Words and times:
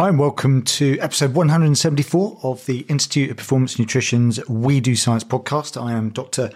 Hi, 0.00 0.08
and 0.08 0.18
welcome 0.18 0.62
to 0.62 0.98
episode 0.98 1.34
174 1.34 2.38
of 2.42 2.64
the 2.64 2.86
Institute 2.88 3.30
of 3.30 3.36
Performance 3.36 3.78
Nutrition's 3.78 4.40
We 4.48 4.80
Do 4.80 4.96
Science 4.96 5.24
podcast. 5.24 5.78
I 5.78 5.92
am 5.92 6.08
Dr. 6.08 6.50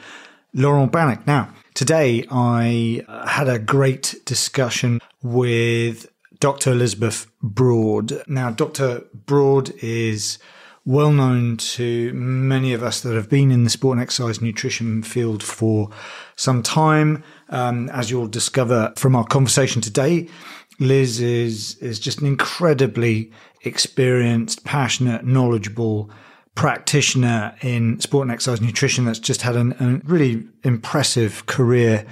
Laurent 0.54 0.90
Bannock. 0.90 1.26
Now, 1.26 1.52
today 1.74 2.24
I 2.30 3.04
uh, 3.06 3.26
had 3.26 3.50
a 3.50 3.58
great 3.58 4.14
discussion 4.24 4.98
with 5.22 6.10
Dr. 6.40 6.72
Elizabeth 6.72 7.26
Broad. 7.42 8.22
Now, 8.26 8.50
Dr. 8.50 9.04
Broad 9.12 9.74
is 9.82 10.38
well 10.86 11.12
known 11.12 11.56
to 11.56 12.14
many 12.14 12.72
of 12.72 12.82
us 12.82 13.02
that 13.02 13.14
have 13.14 13.28
been 13.28 13.50
in 13.50 13.64
the 13.64 13.70
sport 13.70 13.96
and 13.96 14.02
exercise 14.02 14.40
nutrition 14.40 15.02
field 15.02 15.42
for 15.42 15.90
some 16.36 16.62
time. 16.62 17.22
Um, 17.50 17.90
as 17.90 18.10
you'll 18.10 18.26
discover 18.26 18.92
from 18.96 19.14
our 19.14 19.24
conversation 19.24 19.82
today, 19.82 20.28
Liz 20.80 21.20
is 21.20 21.76
is 21.76 21.98
just 21.98 22.20
an 22.20 22.26
incredibly 22.26 23.30
experienced, 23.62 24.64
passionate, 24.64 25.24
knowledgeable 25.24 26.10
practitioner 26.54 27.54
in 27.62 28.00
sport 28.00 28.26
and 28.26 28.32
exercise 28.32 28.60
nutrition 28.60 29.04
that's 29.04 29.18
just 29.18 29.42
had 29.42 29.56
an, 29.56 29.72
a 29.80 30.08
really 30.08 30.46
impressive 30.62 31.46
career 31.46 32.06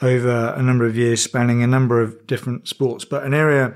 over 0.00 0.54
a 0.56 0.62
number 0.62 0.86
of 0.86 0.96
years, 0.96 1.22
spanning 1.22 1.62
a 1.62 1.66
number 1.66 2.00
of 2.00 2.26
different 2.26 2.68
sports. 2.68 3.04
But 3.04 3.24
an 3.24 3.34
area 3.34 3.74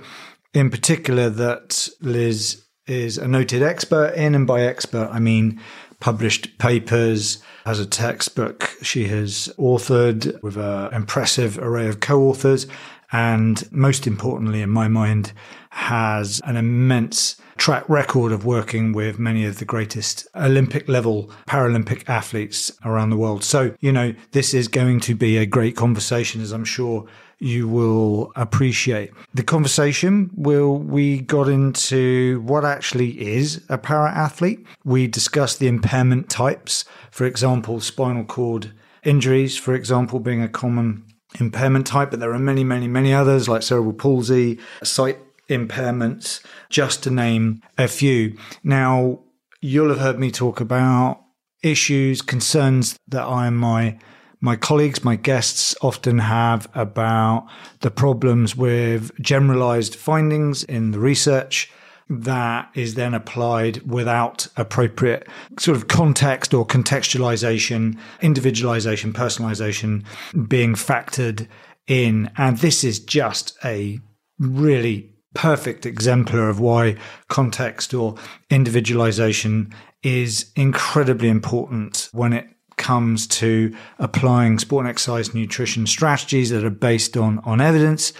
in 0.54 0.70
particular 0.70 1.28
that 1.30 1.88
Liz 2.00 2.64
is 2.86 3.18
a 3.18 3.28
noted 3.28 3.62
expert 3.62 4.14
in, 4.14 4.34
and 4.34 4.46
by 4.46 4.62
expert 4.62 5.08
I 5.12 5.18
mean 5.18 5.60
published 6.00 6.58
papers, 6.58 7.42
has 7.64 7.80
a 7.80 7.86
textbook 7.86 8.76
she 8.82 9.08
has 9.08 9.52
authored 9.58 10.40
with 10.42 10.56
an 10.56 10.92
impressive 10.92 11.58
array 11.58 11.88
of 11.88 12.00
co-authors, 12.00 12.66
and 13.12 13.70
most 13.72 14.06
importantly, 14.06 14.62
in 14.62 14.70
my 14.70 14.88
mind, 14.88 15.32
has 15.70 16.40
an 16.44 16.56
immense 16.56 17.36
track 17.56 17.88
record 17.88 18.32
of 18.32 18.44
working 18.44 18.92
with 18.92 19.18
many 19.18 19.44
of 19.44 19.58
the 19.58 19.64
greatest 19.64 20.26
Olympic 20.34 20.88
level 20.88 21.30
Paralympic 21.46 22.08
athletes 22.08 22.72
around 22.84 23.10
the 23.10 23.16
world. 23.16 23.44
So, 23.44 23.74
you 23.80 23.92
know, 23.92 24.14
this 24.32 24.52
is 24.52 24.68
going 24.68 25.00
to 25.00 25.14
be 25.14 25.38
a 25.38 25.46
great 25.46 25.76
conversation, 25.76 26.40
as 26.40 26.52
I'm 26.52 26.64
sure 26.64 27.06
you 27.38 27.68
will 27.68 28.32
appreciate. 28.34 29.12
The 29.34 29.42
conversation 29.42 30.30
will 30.34 30.78
we 30.78 31.20
got 31.20 31.48
into 31.48 32.40
what 32.40 32.64
actually 32.64 33.20
is 33.20 33.62
a 33.68 33.78
para 33.78 34.10
athlete. 34.10 34.66
We 34.84 35.06
discussed 35.06 35.58
the 35.58 35.68
impairment 35.68 36.30
types, 36.30 36.84
for 37.10 37.26
example, 37.26 37.80
spinal 37.80 38.24
cord 38.24 38.72
injuries, 39.04 39.56
for 39.56 39.74
example, 39.74 40.18
being 40.18 40.42
a 40.42 40.48
common 40.48 41.04
impairment 41.40 41.86
type, 41.86 42.10
but 42.10 42.20
there 42.20 42.32
are 42.32 42.38
many, 42.38 42.64
many, 42.64 42.88
many 42.88 43.12
others 43.12 43.48
like 43.48 43.62
cerebral 43.62 43.92
palsy, 43.92 44.58
sight 44.82 45.18
impairments, 45.48 46.44
just 46.70 47.02
to 47.04 47.10
name 47.10 47.62
a 47.78 47.88
few. 47.88 48.36
Now, 48.62 49.20
you'll 49.60 49.88
have 49.90 49.98
heard 49.98 50.18
me 50.18 50.30
talk 50.30 50.60
about 50.60 51.22
issues, 51.62 52.22
concerns 52.22 52.98
that 53.08 53.24
I 53.24 53.46
and 53.46 53.56
my 53.58 53.98
my 54.38 54.54
colleagues, 54.54 55.02
my 55.02 55.16
guests 55.16 55.74
often 55.80 56.18
have 56.18 56.68
about 56.74 57.48
the 57.80 57.90
problems 57.90 58.54
with 58.54 59.10
generalized 59.20 59.94
findings 59.94 60.62
in 60.62 60.90
the 60.90 61.00
research 61.00 61.72
that 62.08 62.70
is 62.74 62.94
then 62.94 63.14
applied 63.14 63.78
without 63.82 64.46
appropriate 64.56 65.26
sort 65.58 65.76
of 65.76 65.88
context 65.88 66.54
or 66.54 66.64
contextualization, 66.66 67.98
individualization, 68.20 69.12
personalization 69.12 70.04
being 70.48 70.74
factored 70.74 71.48
in. 71.86 72.30
And 72.36 72.58
this 72.58 72.84
is 72.84 73.00
just 73.00 73.56
a 73.64 73.98
really 74.38 75.12
perfect 75.34 75.84
exemplar 75.84 76.48
of 76.48 76.60
why 76.60 76.96
context 77.28 77.92
or 77.92 78.14
individualization 78.50 79.74
is 80.02 80.52
incredibly 80.54 81.28
important 81.28 82.08
when 82.12 82.32
it 82.32 82.46
comes 82.76 83.26
to 83.26 83.74
applying 83.98 84.58
sport 84.58 84.84
and 84.84 84.90
exercise 84.90 85.34
nutrition 85.34 85.86
strategies 85.86 86.50
that 86.50 86.64
are 86.64 86.70
based 86.70 87.16
on, 87.16 87.38
on 87.40 87.60
evidence 87.60 88.12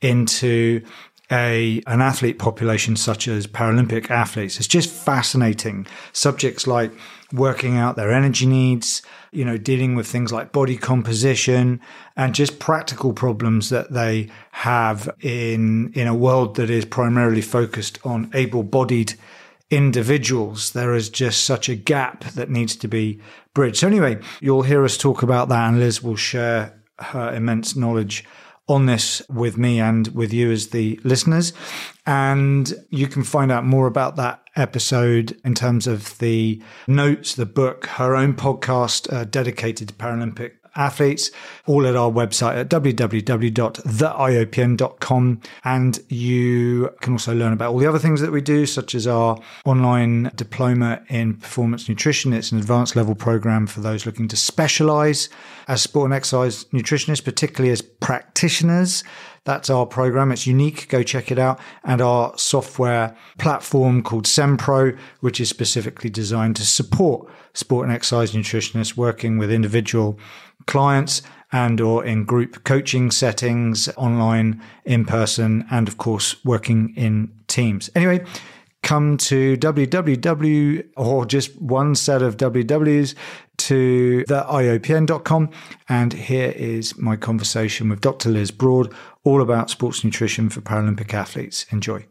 into 0.00 0.82
a 1.34 1.82
an 1.88 2.00
athlete 2.00 2.38
population 2.38 2.94
such 2.94 3.26
as 3.26 3.46
Paralympic 3.48 4.08
athletes. 4.08 4.58
It's 4.58 4.68
just 4.68 4.88
fascinating. 4.88 5.86
Subjects 6.12 6.66
like 6.66 6.92
working 7.32 7.76
out 7.76 7.96
their 7.96 8.12
energy 8.12 8.46
needs, 8.46 9.02
you 9.32 9.44
know, 9.44 9.56
dealing 9.56 9.96
with 9.96 10.06
things 10.06 10.32
like 10.32 10.52
body 10.52 10.76
composition 10.76 11.80
and 12.16 12.34
just 12.36 12.60
practical 12.60 13.12
problems 13.12 13.68
that 13.70 13.92
they 13.92 14.28
have 14.52 15.10
in 15.20 15.92
in 15.94 16.06
a 16.06 16.14
world 16.14 16.54
that 16.54 16.70
is 16.70 16.84
primarily 16.84 17.42
focused 17.42 17.98
on 18.04 18.30
able-bodied 18.32 19.14
individuals. 19.70 20.70
There 20.70 20.94
is 20.94 21.08
just 21.08 21.42
such 21.42 21.68
a 21.68 21.74
gap 21.74 22.22
that 22.36 22.48
needs 22.48 22.76
to 22.76 22.86
be 22.86 23.20
bridged. 23.54 23.78
So 23.78 23.88
anyway, 23.88 24.20
you'll 24.40 24.62
hear 24.62 24.84
us 24.84 24.96
talk 24.96 25.22
about 25.24 25.48
that 25.48 25.68
and 25.68 25.80
Liz 25.80 26.00
will 26.00 26.16
share 26.16 26.80
her 27.00 27.34
immense 27.34 27.74
knowledge 27.74 28.24
on 28.66 28.86
this 28.86 29.20
with 29.28 29.58
me 29.58 29.78
and 29.78 30.08
with 30.08 30.32
you 30.32 30.50
as 30.50 30.68
the 30.68 30.98
listeners. 31.04 31.52
And 32.06 32.72
you 32.90 33.06
can 33.06 33.22
find 33.22 33.52
out 33.52 33.64
more 33.64 33.86
about 33.86 34.16
that 34.16 34.42
episode 34.56 35.38
in 35.44 35.54
terms 35.54 35.86
of 35.86 36.18
the 36.18 36.62
notes, 36.86 37.34
the 37.34 37.46
book, 37.46 37.86
her 37.86 38.14
own 38.14 38.34
podcast 38.34 39.12
uh, 39.12 39.24
dedicated 39.24 39.88
to 39.88 39.94
Paralympic 39.94 40.52
athletes, 40.76 41.30
all 41.66 41.86
at 41.86 41.96
our 41.96 42.10
website 42.10 42.56
at 42.56 42.68
www.theiopn.com. 42.68 45.40
And 45.64 45.98
you 46.08 46.90
can 47.00 47.14
also 47.14 47.34
learn 47.34 47.52
about 47.52 47.72
all 47.72 47.78
the 47.78 47.86
other 47.86 47.98
things 47.98 48.20
that 48.20 48.30
we 48.32 48.40
do, 48.40 48.66
such 48.66 48.94
as 48.94 49.06
our 49.06 49.38
online 49.64 50.30
diploma 50.34 51.02
in 51.08 51.34
performance 51.34 51.88
nutrition. 51.88 52.32
It's 52.32 52.52
an 52.52 52.58
advanced 52.58 52.96
level 52.96 53.14
program 53.14 53.66
for 53.66 53.80
those 53.80 54.06
looking 54.06 54.28
to 54.28 54.36
specialize 54.36 55.28
as 55.68 55.82
sport 55.82 56.06
and 56.06 56.14
exercise 56.14 56.64
nutritionists, 56.66 57.24
particularly 57.24 57.72
as 57.72 57.82
practitioners. 57.82 59.04
That's 59.44 59.68
our 59.68 59.86
program. 59.86 60.32
It's 60.32 60.46
unique. 60.46 60.88
Go 60.88 61.02
check 61.02 61.30
it 61.30 61.38
out. 61.38 61.60
And 61.84 62.00
our 62.00 62.36
software 62.36 63.16
platform 63.38 64.02
called 64.02 64.24
SENPRO, 64.24 64.98
which 65.20 65.40
is 65.40 65.48
specifically 65.48 66.10
designed 66.10 66.56
to 66.56 66.66
support 66.66 67.30
sport 67.52 67.86
and 67.86 67.94
exercise 67.94 68.32
nutritionists 68.32 68.96
working 68.96 69.38
with 69.38 69.50
individual 69.50 70.18
clients 70.66 71.22
and 71.52 71.80
or 71.80 72.04
in 72.04 72.24
group 72.24 72.64
coaching 72.64 73.10
settings, 73.10 73.88
online, 73.96 74.60
in 74.84 75.04
person, 75.04 75.64
and 75.70 75.86
of 75.88 75.98
course, 75.98 76.42
working 76.44 76.92
in 76.96 77.32
teams. 77.46 77.88
Anyway, 77.94 78.24
come 78.82 79.16
to 79.16 79.56
www 79.58 80.86
or 80.96 81.24
just 81.24 81.60
one 81.60 81.94
set 81.94 82.22
of 82.22 82.36
wwws 82.36 83.14
to 83.56 84.24
the 84.26 84.42
theiopn.com. 84.42 85.50
And 85.88 86.12
here 86.12 86.52
is 86.56 86.98
my 86.98 87.16
conversation 87.16 87.88
with 87.88 88.00
Dr. 88.00 88.30
Liz 88.30 88.50
Broad, 88.50 88.92
all 89.24 89.42
about 89.42 89.70
sports 89.70 90.04
nutrition 90.04 90.48
for 90.48 90.60
Paralympic 90.60 91.12
athletes. 91.12 91.66
Enjoy. 91.70 92.06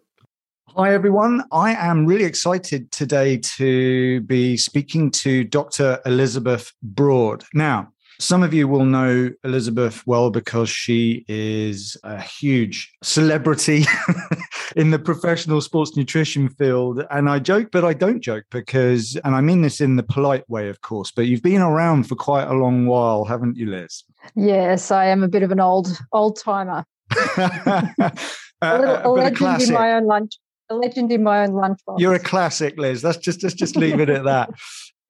Hi, 0.76 0.92
everyone. 0.92 1.44
I 1.52 1.76
am 1.76 2.08
really 2.08 2.26
excited 2.26 2.92
today 2.92 3.38
to 3.58 4.22
be 4.22 4.58
speaking 4.58 5.12
to 5.12 5.44
Dr. 5.44 6.00
Elizabeth 6.06 6.74
Broad. 6.82 7.44
Now, 7.54 7.90
some 8.20 8.42
of 8.42 8.54
you 8.54 8.68
will 8.68 8.86
know 8.86 9.30
Elizabeth 9.44 10.02
well 10.08 10.32
because 10.32 10.70
she 10.70 11.26
is 11.28 11.98
a 12.04 12.20
huge 12.20 12.92
celebrity 13.04 13.86
in 14.76 14.92
the 14.92 14.98
professional 14.98 15.62
sports 15.62 15.96
nutrition 15.96 16.50
field. 16.50 17.04
And 17.12 17.30
I 17.30 17.40
joke, 17.40 17.70
but 17.72 17.86
I 17.86 17.94
don't 17.94 18.22
joke 18.22 18.46
because, 18.50 19.16
and 19.24 19.36
I 19.36 19.42
mean 19.42 19.62
this 19.62 19.82
in 19.82 19.96
the 19.96 20.04
polite 20.04 20.50
way, 20.50 20.70
of 20.70 20.82
course, 20.82 21.12
but 21.12 21.28
you've 21.28 21.44
been 21.44 21.62
around 21.62 22.08
for 22.08 22.16
quite 22.16 22.48
a 22.48 22.54
long 22.54 22.88
while, 22.88 23.26
haven't 23.26 23.58
you, 23.58 23.70
Liz? 23.70 24.04
Yes, 24.36 24.90
I 24.90 25.06
am 25.06 25.22
a 25.22 25.28
bit 25.28 25.44
of 25.44 25.52
an 25.52 25.60
old 25.60 26.00
old 26.12 26.40
timer. 26.40 26.86
a, 27.38 28.14
little, 28.62 29.02
a 29.04 29.10
legend 29.12 29.62
in 29.62 29.74
my 29.74 29.94
own 29.94 30.06
lunch. 30.06 30.38
A 30.70 30.76
legend 30.76 31.12
in 31.12 31.24
my 31.24 31.44
own 31.44 31.52
lunchbox. 31.52 32.00
You're 32.00 32.14
a 32.14 32.20
classic, 32.20 32.78
Liz. 32.78 33.04
Let's 33.04 33.18
just 33.18 33.44
let's 33.44 33.56
just 33.56 33.76
leave 33.76 34.00
it 34.00 34.10
at 34.10 34.24
that. 34.24 34.50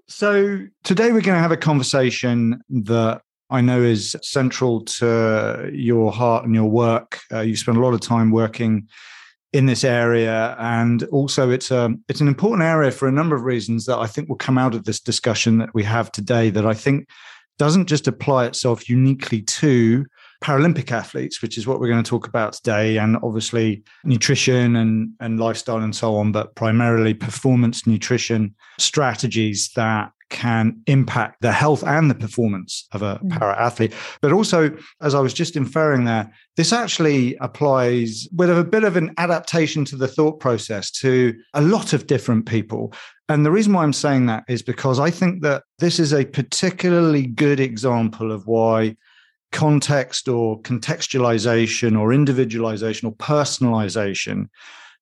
So, 0.09 0.59
today 0.83 1.06
we're 1.06 1.21
going 1.21 1.38
to 1.38 1.41
have 1.41 1.53
a 1.53 1.57
conversation 1.57 2.62
that 2.69 3.21
I 3.50 3.62
know 3.62 3.81
is 3.81 4.15
central 4.21 4.81
to 4.81 5.69
your 5.73 6.12
heart 6.12 6.44
and 6.44 6.53
your 6.53 6.69
work. 6.69 7.21
Uh, 7.31 7.39
you 7.39 7.56
spend 7.56 7.77
a 7.77 7.81
lot 7.81 7.94
of 7.94 8.01
time 8.01 8.29
working 8.29 8.89
in 9.53 9.67
this 9.67 9.83
area, 9.83 10.56
and 10.59 11.03
also 11.06 11.51
it's 11.51 11.71
a 11.71 11.94
it's 12.09 12.19
an 12.19 12.27
important 12.27 12.63
area 12.63 12.91
for 12.91 13.07
a 13.07 13.12
number 13.12 13.35
of 13.35 13.44
reasons 13.44 13.85
that 13.85 13.97
I 13.97 14.07
think 14.07 14.27
will 14.27 14.35
come 14.35 14.57
out 14.57 14.75
of 14.75 14.83
this 14.83 15.00
discussion 15.00 15.59
that 15.59 15.73
we 15.73 15.83
have 15.83 16.12
today. 16.12 16.50
That 16.50 16.65
I 16.65 16.73
think 16.73 17.07
doesn't 17.57 17.88
just 17.88 18.07
apply 18.07 18.45
itself 18.45 18.89
uniquely 18.89 19.41
to 19.41 20.06
Paralympic 20.43 20.91
athletes, 20.91 21.41
which 21.41 21.57
is 21.57 21.65
what 21.65 21.79
we're 21.79 21.87
going 21.87 22.03
to 22.03 22.09
talk 22.09 22.27
about 22.27 22.53
today, 22.53 22.97
and 22.97 23.17
obviously 23.23 23.81
nutrition 24.03 24.75
and, 24.75 25.13
and 25.21 25.39
lifestyle 25.39 25.77
and 25.77 25.95
so 25.95 26.15
on, 26.15 26.31
but 26.33 26.53
primarily 26.55 27.13
performance 27.13 27.87
nutrition 27.87 28.53
strategies 28.77 29.69
that 29.75 30.11
can 30.33 30.81
impact 30.87 31.41
the 31.41 31.51
health 31.51 31.83
and 31.83 32.09
the 32.09 32.15
performance 32.15 32.87
of 32.91 33.03
a 33.03 33.19
mm. 33.23 33.29
para 33.29 33.57
athlete. 33.57 33.93
But 34.19 34.33
also, 34.33 34.75
as 35.01 35.15
I 35.15 35.19
was 35.19 35.33
just 35.33 35.55
inferring 35.55 36.05
there, 36.05 36.29
this 36.57 36.73
actually 36.73 37.37
applies 37.39 38.27
with 38.35 38.49
a 38.49 38.63
bit 38.63 38.83
of 38.83 38.97
an 38.97 39.13
adaptation 39.17 39.85
to 39.85 39.95
the 39.95 40.07
thought 40.07 40.39
process 40.39 40.91
to 40.91 41.33
a 41.53 41.61
lot 41.61 41.93
of 41.93 42.07
different 42.07 42.47
people. 42.47 42.93
And 43.29 43.45
the 43.45 43.51
reason 43.51 43.73
why 43.73 43.83
I'm 43.83 43.93
saying 43.93 44.25
that 44.25 44.43
is 44.49 44.61
because 44.61 44.99
I 44.99 45.09
think 45.09 45.43
that 45.43 45.63
this 45.79 45.99
is 45.99 46.13
a 46.13 46.25
particularly 46.25 47.27
good 47.27 47.59
example 47.59 48.31
of 48.31 48.45
why 48.45 48.97
context 49.53 50.27
or 50.27 50.61
contextualization 50.63 51.97
or 51.97 52.11
individualization 52.11 53.07
or 53.07 53.13
personalization 53.13 54.50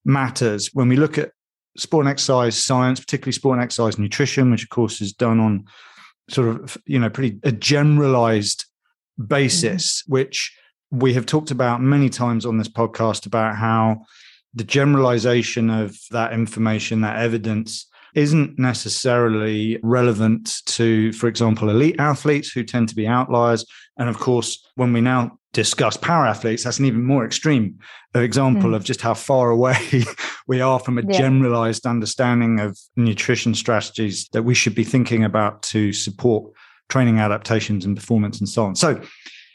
matters 0.06 0.70
when 0.74 0.88
we 0.88 0.96
look 0.96 1.18
at 1.18 1.32
sport 1.78 2.06
and 2.06 2.12
exercise 2.12 2.58
science, 2.58 3.00
particularly 3.00 3.32
sport 3.32 3.58
and 3.58 3.64
exercise 3.64 3.98
nutrition, 3.98 4.52
which 4.52 4.64
of 4.64 4.70
course 4.70 5.02
is 5.02 5.14
done 5.14 5.40
on 5.40 5.66
sort 6.30 6.50
of, 6.50 6.78
you 6.86 7.00
know, 7.00 7.10
pretty 7.10 7.40
a 7.44 7.52
generalized 7.52 8.66
basis, 9.28 10.04
mm-hmm. 10.04 10.14
which 10.14 10.56
we 10.92 11.14
have 11.14 11.26
talked 11.26 11.52
about 11.52 11.82
many 11.82 12.10
times 12.10 12.46
on 12.46 12.58
this 12.58 12.68
podcast 12.68 13.26
about 13.26 13.56
how 13.56 14.06
the 14.54 14.66
generalization 14.66 15.70
of 15.70 15.98
that 16.12 16.34
information, 16.34 17.02
that 17.02 17.20
evidence, 17.20 17.88
isn't 18.14 18.60
necessarily 18.60 19.80
relevant 19.84 20.62
to, 20.66 21.14
for 21.14 21.28
example, 21.28 21.70
elite 21.70 21.96
athletes 22.00 22.52
who 22.52 22.64
tend 22.64 22.90
to 22.90 22.96
be 22.96 23.08
outliers. 23.08 23.66
And 24.02 24.10
of 24.10 24.18
course, 24.18 24.68
when 24.74 24.94
we 24.94 25.00
now 25.00 25.38
discuss 25.54 25.96
para 25.96 26.28
athletes, 26.28 26.64
that's 26.64 26.80
an 26.80 26.86
even 26.86 27.04
more 27.04 27.24
extreme 27.24 27.78
example 28.16 28.72
mm. 28.72 28.76
of 28.76 28.84
just 28.84 29.00
how 29.00 29.14
far 29.14 29.52
away 29.52 29.78
we 30.48 30.60
are 30.60 30.80
from 30.80 30.98
a 30.98 31.04
yeah. 31.04 31.20
generalized 31.20 31.86
understanding 31.86 32.60
of 32.60 32.80
nutrition 32.96 33.54
strategies 33.54 34.28
that 34.30 34.42
we 34.42 34.56
should 34.56 34.74
be 34.74 34.84
thinking 34.84 35.24
about 35.24 35.62
to 35.62 35.94
support 35.94 36.52
training 36.90 37.20
adaptations 37.20 37.86
and 37.86 37.96
performance 37.96 38.40
and 38.40 38.50
so 38.50 38.66
on. 38.66 38.76
So, 38.76 39.00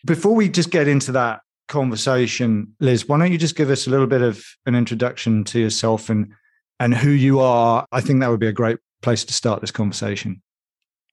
before 0.05 0.37
we 0.37 0.49
just 0.49 0.71
get 0.71 0.87
into 0.87 1.11
that 1.11 1.41
conversation, 1.67 2.73
Liz, 2.79 3.09
why 3.09 3.19
don't 3.19 3.33
you 3.33 3.39
just 3.39 3.57
give 3.57 3.71
us 3.71 3.89
a 3.89 3.91
little 3.91 4.07
bit 4.07 4.23
of 4.23 4.45
an 4.67 4.77
introduction 4.77 5.43
to 5.43 5.59
yourself 5.59 6.09
and 6.09 6.33
and 6.79 6.95
who 6.95 7.11
you 7.11 7.41
are? 7.41 7.85
I 7.91 8.01
think 8.01 8.21
that 8.21 8.31
would 8.31 8.39
be 8.39 8.47
a 8.47 8.53
great 8.53 8.79
place 9.03 9.25
to 9.25 9.33
start 9.33 9.61
this 9.61 9.73
conversation. 9.73 10.41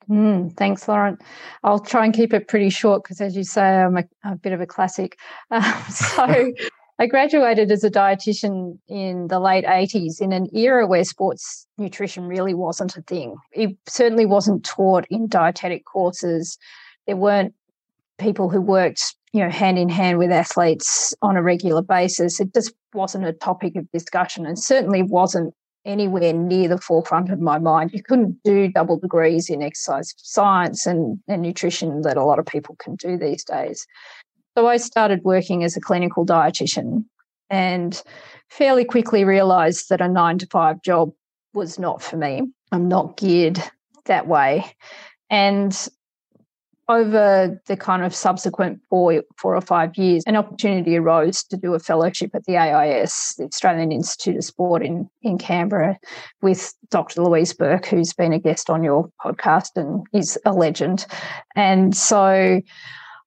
Mm, 0.09 0.55
thanks, 0.57 0.87
Laurent. 0.87 1.21
I'll 1.63 1.79
try 1.79 2.05
and 2.05 2.13
keep 2.13 2.33
it 2.33 2.47
pretty 2.47 2.69
short 2.69 3.03
because, 3.03 3.21
as 3.21 3.35
you 3.35 3.43
say, 3.43 3.61
I'm 3.61 3.97
a, 3.97 4.03
a 4.23 4.35
bit 4.35 4.53
of 4.53 4.61
a 4.61 4.65
classic. 4.65 5.17
Uh, 5.51 5.83
so, 5.89 6.51
I 6.99 7.07
graduated 7.07 7.71
as 7.71 7.83
a 7.83 7.89
dietitian 7.89 8.77
in 8.87 9.27
the 9.27 9.39
late 9.39 9.65
80s 9.65 10.21
in 10.21 10.31
an 10.31 10.47
era 10.55 10.85
where 10.85 11.03
sports 11.03 11.65
nutrition 11.77 12.27
really 12.27 12.53
wasn't 12.53 12.95
a 12.95 13.01
thing. 13.01 13.35
It 13.51 13.75
certainly 13.87 14.27
wasn't 14.27 14.63
taught 14.63 15.05
in 15.09 15.27
dietetic 15.27 15.85
courses. 15.85 16.57
There 17.07 17.17
weren't 17.17 17.55
people 18.19 18.47
who 18.47 18.61
worked, 18.61 19.15
you 19.33 19.41
know, 19.41 19.49
hand 19.49 19.79
in 19.79 19.89
hand 19.89 20.19
with 20.19 20.31
athletes 20.31 21.15
on 21.23 21.35
a 21.35 21.41
regular 21.41 21.81
basis. 21.81 22.39
It 22.39 22.53
just 22.53 22.73
wasn't 22.93 23.25
a 23.25 23.33
topic 23.33 23.75
of 23.75 23.89
discussion 23.91 24.45
and 24.45 24.59
certainly 24.59 25.01
wasn't 25.01 25.55
anywhere 25.85 26.33
near 26.33 26.67
the 26.67 26.77
forefront 26.77 27.31
of 27.31 27.39
my 27.39 27.59
mind. 27.59 27.93
You 27.93 28.03
couldn't 28.03 28.41
do 28.43 28.69
double 28.69 28.97
degrees 28.97 29.49
in 29.49 29.61
exercise 29.61 30.13
science 30.17 30.85
and, 30.85 31.19
and 31.27 31.41
nutrition 31.41 32.01
that 32.01 32.17
a 32.17 32.23
lot 32.23 32.39
of 32.39 32.45
people 32.45 32.75
can 32.79 32.95
do 32.95 33.17
these 33.17 33.43
days. 33.43 33.85
So 34.57 34.67
I 34.67 34.77
started 34.77 35.23
working 35.23 35.63
as 35.63 35.75
a 35.75 35.81
clinical 35.81 36.25
dietitian 36.25 37.05
and 37.49 38.01
fairly 38.49 38.85
quickly 38.85 39.25
realized 39.25 39.89
that 39.89 40.01
a 40.01 40.07
nine 40.07 40.37
to 40.39 40.47
five 40.47 40.81
job 40.81 41.11
was 41.53 41.77
not 41.77 42.01
for 42.01 42.17
me. 42.17 42.43
I'm 42.71 42.87
not 42.87 43.17
geared 43.17 43.61
that 44.05 44.27
way. 44.27 44.65
And 45.29 45.87
over 46.93 47.59
the 47.65 47.77
kind 47.77 48.03
of 48.03 48.13
subsequent 48.13 48.79
four, 48.89 49.23
four 49.37 49.55
or 49.55 49.61
five 49.61 49.97
years, 49.97 50.23
an 50.27 50.35
opportunity 50.35 50.95
arose 50.95 51.43
to 51.43 51.57
do 51.57 51.73
a 51.73 51.79
fellowship 51.79 52.31
at 52.33 52.45
the 52.45 52.57
AIS, 52.57 53.35
the 53.37 53.45
Australian 53.45 53.91
Institute 53.91 54.37
of 54.37 54.43
Sport 54.43 54.83
in, 54.83 55.09
in 55.21 55.37
Canberra, 55.37 55.97
with 56.41 56.73
Dr. 56.89 57.23
Louise 57.23 57.53
Burke, 57.53 57.87
who's 57.87 58.13
been 58.13 58.33
a 58.33 58.39
guest 58.39 58.69
on 58.69 58.83
your 58.83 59.09
podcast 59.23 59.69
and 59.75 60.05
is 60.13 60.37
a 60.45 60.53
legend. 60.53 61.05
And 61.55 61.95
so 61.95 62.61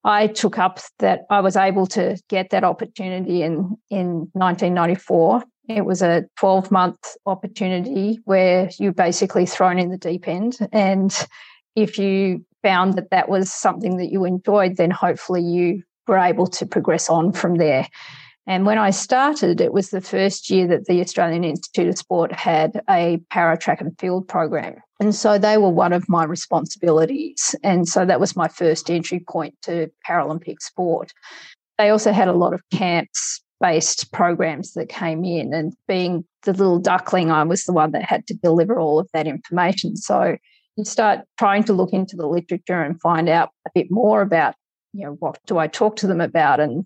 I 0.04 0.28
took 0.28 0.58
up 0.58 0.78
that 1.00 1.22
I 1.30 1.40
was 1.40 1.56
able 1.56 1.86
to 1.88 2.16
get 2.28 2.50
that 2.50 2.62
opportunity 2.62 3.42
in, 3.42 3.76
in 3.90 4.28
1994. 4.34 5.42
It 5.68 5.84
was 5.84 6.00
a 6.00 6.24
12 6.36 6.70
month 6.70 7.16
opportunity 7.26 8.20
where 8.24 8.70
you're 8.78 8.92
basically 8.92 9.46
thrown 9.46 9.80
in 9.80 9.90
the 9.90 9.98
deep 9.98 10.28
end. 10.28 10.58
And 10.72 11.12
if 11.74 11.98
you 11.98 12.45
found 12.62 12.94
that 12.94 13.10
that 13.10 13.28
was 13.28 13.52
something 13.52 13.96
that 13.98 14.10
you 14.10 14.24
enjoyed, 14.24 14.76
then 14.76 14.90
hopefully 14.90 15.42
you 15.42 15.82
were 16.06 16.18
able 16.18 16.46
to 16.46 16.66
progress 16.66 17.08
on 17.08 17.32
from 17.32 17.56
there. 17.56 17.86
And 18.48 18.64
when 18.64 18.78
I 18.78 18.90
started, 18.90 19.60
it 19.60 19.72
was 19.72 19.90
the 19.90 20.00
first 20.00 20.50
year 20.50 20.68
that 20.68 20.86
the 20.86 21.00
Australian 21.00 21.42
Institute 21.42 21.88
of 21.88 21.98
Sport 21.98 22.32
had 22.32 22.80
a 22.88 23.20
para 23.30 23.58
track 23.58 23.80
and 23.80 23.98
field 23.98 24.28
program. 24.28 24.76
And 25.00 25.14
so 25.14 25.36
they 25.36 25.58
were 25.58 25.68
one 25.68 25.92
of 25.92 26.08
my 26.08 26.24
responsibilities. 26.24 27.56
And 27.64 27.88
so 27.88 28.06
that 28.06 28.20
was 28.20 28.36
my 28.36 28.46
first 28.46 28.88
entry 28.88 29.24
point 29.28 29.54
to 29.62 29.90
Paralympic 30.08 30.60
sport. 30.60 31.12
They 31.76 31.90
also 31.90 32.12
had 32.12 32.28
a 32.28 32.32
lot 32.32 32.54
of 32.54 32.62
camps 32.70 33.42
based 33.60 34.12
programs 34.12 34.74
that 34.74 34.88
came 34.88 35.24
in. 35.24 35.52
And 35.52 35.72
being 35.88 36.24
the 36.42 36.52
little 36.52 36.78
duckling, 36.78 37.30
I 37.30 37.42
was 37.42 37.64
the 37.64 37.72
one 37.72 37.92
that 37.92 38.04
had 38.04 38.26
to 38.28 38.34
deliver 38.34 38.78
all 38.78 38.98
of 38.98 39.08
that 39.12 39.26
information. 39.26 39.96
So 39.96 40.36
you 40.76 40.84
start 40.84 41.20
trying 41.38 41.64
to 41.64 41.72
look 41.72 41.92
into 41.92 42.16
the 42.16 42.26
literature 42.26 42.82
and 42.82 43.00
find 43.00 43.28
out 43.28 43.50
a 43.66 43.70
bit 43.74 43.90
more 43.90 44.20
about, 44.20 44.54
you 44.92 45.04
know, 45.04 45.12
what 45.18 45.38
do 45.46 45.58
I 45.58 45.66
talk 45.66 45.96
to 45.96 46.06
them 46.06 46.20
about? 46.20 46.60
And 46.60 46.84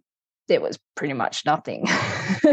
there 0.48 0.60
was 0.60 0.78
pretty 0.96 1.14
much 1.14 1.44
nothing. 1.44 1.86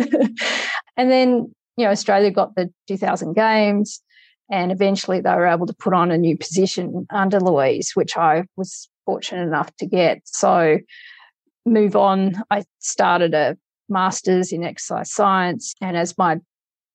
and 0.97 1.11
then, 1.11 1.53
you 1.77 1.85
know, 1.85 1.91
Australia 1.91 2.31
got 2.31 2.55
the 2.55 2.71
2000 2.87 3.33
Games 3.33 4.01
and 4.49 4.71
eventually 4.71 5.21
they 5.21 5.35
were 5.35 5.47
able 5.47 5.67
to 5.67 5.73
put 5.73 5.93
on 5.93 6.11
a 6.11 6.17
new 6.17 6.37
position 6.37 7.05
under 7.11 7.39
Louise, 7.39 7.91
which 7.93 8.17
I 8.17 8.45
was 8.55 8.89
fortunate 9.05 9.43
enough 9.43 9.75
to 9.77 9.85
get. 9.85 10.21
So, 10.25 10.79
move 11.65 11.95
on, 11.95 12.41
I 12.49 12.63
started 12.79 13.33
a 13.33 13.57
master's 13.89 14.51
in 14.51 14.63
exercise 14.63 15.11
science. 15.11 15.73
And 15.81 15.97
as 15.97 16.17
my 16.17 16.37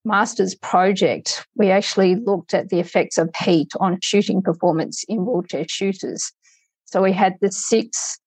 master's 0.04 0.54
project, 0.54 1.46
we 1.56 1.70
actually 1.70 2.16
looked 2.16 2.54
at 2.54 2.68
the 2.68 2.80
effects 2.80 3.18
of 3.18 3.30
heat 3.36 3.72
on 3.80 3.98
shooting 4.02 4.42
performance 4.42 5.04
in 5.08 5.24
wheelchair 5.24 5.66
shooters. 5.68 6.32
So 6.84 7.02
we 7.02 7.12
had 7.12 7.36
the 7.40 7.50
six 7.50 8.18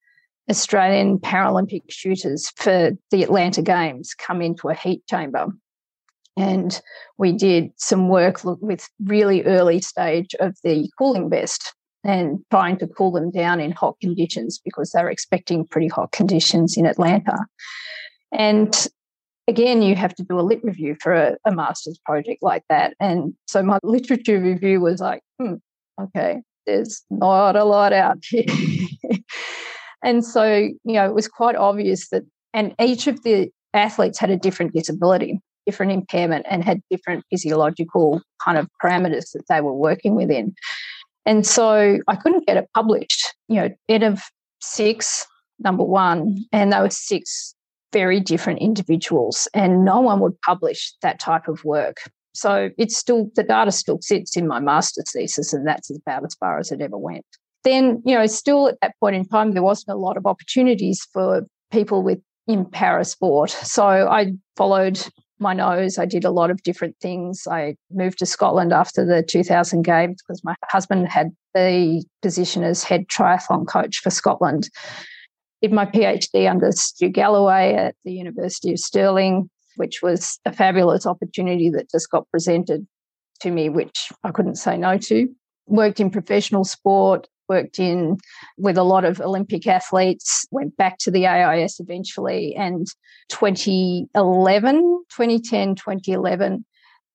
Australian 0.50 1.19
Paralympic 1.19 1.83
shooters 1.89 2.51
for 2.56 2.92
the 3.12 3.24
Atlanta 3.24 3.62
Games 3.62 4.13
come 4.13 4.42
into 4.42 4.69
a 4.69 4.75
heat 4.75 5.06
chamber. 5.07 5.48
And 6.38 6.80
we 7.18 7.31
did 7.31 7.72
some 7.78 8.10
work 8.10 8.42
with 8.44 8.88
really 9.04 9.44
early 9.45 9.81
stage 9.81 10.35
of 10.40 10.56
the 10.64 10.90
cooling 10.97 11.30
vest 11.30 11.73
and 12.04 12.40
trying 12.52 12.78
to 12.78 12.88
cool 12.88 13.11
them 13.11 13.31
down 13.31 13.59
in 13.59 13.71
hot 13.71 13.95
conditions 14.02 14.59
because 14.64 14.92
they 14.92 15.02
were 15.02 15.09
expecting 15.09 15.66
pretty 15.66 15.88
hot 15.88 16.11
conditions 16.11 16.78
in 16.78 16.85
Atlanta. 16.85 17.38
And 18.31 18.88
again, 19.47 19.81
you 19.81 19.95
have 19.95 20.16
to 20.16 20.23
do 20.23 20.40
a 20.40 20.42
lit 20.42 20.64
review 20.64 20.95
for 20.99 21.14
a, 21.14 21.37
a, 21.45 21.52
master's 21.52 21.99
project 22.06 22.42
like 22.42 22.64
that. 22.69 22.95
And 22.99 23.33
so 23.47 23.61
my 23.61 23.80
literature 23.83 24.40
review 24.40 24.81
was 24.81 24.99
like, 24.99 25.21
hmm, 25.40 25.56
okay, 26.02 26.42
there's 26.66 27.04
not 27.09 27.56
a 27.56 27.64
lot 27.64 27.94
out 27.94 28.23
here. 28.23 28.45
and 30.04 30.25
so, 30.25 30.54
you 30.54 30.80
know, 30.83 31.06
it 31.06 31.14
was 31.14 31.28
quite 31.28 31.56
obvious 31.56 32.09
that, 32.09 32.23
and 32.54 32.73
each 32.81 33.07
of 33.07 33.23
the 33.23 33.52
athletes 33.73 34.18
had 34.18 34.30
a 34.30 34.37
different 34.37 34.73
disability, 34.73 35.40
different 35.66 35.92
impairment, 35.92 36.45
and 36.49 36.64
had 36.64 36.81
different 36.90 37.23
physiological 37.30 38.21
kind 38.44 38.57
of 38.57 38.68
parameters 38.83 39.31
that 39.33 39.44
they 39.49 39.61
were 39.61 39.73
working 39.73 40.16
within. 40.16 40.56
And 41.25 41.45
so 41.45 41.97
I 42.07 42.16
couldn't 42.16 42.45
get 42.47 42.57
it 42.57 42.69
published, 42.73 43.33
you 43.47 43.56
know, 43.56 43.69
out 43.92 44.04
of 44.04 44.21
six, 44.61 45.25
number 45.59 45.83
one, 45.83 46.45
and 46.52 46.71
there 46.71 46.81
were 46.81 46.90
six 46.90 47.55
very 47.95 48.19
different 48.19 48.59
individuals, 48.59 49.47
and 49.54 49.85
no 49.85 50.02
one 50.02 50.19
would 50.19 50.40
publish 50.42 50.94
that 51.02 51.18
type 51.18 51.47
of 51.47 51.64
work. 51.64 51.95
So 52.33 52.69
it's 52.78 52.97
still 52.97 53.31
the 53.35 53.44
data 53.44 53.71
still 53.71 53.99
sits 54.02 54.35
in 54.35 54.49
my 54.49 54.59
master's 54.59 55.14
thesis, 55.14 55.54
and 55.54 55.66
that's 55.66 55.90
about 55.90 56.25
as 56.25 56.35
far 56.35 56.59
as 56.59 56.73
it 56.73 56.81
ever 56.81 56.97
went. 56.97 57.25
Then, 57.64 58.04
you 58.06 58.14
know, 58.14 58.28
still 58.28 58.68
at 58.68 58.78
that 58.81 58.95
point 58.99 59.16
in 59.16 59.25
time, 59.25 59.54
there 59.54 59.64
wasn't 59.64 59.95
a 59.95 59.99
lot 59.99 60.18
of 60.18 60.25
opportunities 60.25 61.07
for 61.14 61.47
people 61.71 62.04
with 62.04 62.19
in 62.47 62.66
para 62.66 63.06
sport. 63.06 63.52
So 63.52 63.85
I 63.85 64.33
followed 64.57 64.99
my 65.40 65.54
nose. 65.54 65.97
I 65.97 66.06
did 66.06 66.25
a 66.25 66.31
lot 66.31 66.52
of 66.52 66.64
different 66.64 66.97
things. 67.02 67.47
I 67.49 67.75
moved 67.92 68.19
to 68.19 68.25
Scotland 68.25 68.73
after 68.73 69.06
the 69.06 69.23
2000 69.23 69.83
Games 69.83 70.21
because 70.21 70.44
my 70.44 70.56
husband 70.66 71.07
had 71.07 71.30
the 71.54 72.04
position 72.21 72.66
as 72.66 72.83
head 72.83 73.07
triathlon 73.07 73.66
coach 73.66 73.99
for 73.99 74.09
Scotland 74.09 74.69
did 75.62 75.71
my 75.71 75.85
PhD 75.85 76.50
under 76.50 76.71
Stu 76.71 77.09
Galloway 77.09 77.74
at 77.74 77.95
the 78.04 78.14
University 78.14 78.71
of 78.71 78.80
Stirling, 78.80 79.50
which 79.76 80.02
was 80.02 80.40
a 80.45 80.52
fabulous 80.52 81.06
opportunity 81.06 81.69
that 81.69 81.90
just 81.90 82.09
got 82.09 82.30
presented 82.30 82.88
to 83.42 83.52
me, 83.52 83.69
which 83.69 84.12
I 84.24 84.31
couldn't 84.31 84.56
say 84.56 84.78
no 84.78 84.97
to. 84.97 85.28
worked 85.68 86.00
in 86.00 86.12
professional 86.12 86.64
sport, 86.64 87.28
worked 87.50 87.80
in 87.80 88.18
with 88.57 88.78
a 88.78 88.83
lot 88.83 89.06
of 89.06 89.19
Olympic 89.19 89.68
athletes, 89.68 90.45
went 90.52 90.78
back 90.78 90.97
to 91.00 91.12
the 91.12 91.28
AIS 91.28 91.80
eventually. 91.80 92.56
And 92.56 92.88
2011, 93.30 94.76
2010, 95.09 95.76
2011, 95.76 96.66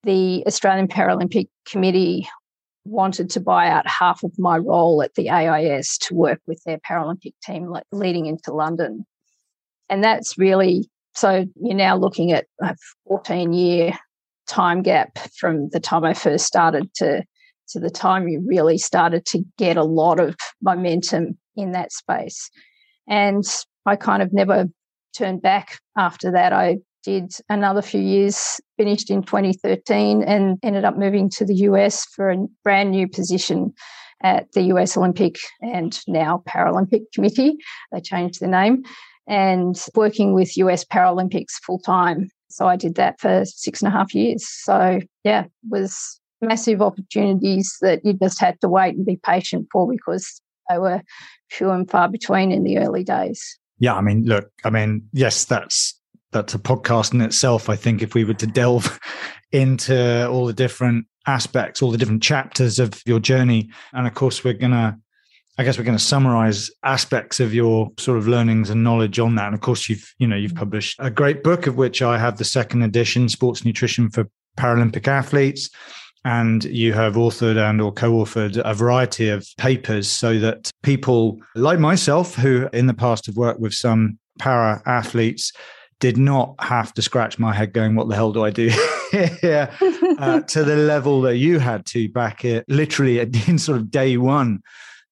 the 0.03 0.43
Australian 0.47 0.87
Paralympic 0.87 1.47
Committee 1.65 2.27
wanted 2.85 3.29
to 3.31 3.39
buy 3.39 3.69
out 3.69 3.87
half 3.87 4.23
of 4.23 4.31
my 4.37 4.57
role 4.57 5.01
at 5.03 5.13
the 5.15 5.29
AIS 5.29 5.97
to 5.99 6.15
work 6.15 6.39
with 6.47 6.61
their 6.65 6.79
Paralympic 6.79 7.33
team 7.43 7.73
leading 7.91 8.25
into 8.25 8.53
London. 8.53 9.05
And 9.89 10.03
that's 10.03 10.37
really 10.37 10.89
so 11.13 11.45
you're 11.61 11.75
now 11.75 11.97
looking 11.97 12.31
at 12.31 12.45
a 12.61 12.75
14 13.07 13.53
year 13.53 13.93
time 14.47 14.81
gap 14.81 15.17
from 15.37 15.69
the 15.69 15.79
time 15.79 16.03
I 16.03 16.13
first 16.13 16.45
started 16.45 16.93
to 16.95 17.23
to 17.69 17.79
the 17.79 17.89
time 17.89 18.27
you 18.27 18.43
really 18.45 18.77
started 18.77 19.25
to 19.25 19.43
get 19.57 19.77
a 19.77 19.83
lot 19.83 20.19
of 20.19 20.35
momentum 20.61 21.37
in 21.55 21.71
that 21.71 21.91
space. 21.93 22.49
And 23.07 23.45
I 23.85 23.95
kind 23.95 24.21
of 24.21 24.33
never 24.33 24.65
turned 25.15 25.41
back 25.41 25.79
after 25.97 26.31
that. 26.31 26.51
I 26.51 26.77
did 27.03 27.33
another 27.49 27.81
few 27.81 28.01
years, 28.01 28.59
finished 28.77 29.09
in 29.09 29.23
2013, 29.23 30.23
and 30.23 30.57
ended 30.63 30.85
up 30.85 30.97
moving 30.97 31.29
to 31.31 31.45
the 31.45 31.55
US 31.55 32.05
for 32.15 32.31
a 32.31 32.37
brand 32.63 32.91
new 32.91 33.07
position 33.07 33.73
at 34.23 34.51
the 34.53 34.63
US 34.73 34.97
Olympic 34.97 35.37
and 35.61 35.99
now 36.07 36.43
Paralympic 36.47 37.11
Committee. 37.13 37.57
They 37.91 38.01
changed 38.01 38.39
the 38.39 38.47
name 38.47 38.83
and 39.27 39.81
working 39.95 40.33
with 40.33 40.57
US 40.57 40.83
Paralympics 40.85 41.53
full 41.65 41.79
time. 41.79 42.29
So 42.49 42.67
I 42.67 42.75
did 42.75 42.95
that 42.95 43.19
for 43.19 43.45
six 43.45 43.81
and 43.81 43.87
a 43.87 43.91
half 43.91 44.13
years. 44.13 44.47
So 44.47 44.99
yeah, 45.23 45.45
was 45.69 46.19
massive 46.41 46.81
opportunities 46.81 47.77
that 47.81 48.03
you 48.03 48.13
just 48.13 48.39
had 48.39 48.59
to 48.61 48.67
wait 48.67 48.95
and 48.95 49.05
be 49.05 49.17
patient 49.17 49.67
for 49.71 49.89
because 49.89 50.41
they 50.69 50.77
were 50.77 51.01
few 51.49 51.69
and 51.69 51.89
far 51.89 52.09
between 52.09 52.51
in 52.51 52.63
the 52.63 52.79
early 52.79 53.03
days. 53.03 53.57
Yeah, 53.79 53.95
I 53.95 54.01
mean, 54.01 54.25
look, 54.25 54.49
I 54.63 54.69
mean, 54.69 55.07
yes, 55.13 55.45
that's 55.45 55.99
that's 56.31 56.53
a 56.53 56.59
podcast 56.59 57.13
in 57.13 57.21
itself. 57.21 57.69
I 57.69 57.75
think 57.75 58.01
if 58.01 58.13
we 58.13 58.23
were 58.23 58.33
to 58.35 58.47
delve 58.47 58.99
into 59.51 60.27
all 60.29 60.45
the 60.45 60.53
different 60.53 61.05
aspects, 61.27 61.81
all 61.81 61.91
the 61.91 61.97
different 61.97 62.23
chapters 62.23 62.79
of 62.79 63.01
your 63.05 63.19
journey, 63.19 63.69
and 63.93 64.07
of 64.07 64.13
course, 64.13 64.43
we're 64.43 64.53
gonna 64.53 64.97
I 65.57 65.63
guess 65.63 65.77
we're 65.77 65.83
going 65.83 65.97
to 65.97 66.03
summarize 66.03 66.71
aspects 66.83 67.39
of 67.39 67.53
your 67.53 67.91
sort 67.99 68.17
of 68.17 68.27
learnings 68.27 68.69
and 68.69 68.83
knowledge 68.83 69.19
on 69.19 69.35
that. 69.35 69.47
And 69.47 69.53
of 69.53 69.61
course, 69.61 69.89
you've 69.89 70.13
you 70.17 70.27
know 70.27 70.35
you've 70.35 70.51
mm-hmm. 70.51 70.59
published 70.59 70.97
a 70.99 71.11
great 71.11 71.43
book 71.43 71.67
of 71.67 71.75
which 71.75 72.01
I 72.01 72.17
have 72.17 72.37
the 72.37 72.45
second 72.45 72.83
edition, 72.83 73.29
Sports 73.29 73.65
Nutrition 73.65 74.09
for 74.09 74.27
Paralympic 74.57 75.07
Athletes, 75.07 75.69
and 76.25 76.63
you 76.63 76.93
have 76.93 77.15
authored 77.15 77.57
and 77.57 77.81
or 77.81 77.91
co-authored 77.91 78.61
a 78.63 78.73
variety 78.73 79.29
of 79.29 79.47
papers 79.57 80.09
so 80.09 80.39
that 80.39 80.71
people 80.83 81.37
like 81.55 81.79
myself, 81.79 82.35
who 82.35 82.69
in 82.73 82.87
the 82.87 82.93
past 82.93 83.25
have 83.25 83.37
worked 83.37 83.59
with 83.59 83.73
some 83.73 84.17
para 84.39 84.81
athletes, 84.85 85.51
did 86.01 86.17
not 86.17 86.55
have 86.59 86.93
to 86.95 87.01
scratch 87.01 87.39
my 87.39 87.53
head 87.53 87.71
going, 87.71 87.95
"What 87.95 88.09
the 88.09 88.15
hell 88.15 88.33
do 88.33 88.43
I 88.43 88.49
do?" 88.49 88.69
here 89.11 89.69
uh, 90.19 90.41
to 90.41 90.63
the 90.63 90.75
level 90.93 91.21
that 91.21 91.37
you 91.37 91.59
had 91.59 91.85
to 91.85 92.09
back 92.09 92.43
it 92.43 92.65
literally 92.67 93.19
in 93.47 93.57
sort 93.57 93.77
of 93.77 93.89
day 93.89 94.17
one 94.17 94.61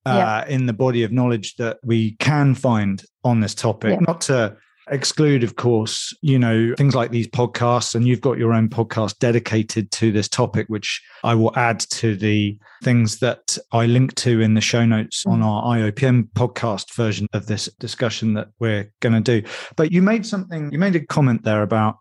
uh, 0.06 0.44
in 0.48 0.66
the 0.66 0.74
body 0.74 1.04
of 1.04 1.12
knowledge 1.12 1.56
that 1.58 1.78
we 1.84 2.14
can 2.14 2.56
find 2.56 3.04
on 3.24 3.40
this 3.40 3.54
topic. 3.54 3.92
Yeah. 3.92 4.06
Not 4.08 4.22
to 4.22 4.58
exclude, 4.92 5.44
of 5.44 5.56
course, 5.56 6.16
you 6.22 6.40
know, 6.40 6.74
things 6.78 6.96
like 6.96 7.12
these 7.12 7.28
podcasts, 7.28 7.96
and 7.96 8.08
you've 8.08 8.22
got 8.22 8.38
your 8.38 8.54
own 8.54 8.70
podcast 8.70 9.20
dedicated 9.20 9.92
to 9.92 10.12
this 10.12 10.28
topic, 10.28 10.68
which 10.68 11.02
I 11.24 11.36
will 11.36 11.56
add 11.58 11.80
to 11.80 12.16
the 12.16 12.58
things 12.84 13.20
that 13.20 13.58
I 13.72 13.86
link 13.86 14.16
to 14.16 14.42
in 14.42 14.54
the 14.54 14.62
show 14.62 14.86
notes 14.86 15.24
mm. 15.24 15.32
on 15.32 15.42
our 15.42 15.64
IOPN 15.78 16.30
podcast 16.34 16.94
version 16.94 17.28
of 17.34 17.48
this 17.48 17.68
discussion 17.80 18.34
that 18.36 18.50
we're 18.60 18.92
going 19.00 19.22
to 19.22 19.42
do. 19.42 19.48
But 19.76 19.92
you 19.92 20.02
made 20.02 20.26
something, 20.26 20.72
you 20.72 20.80
made 20.80 20.96
a 20.96 21.06
comment 21.06 21.44
there 21.44 21.64
about 21.64 21.98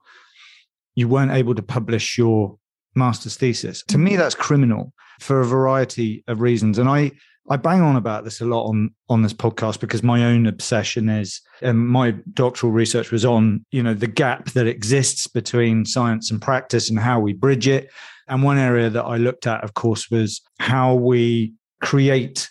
you 0.94 1.08
weren't 1.08 1.32
able 1.32 1.54
to 1.54 1.62
publish 1.62 2.18
your 2.18 2.58
master's 2.94 3.36
thesis. 3.36 3.84
To 3.84 3.98
me, 3.98 4.16
that's 4.16 4.34
criminal 4.34 4.92
for 5.20 5.40
a 5.40 5.46
variety 5.46 6.24
of 6.26 6.40
reasons. 6.40 6.78
And 6.78 6.88
I 6.88 7.12
I 7.50 7.56
bang 7.56 7.80
on 7.80 7.96
about 7.96 8.24
this 8.24 8.40
a 8.40 8.44
lot 8.44 8.68
on 8.68 8.90
on 9.08 9.22
this 9.22 9.32
podcast 9.32 9.80
because 9.80 10.02
my 10.02 10.24
own 10.24 10.46
obsession 10.46 11.08
is, 11.08 11.40
and 11.62 11.88
my 11.88 12.14
doctoral 12.34 12.72
research 12.72 13.10
was 13.10 13.24
on, 13.24 13.64
you 13.70 13.82
know, 13.82 13.94
the 13.94 14.06
gap 14.06 14.50
that 14.50 14.66
exists 14.66 15.26
between 15.26 15.84
science 15.84 16.30
and 16.30 16.42
practice 16.42 16.90
and 16.90 16.98
how 16.98 17.20
we 17.20 17.32
bridge 17.32 17.66
it. 17.66 17.90
And 18.28 18.42
one 18.42 18.58
area 18.58 18.90
that 18.90 19.04
I 19.04 19.16
looked 19.16 19.46
at, 19.46 19.64
of 19.64 19.74
course, 19.74 20.10
was 20.10 20.42
how 20.58 20.94
we 20.94 21.54
create 21.80 22.50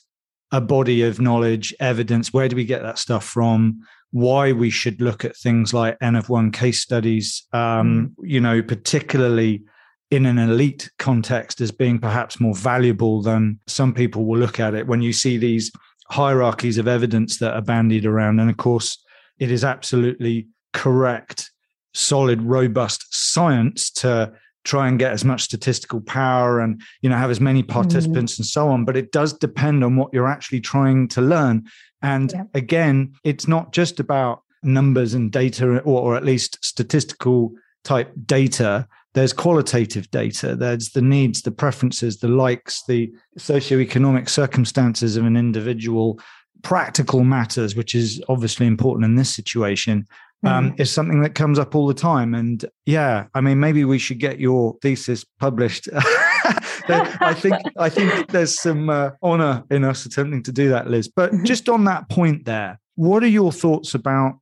a 0.52 0.62
body 0.62 1.04
of 1.04 1.20
knowledge, 1.20 1.76
evidence. 1.80 2.34
Where 2.34 2.48
do 2.48 2.56
we 2.56 2.66
get 2.66 2.82
that 2.82 2.98
stuff 2.98 3.24
from? 3.24 3.82
Why 4.12 4.54
we 4.54 4.70
should 4.70 5.02
look 5.02 5.26
at 5.26 5.36
things 5.36 5.74
like 5.74 5.98
N 6.02 6.16
of 6.16 6.30
one 6.30 6.52
case 6.52 6.82
studies, 6.82 7.46
um, 7.54 8.16
mm. 8.20 8.30
you 8.30 8.40
know, 8.40 8.64
particularly 8.64 9.64
in 10.10 10.26
an 10.26 10.38
elite 10.38 10.90
context 11.00 11.60
as 11.60 11.72
being 11.72 12.00
perhaps 12.00 12.40
more 12.40 12.56
valuable 12.56 13.22
than 13.22 13.60
some 13.68 13.94
people 13.94 14.26
will 14.26 14.40
look 14.40 14.60
at 14.60 14.74
it 14.74 14.88
when 14.88 15.02
you 15.02 15.12
see 15.12 15.38
these 15.38 15.72
hierarchies 16.10 16.78
of 16.78 16.88
evidence 16.88 17.40
that 17.40 17.54
are 17.54 17.62
bandied 17.62 18.06
around. 18.06 18.40
And 18.40 18.50
of 18.50 18.58
course, 18.58 19.04
it 19.40 19.52
is 19.52 19.64
absolutely 19.64 20.48
correct, 20.74 21.52
solid, 21.94 22.42
robust 22.42 23.06
science 23.12 23.92
to 23.92 24.32
try 24.64 24.88
and 24.88 25.00
get 25.00 25.14
as 25.14 25.24
much 25.24 25.44
statistical 25.44 26.02
power 26.02 26.60
and 26.60 26.82
you 27.02 27.10
know 27.10 27.16
have 27.16 27.30
as 27.30 27.40
many 27.40 27.64
participants 27.64 28.36
mm. 28.36 28.40
and 28.40 28.46
so 28.46 28.68
on 28.68 28.84
but 28.84 28.98
it 28.98 29.14
does 29.14 29.32
depend 29.32 29.82
on 29.82 29.96
what 29.96 30.10
you're 30.12 30.28
actually 30.28 30.60
trying 30.60 31.08
to 31.08 31.22
learn 31.22 31.66
and 32.02 32.34
yeah. 32.34 32.44
again 32.54 33.14
it's 33.24 33.48
not 33.48 33.72
just 33.72 33.98
about 33.98 34.42
numbers 34.64 35.14
and 35.14 35.32
data 35.32 35.80
or, 35.80 36.02
or 36.04 36.16
at 36.18 36.26
least 36.26 36.58
statistical 36.62 37.54
type 37.86 38.12
data 38.26 38.86
there's 39.18 39.34
qualitative 39.34 40.10
data 40.12 40.56
there's 40.56 40.92
the 40.92 41.02
needs 41.02 41.42
the 41.42 41.52
preferences 41.52 42.20
the 42.20 42.28
likes 42.28 42.84
the 42.88 43.12
socioeconomic 43.40 44.30
circumstances 44.30 45.18
of 45.18 45.26
an 45.26 45.36
individual 45.36 46.20
practical 46.62 47.24
matters 47.24 47.76
which 47.76 47.96
is 47.96 48.22
obviously 48.30 48.68
important 48.68 49.06
in 49.06 49.16
this 49.16 49.34
situation 49.34 50.06
um, 50.44 50.72
mm. 50.72 50.80
is 50.80 50.92
something 50.92 51.22
that 51.22 51.34
comes 51.34 51.58
up 51.58 51.74
all 51.74 51.88
the 51.88 51.96
time 51.96 52.36
and 52.36 52.66
yeah 52.86 53.26
i 53.34 53.42
mean 53.42 53.60
maybe 53.60 53.84
we 53.84 53.98
should 53.98 54.20
get 54.20 54.40
your 54.40 54.78
thesis 54.84 55.26
published 55.40 55.90
i 55.96 57.34
think 57.36 57.56
i 57.80 57.90
think 57.90 58.30
there's 58.30 58.60
some 58.62 58.88
uh, 58.88 59.10
honor 59.24 59.64
in 59.72 59.84
us 59.84 60.06
attempting 60.06 60.44
to 60.44 60.52
do 60.52 60.70
that 60.70 60.92
liz 60.92 61.08
but 61.08 61.32
mm-hmm. 61.32 61.44
just 61.44 61.68
on 61.70 61.86
that 61.86 62.08
point 62.10 62.46
there 62.46 62.80
what 62.94 63.24
are 63.24 63.28
your 63.28 63.52
thoughts 63.52 63.96
about 63.96 64.40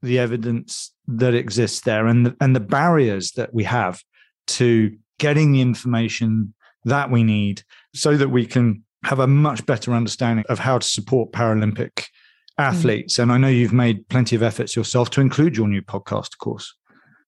the 0.00 0.20
evidence 0.20 0.92
that 1.08 1.34
exists 1.34 1.80
there 1.80 2.06
and 2.06 2.26
the, 2.26 2.36
and 2.40 2.54
the 2.54 2.60
barriers 2.60 3.32
that 3.32 3.52
we 3.52 3.64
have 3.64 4.00
to 4.48 4.96
getting 5.18 5.52
the 5.52 5.60
information 5.60 6.54
that 6.84 7.10
we 7.10 7.22
need 7.22 7.62
so 7.94 8.16
that 8.16 8.30
we 8.30 8.44
can 8.44 8.82
have 9.04 9.18
a 9.18 9.26
much 9.26 9.64
better 9.66 9.92
understanding 9.92 10.44
of 10.48 10.58
how 10.58 10.78
to 10.78 10.86
support 10.86 11.32
Paralympic 11.32 12.06
athletes. 12.58 13.16
Mm. 13.16 13.22
And 13.22 13.32
I 13.32 13.38
know 13.38 13.48
you've 13.48 13.72
made 13.72 14.08
plenty 14.08 14.36
of 14.36 14.42
efforts 14.42 14.76
yourself 14.76 15.10
to 15.10 15.20
include 15.20 15.56
your 15.56 15.68
new 15.68 15.82
podcast, 15.82 16.34
of 16.34 16.38
course. 16.38 16.74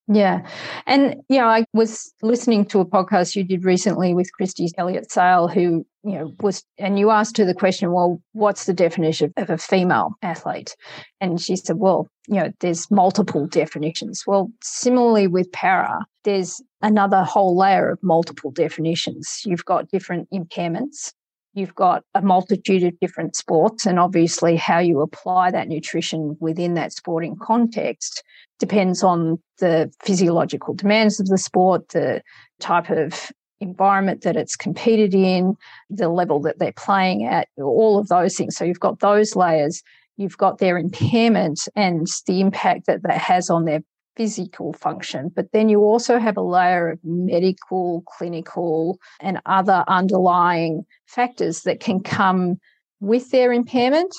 Yeah. 0.06 0.46
And, 0.86 1.16
you 1.30 1.38
know, 1.38 1.46
I 1.46 1.64
was 1.72 2.12
listening 2.20 2.66
to 2.66 2.80
a 2.80 2.84
podcast 2.84 3.36
you 3.36 3.42
did 3.42 3.64
recently 3.64 4.12
with 4.12 4.28
Kirsty 4.38 4.68
Elliott-Sale, 4.76 5.48
who, 5.48 5.86
you 6.02 6.12
know, 6.12 6.34
was, 6.40 6.62
and 6.76 6.98
you 6.98 7.08
asked 7.08 7.38
her 7.38 7.46
the 7.46 7.54
question, 7.54 7.90
well, 7.90 8.20
what's 8.32 8.66
the 8.66 8.74
definition 8.74 9.32
of 9.38 9.48
a 9.48 9.56
female 9.56 10.10
athlete? 10.20 10.76
And 11.22 11.40
she 11.40 11.56
said, 11.56 11.76
well, 11.76 12.06
you 12.28 12.34
know, 12.34 12.52
there's 12.60 12.90
multiple 12.90 13.46
definitions. 13.46 14.24
Well, 14.26 14.50
similarly 14.62 15.26
with 15.26 15.50
para, 15.52 16.00
there's 16.24 16.60
another 16.84 17.24
whole 17.24 17.56
layer 17.56 17.88
of 17.88 18.02
multiple 18.02 18.50
definitions. 18.50 19.40
You've 19.44 19.64
got 19.64 19.88
different 19.88 20.28
impairments. 20.32 21.12
You've 21.54 21.74
got 21.74 22.02
a 22.14 22.20
multitude 22.20 22.82
of 22.82 22.98
different 23.00 23.36
sports, 23.36 23.86
and 23.86 23.98
obviously, 23.98 24.56
how 24.56 24.80
you 24.80 25.00
apply 25.00 25.50
that 25.52 25.68
nutrition 25.68 26.36
within 26.40 26.74
that 26.74 26.92
sporting 26.92 27.36
context 27.40 28.22
depends 28.58 29.02
on 29.02 29.38
the 29.60 29.90
physiological 30.02 30.74
demands 30.74 31.20
of 31.20 31.28
the 31.28 31.38
sport, 31.38 31.88
the 31.90 32.22
type 32.60 32.90
of 32.90 33.30
environment 33.60 34.22
that 34.22 34.36
it's 34.36 34.56
competed 34.56 35.14
in, 35.14 35.56
the 35.88 36.08
level 36.08 36.40
that 36.40 36.58
they're 36.58 36.72
playing 36.72 37.24
at, 37.24 37.48
all 37.56 37.98
of 37.98 38.08
those 38.08 38.36
things. 38.36 38.56
So 38.56 38.64
you've 38.64 38.80
got 38.80 38.98
those 38.98 39.36
layers, 39.36 39.80
you've 40.16 40.36
got 40.36 40.58
their 40.58 40.76
impairment 40.76 41.66
and 41.76 42.08
the 42.26 42.40
impact 42.40 42.86
that 42.86 43.04
that 43.04 43.18
has 43.18 43.48
on 43.48 43.64
their 43.64 43.80
physical 44.16 44.72
function. 44.72 45.30
But 45.34 45.52
then 45.52 45.68
you 45.68 45.80
also 45.80 46.18
have 46.18 46.36
a 46.36 46.42
layer 46.42 46.90
of 46.90 46.98
medical, 47.04 48.02
clinical, 48.06 48.98
and 49.20 49.40
other 49.46 49.84
underlying 49.88 50.84
factors 51.06 51.62
that 51.62 51.80
can 51.80 52.00
come 52.00 52.58
with 53.00 53.30
their 53.30 53.52
impairment 53.52 54.14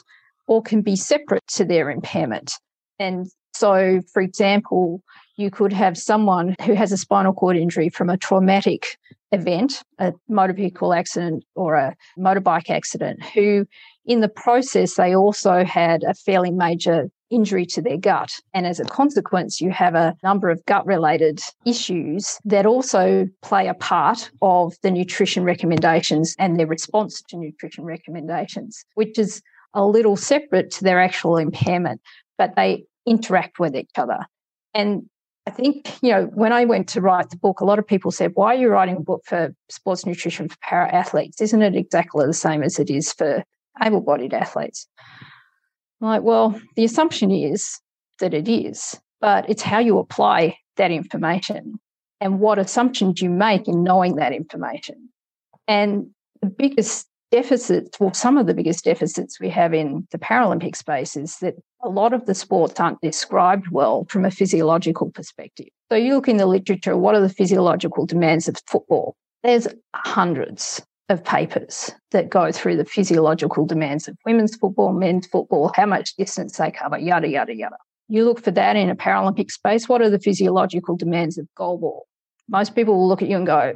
or 0.48 0.62
can 0.62 0.82
be 0.82 0.96
separate 0.96 1.46
to 1.48 1.66
their 1.66 1.90
impairment. 1.90 2.54
And 3.00 3.28
so, 3.54 4.02
for 4.12 4.22
example, 4.22 5.02
you 5.38 5.50
could 5.50 5.74
have 5.74 5.98
someone 5.98 6.56
who 6.66 6.74
has 6.74 6.92
a 6.92 6.98
spinal 6.98 7.34
cord 7.34 7.58
injury 7.58 7.90
from 7.90 8.10
a 8.10 8.18
traumatic 8.18 8.98
event, 9.32 9.82
a 9.98 10.14
motor 10.30 10.54
vehicle 10.54 10.94
accident 10.94 11.44
or 11.56 11.76
a 11.76 11.96
motorbike 12.18 12.70
accident, 12.70 13.24
who 13.24 13.66
in 14.06 14.20
the 14.20 14.30
process 14.30 14.96
they 14.96 15.16
also 15.16 15.64
had 15.64 16.04
a 16.04 16.14
fairly 16.14 16.52
major 16.52 17.10
injury 17.30 17.66
to 17.66 17.82
their 17.82 17.98
gut. 17.98 18.32
And 18.54 18.66
as 18.66 18.80
a 18.80 18.86
consequence, 18.86 19.60
you 19.62 19.72
have 19.72 19.96
a 19.96 20.16
number 20.24 20.50
of 20.50 20.64
gut 20.66 20.86
related 20.86 21.40
issues 21.66 22.40
that 22.46 22.66
also 22.66 23.28
play 23.42 23.68
a 23.68 23.74
part 23.74 24.30
of 24.42 24.74
the 24.84 24.92
nutrition 24.92 25.44
recommendations 25.44 26.36
and 26.40 26.60
their 26.60 26.68
response 26.68 27.22
to 27.30 27.38
nutrition 27.38 27.84
recommendations, 27.84 28.86
which 28.96 29.18
is 29.18 29.42
a 29.74 29.86
little 29.86 30.16
separate 30.16 30.72
to 30.72 30.84
their 30.84 31.02
actual 31.02 31.38
impairment, 31.38 32.02
but 32.38 32.56
they 32.56 32.86
interact 33.06 33.60
with 33.60 33.76
each 33.76 33.92
other. 33.98 34.20
And 34.74 35.10
I 35.48 35.52
think, 35.52 35.92
you 36.02 36.12
know, 36.12 36.26
when 36.34 36.52
I 36.52 36.66
went 36.66 36.88
to 36.90 37.02
write 37.02 37.30
the 37.30 37.38
book, 37.38 37.60
a 37.60 37.66
lot 37.66 37.78
of 37.78 37.86
people 37.86 38.12
said, 38.12 38.32
Why 38.34 38.56
are 38.56 38.60
you 38.60 38.70
writing 38.70 38.98
a 38.98 39.02
book 39.02 39.24
for 39.26 39.54
sports 39.70 40.06
nutrition 40.06 40.50
for 40.50 40.58
para 40.62 40.92
athletes? 40.92 41.40
Isn't 41.40 41.62
it 41.62 41.76
exactly 41.76 42.26
the 42.26 42.34
same 42.34 42.64
as 42.64 42.80
it 42.80 42.90
is 42.90 43.14
for 43.14 43.44
able 43.84 44.02
bodied 44.02 44.34
athletes? 44.34 44.88
Like, 46.02 46.24
well, 46.24 46.60
the 46.76 46.84
assumption 46.84 47.32
is 47.32 47.80
that 48.20 48.34
it 48.34 48.48
is, 48.48 49.00
but 49.22 49.50
it's 49.50 49.62
how 49.62 49.80
you 49.80 49.98
apply 49.98 50.58
that 50.78 50.92
information 50.92 51.80
and 52.22 52.40
what 52.40 52.60
assumptions 52.60 53.22
you 53.22 53.30
make 53.30 53.68
in 53.68 53.84
knowing 53.84 54.16
that 54.16 54.34
information. 54.34 55.10
And 55.68 56.08
the 56.42 56.48
biggest 56.48 57.08
deficits, 57.32 58.00
well, 58.00 58.14
some 58.14 58.38
of 58.38 58.48
the 58.48 58.54
biggest 58.54 58.84
deficits 58.84 59.40
we 59.40 59.50
have 59.50 59.74
in 59.74 60.08
the 60.12 60.18
Paralympic 60.18 60.76
space 60.76 61.16
is 61.16 61.38
that 61.40 61.56
a 61.84 61.90
lot 61.90 62.14
of 62.14 62.26
the 62.26 62.36
sports 62.36 62.80
aren't 62.80 63.02
described 63.02 63.68
well 63.72 64.06
from 64.10 64.26
a 64.26 64.32
physiological 64.32 65.12
perspective. 65.12 65.68
So 65.92 65.98
you 65.98 66.16
look 66.16 66.28
in 66.28 66.38
the 66.38 66.46
literature, 66.46 66.98
what 66.98 67.16
are 67.16 67.22
the 67.22 67.30
physiological 67.30 68.06
demands 68.06 68.48
of 68.48 68.56
football? 68.68 69.16
There's 69.44 69.68
hundreds 69.94 70.82
of 71.10 71.24
papers 71.24 71.92
that 72.12 72.30
go 72.30 72.52
through 72.52 72.78
the 72.78 72.86
physiological 72.86 73.66
demands 73.66 74.08
of 74.08 74.18
women's 74.26 74.56
football, 74.56 74.92
men's 74.94 75.28
football, 75.28 75.72
how 75.76 75.86
much 75.86 76.16
distance 76.16 76.58
they 76.58 76.72
cover, 76.72 76.98
yada, 76.98 77.28
yada, 77.28 77.56
yada. 77.56 77.78
You 78.08 78.26
look 78.26 78.42
for 78.42 78.52
that 78.52 78.76
in 78.76 78.90
a 78.90 78.96
Paralympic 78.96 79.52
space. 79.52 79.88
What 79.88 80.02
are 80.02 80.10
the 80.10 80.20
physiological 80.20 80.96
demands 80.96 81.38
of 81.38 81.48
goalball? 81.58 82.02
Most 82.50 82.76
people 82.76 82.96
will 82.96 83.08
look 83.08 83.22
at 83.22 83.30
you 83.30 83.38
and 83.38 83.46
go, 83.46 83.76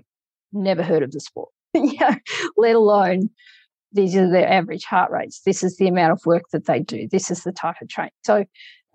never 0.53 0.83
heard 0.83 1.03
of 1.03 1.11
the 1.11 1.19
sport, 1.19 1.49
yeah, 1.73 2.15
let 2.57 2.75
alone 2.75 3.29
these 3.91 4.15
are 4.15 4.29
their 4.29 4.47
average 4.47 4.83
heart 4.83 5.11
rates. 5.11 5.41
This 5.45 5.63
is 5.63 5.77
the 5.77 5.87
amount 5.87 6.13
of 6.13 6.21
work 6.25 6.43
that 6.51 6.65
they 6.65 6.79
do. 6.79 7.07
This 7.11 7.31
is 7.31 7.43
the 7.43 7.51
type 7.51 7.75
of 7.81 7.89
training. 7.89 8.11
So 8.23 8.45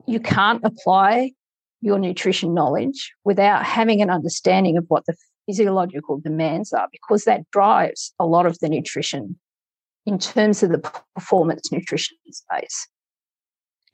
you 0.07 0.21
can't 0.21 0.61
apply 0.65 1.33
your 1.81 1.99
nutrition 1.99 2.55
knowledge 2.55 3.13
without 3.25 3.65
having 3.65 4.01
an 4.01 4.11
understanding 4.11 4.77
of 4.77 4.85
what 4.89 5.05
the 5.07 5.17
physiological 5.47 6.19
demands 6.19 6.73
are 6.73 6.89
because 6.93 7.25
that 7.25 7.51
drives 7.51 8.13
a 8.19 8.27
lot 8.27 8.47
of 8.47 8.59
the 8.61 8.69
nutrition 8.69 9.39
in 10.07 10.19
terms 10.19 10.63
of 10.63 10.71
the 10.71 10.79
performance 11.15 11.73
nutrition 11.73 12.17
space. 12.31 12.89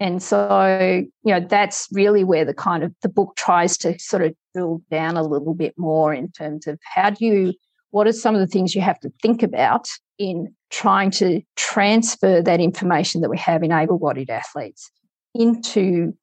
And 0.00 0.22
so, 0.22 1.04
you 1.24 1.34
know, 1.34 1.40
that's 1.40 1.86
really 1.92 2.24
where 2.24 2.44
the 2.44 2.54
kind 2.54 2.82
of 2.82 2.94
the 3.02 3.08
book 3.08 3.36
tries 3.36 3.76
to 3.78 3.98
sort 3.98 4.22
of 4.22 4.34
drill 4.54 4.80
down 4.90 5.16
a 5.16 5.22
little 5.22 5.54
bit 5.54 5.74
more 5.76 6.14
in 6.14 6.32
terms 6.32 6.66
of 6.66 6.78
how 6.82 7.10
do 7.10 7.24
you, 7.24 7.54
what 7.90 8.06
are 8.06 8.12
some 8.12 8.34
of 8.34 8.40
the 8.40 8.46
things 8.46 8.74
you 8.74 8.80
have 8.80 8.98
to 9.00 9.12
think 9.22 9.42
about 9.42 9.88
in 10.18 10.54
trying 10.70 11.10
to 11.10 11.42
transfer 11.56 12.40
that 12.40 12.60
information 12.60 13.20
that 13.20 13.28
we 13.28 13.36
have 13.36 13.62
in 13.62 13.72
able 13.72 13.98
bodied 13.98 14.30
athletes 14.30 14.90
into 15.34 16.14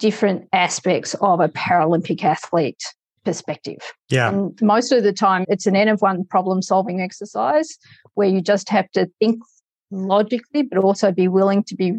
different 0.00 0.48
aspects 0.52 1.14
of 1.20 1.40
a 1.40 1.48
Paralympic 1.48 2.24
athlete 2.24 2.82
perspective. 3.24 3.78
Yeah. 4.08 4.28
And 4.28 4.60
most 4.62 4.92
of 4.92 5.02
the 5.02 5.12
time, 5.12 5.44
it's 5.48 5.66
an 5.66 5.76
N 5.76 5.88
of 5.88 6.00
one 6.00 6.24
problem 6.24 6.62
solving 6.62 7.00
exercise 7.00 7.78
where 8.14 8.28
you 8.28 8.40
just 8.40 8.68
have 8.68 8.90
to 8.92 9.10
think 9.18 9.42
logically, 9.90 10.62
but 10.62 10.78
also 10.78 11.12
be 11.12 11.28
willing 11.28 11.64
to 11.64 11.74
be 11.74 11.98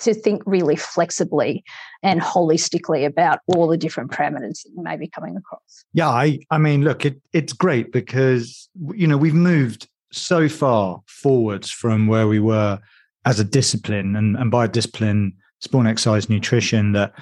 to 0.00 0.14
think 0.14 0.42
really 0.46 0.76
flexibly 0.76 1.62
and 2.02 2.20
holistically 2.20 3.04
about 3.04 3.40
all 3.46 3.68
the 3.68 3.76
different 3.76 4.10
parameters 4.10 4.62
that 4.62 4.70
you 4.74 4.82
may 4.82 4.96
be 4.96 5.06
coming 5.06 5.36
across. 5.36 5.84
Yeah, 5.92 6.08
I, 6.08 6.38
I 6.50 6.58
mean, 6.58 6.82
look, 6.82 7.04
it, 7.04 7.20
it's 7.32 7.52
great 7.52 7.92
because 7.92 8.68
you 8.94 9.06
know 9.06 9.16
we've 9.16 9.34
moved 9.34 9.88
so 10.12 10.48
far 10.48 11.00
forwards 11.06 11.70
from 11.70 12.06
where 12.06 12.26
we 12.26 12.40
were 12.40 12.80
as 13.24 13.38
a 13.38 13.44
discipline, 13.44 14.16
and, 14.16 14.36
and 14.36 14.50
by 14.50 14.66
discipline, 14.66 15.34
sport 15.60 15.86
exercise 15.86 16.28
nutrition. 16.28 16.92
That 16.92 17.12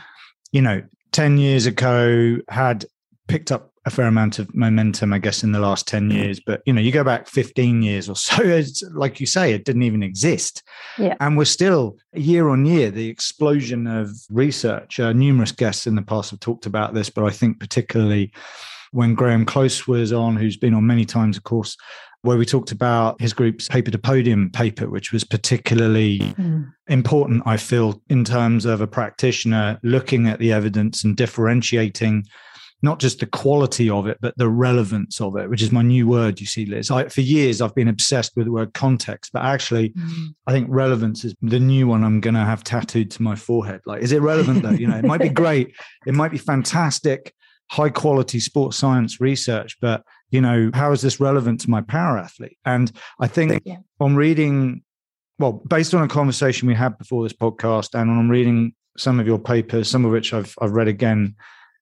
you 0.53 0.62
know, 0.62 0.83
ten 1.12 1.38
years 1.38 1.66
ago 1.66 2.38
had 2.48 2.87
picked 3.28 3.52
up 3.52 3.72
a 3.84 3.90
fair 3.90 4.06
amount 4.06 4.38
of 4.38 4.52
momentum, 4.54 5.12
I 5.12 5.18
guess, 5.18 5.42
in 5.42 5.52
the 5.52 5.60
last 5.60 5.86
10 5.86 6.10
years. 6.10 6.40
But, 6.44 6.62
you 6.66 6.72
know, 6.72 6.80
you 6.80 6.90
go 6.90 7.04
back 7.04 7.28
15 7.28 7.82
years 7.82 8.08
or 8.08 8.16
so, 8.16 8.36
it's, 8.42 8.82
like 8.92 9.20
you 9.20 9.26
say, 9.26 9.52
it 9.52 9.64
didn't 9.64 9.82
even 9.82 10.02
exist. 10.02 10.62
Yeah. 10.98 11.14
And 11.20 11.36
we're 11.36 11.44
still, 11.44 11.96
year 12.14 12.48
on 12.48 12.66
year, 12.66 12.90
the 12.90 13.08
explosion 13.08 13.86
of 13.86 14.10
research. 14.30 14.98
Uh, 14.98 15.12
numerous 15.12 15.52
guests 15.52 15.86
in 15.86 15.94
the 15.94 16.02
past 16.02 16.30
have 16.30 16.40
talked 16.40 16.66
about 16.66 16.94
this, 16.94 17.10
but 17.10 17.24
I 17.24 17.30
think 17.30 17.60
particularly 17.60 18.32
when 18.92 19.14
Graeme 19.14 19.44
Close 19.44 19.86
was 19.86 20.12
on, 20.12 20.36
who's 20.36 20.56
been 20.56 20.74
on 20.74 20.86
many 20.86 21.04
times, 21.04 21.36
of 21.36 21.44
course, 21.44 21.76
where 22.22 22.36
we 22.36 22.44
talked 22.44 22.72
about 22.72 23.20
his 23.20 23.32
group's 23.32 23.68
paper 23.68 23.90
to 23.90 23.98
podium 23.98 24.50
paper, 24.50 24.88
which 24.90 25.12
was 25.12 25.24
particularly 25.24 26.18
mm. 26.18 26.68
important, 26.88 27.42
I 27.46 27.56
feel, 27.56 28.02
in 28.08 28.24
terms 28.24 28.64
of 28.64 28.80
a 28.80 28.86
practitioner 28.86 29.78
looking 29.82 30.26
at 30.26 30.40
the 30.40 30.52
evidence 30.52 31.04
and 31.04 31.16
differentiating 31.16 32.24
not 32.80 33.00
just 33.00 33.18
the 33.18 33.26
quality 33.26 33.90
of 33.90 34.06
it, 34.06 34.18
but 34.20 34.36
the 34.36 34.48
relevance 34.48 35.20
of 35.20 35.36
it, 35.36 35.50
which 35.50 35.62
is 35.62 35.72
my 35.72 35.82
new 35.82 36.06
word, 36.06 36.40
you 36.40 36.46
see, 36.46 36.64
Liz. 36.64 36.90
I, 36.90 37.08
for 37.08 37.22
years, 37.22 37.60
I've 37.60 37.74
been 37.74 37.88
obsessed 37.88 38.32
with 38.36 38.46
the 38.46 38.52
word 38.52 38.72
context, 38.72 39.32
but 39.32 39.42
actually, 39.42 39.90
mm. 39.90 40.28
I 40.46 40.52
think 40.52 40.68
relevance 40.70 41.24
is 41.24 41.34
the 41.42 41.58
new 41.58 41.88
one 41.88 42.04
I'm 42.04 42.20
going 42.20 42.34
to 42.34 42.44
have 42.44 42.62
tattooed 42.62 43.10
to 43.12 43.22
my 43.22 43.34
forehead. 43.34 43.80
Like, 43.84 44.02
is 44.02 44.12
it 44.12 44.22
relevant 44.22 44.62
though? 44.62 44.70
You 44.70 44.86
know, 44.86 44.96
it 44.96 45.04
might 45.04 45.20
be 45.20 45.28
great, 45.28 45.74
it 46.06 46.14
might 46.14 46.30
be 46.30 46.38
fantastic, 46.38 47.34
high 47.70 47.90
quality 47.90 48.38
sports 48.38 48.76
science 48.76 49.20
research, 49.20 49.76
but, 49.80 50.04
you 50.30 50.40
know, 50.40 50.70
how 50.72 50.92
is 50.92 51.02
this 51.02 51.18
relevant 51.18 51.60
to 51.62 51.70
my 51.70 51.80
para 51.80 52.22
athlete? 52.22 52.58
And 52.64 52.92
I 53.18 53.26
think 53.26 53.60
yeah. 53.64 53.78
on 53.98 54.14
reading, 54.14 54.82
well, 55.40 55.52
based 55.52 55.94
on 55.94 56.02
a 56.04 56.08
conversation 56.08 56.68
we 56.68 56.74
had 56.74 56.96
before 56.96 57.24
this 57.24 57.32
podcast 57.32 58.00
and 58.00 58.08
on 58.08 58.28
reading 58.28 58.74
some 58.96 59.18
of 59.18 59.26
your 59.26 59.38
papers, 59.38 59.88
some 59.88 60.04
of 60.04 60.12
which 60.12 60.32
I've, 60.32 60.54
I've 60.60 60.72
read 60.72 60.88
again 60.88 61.34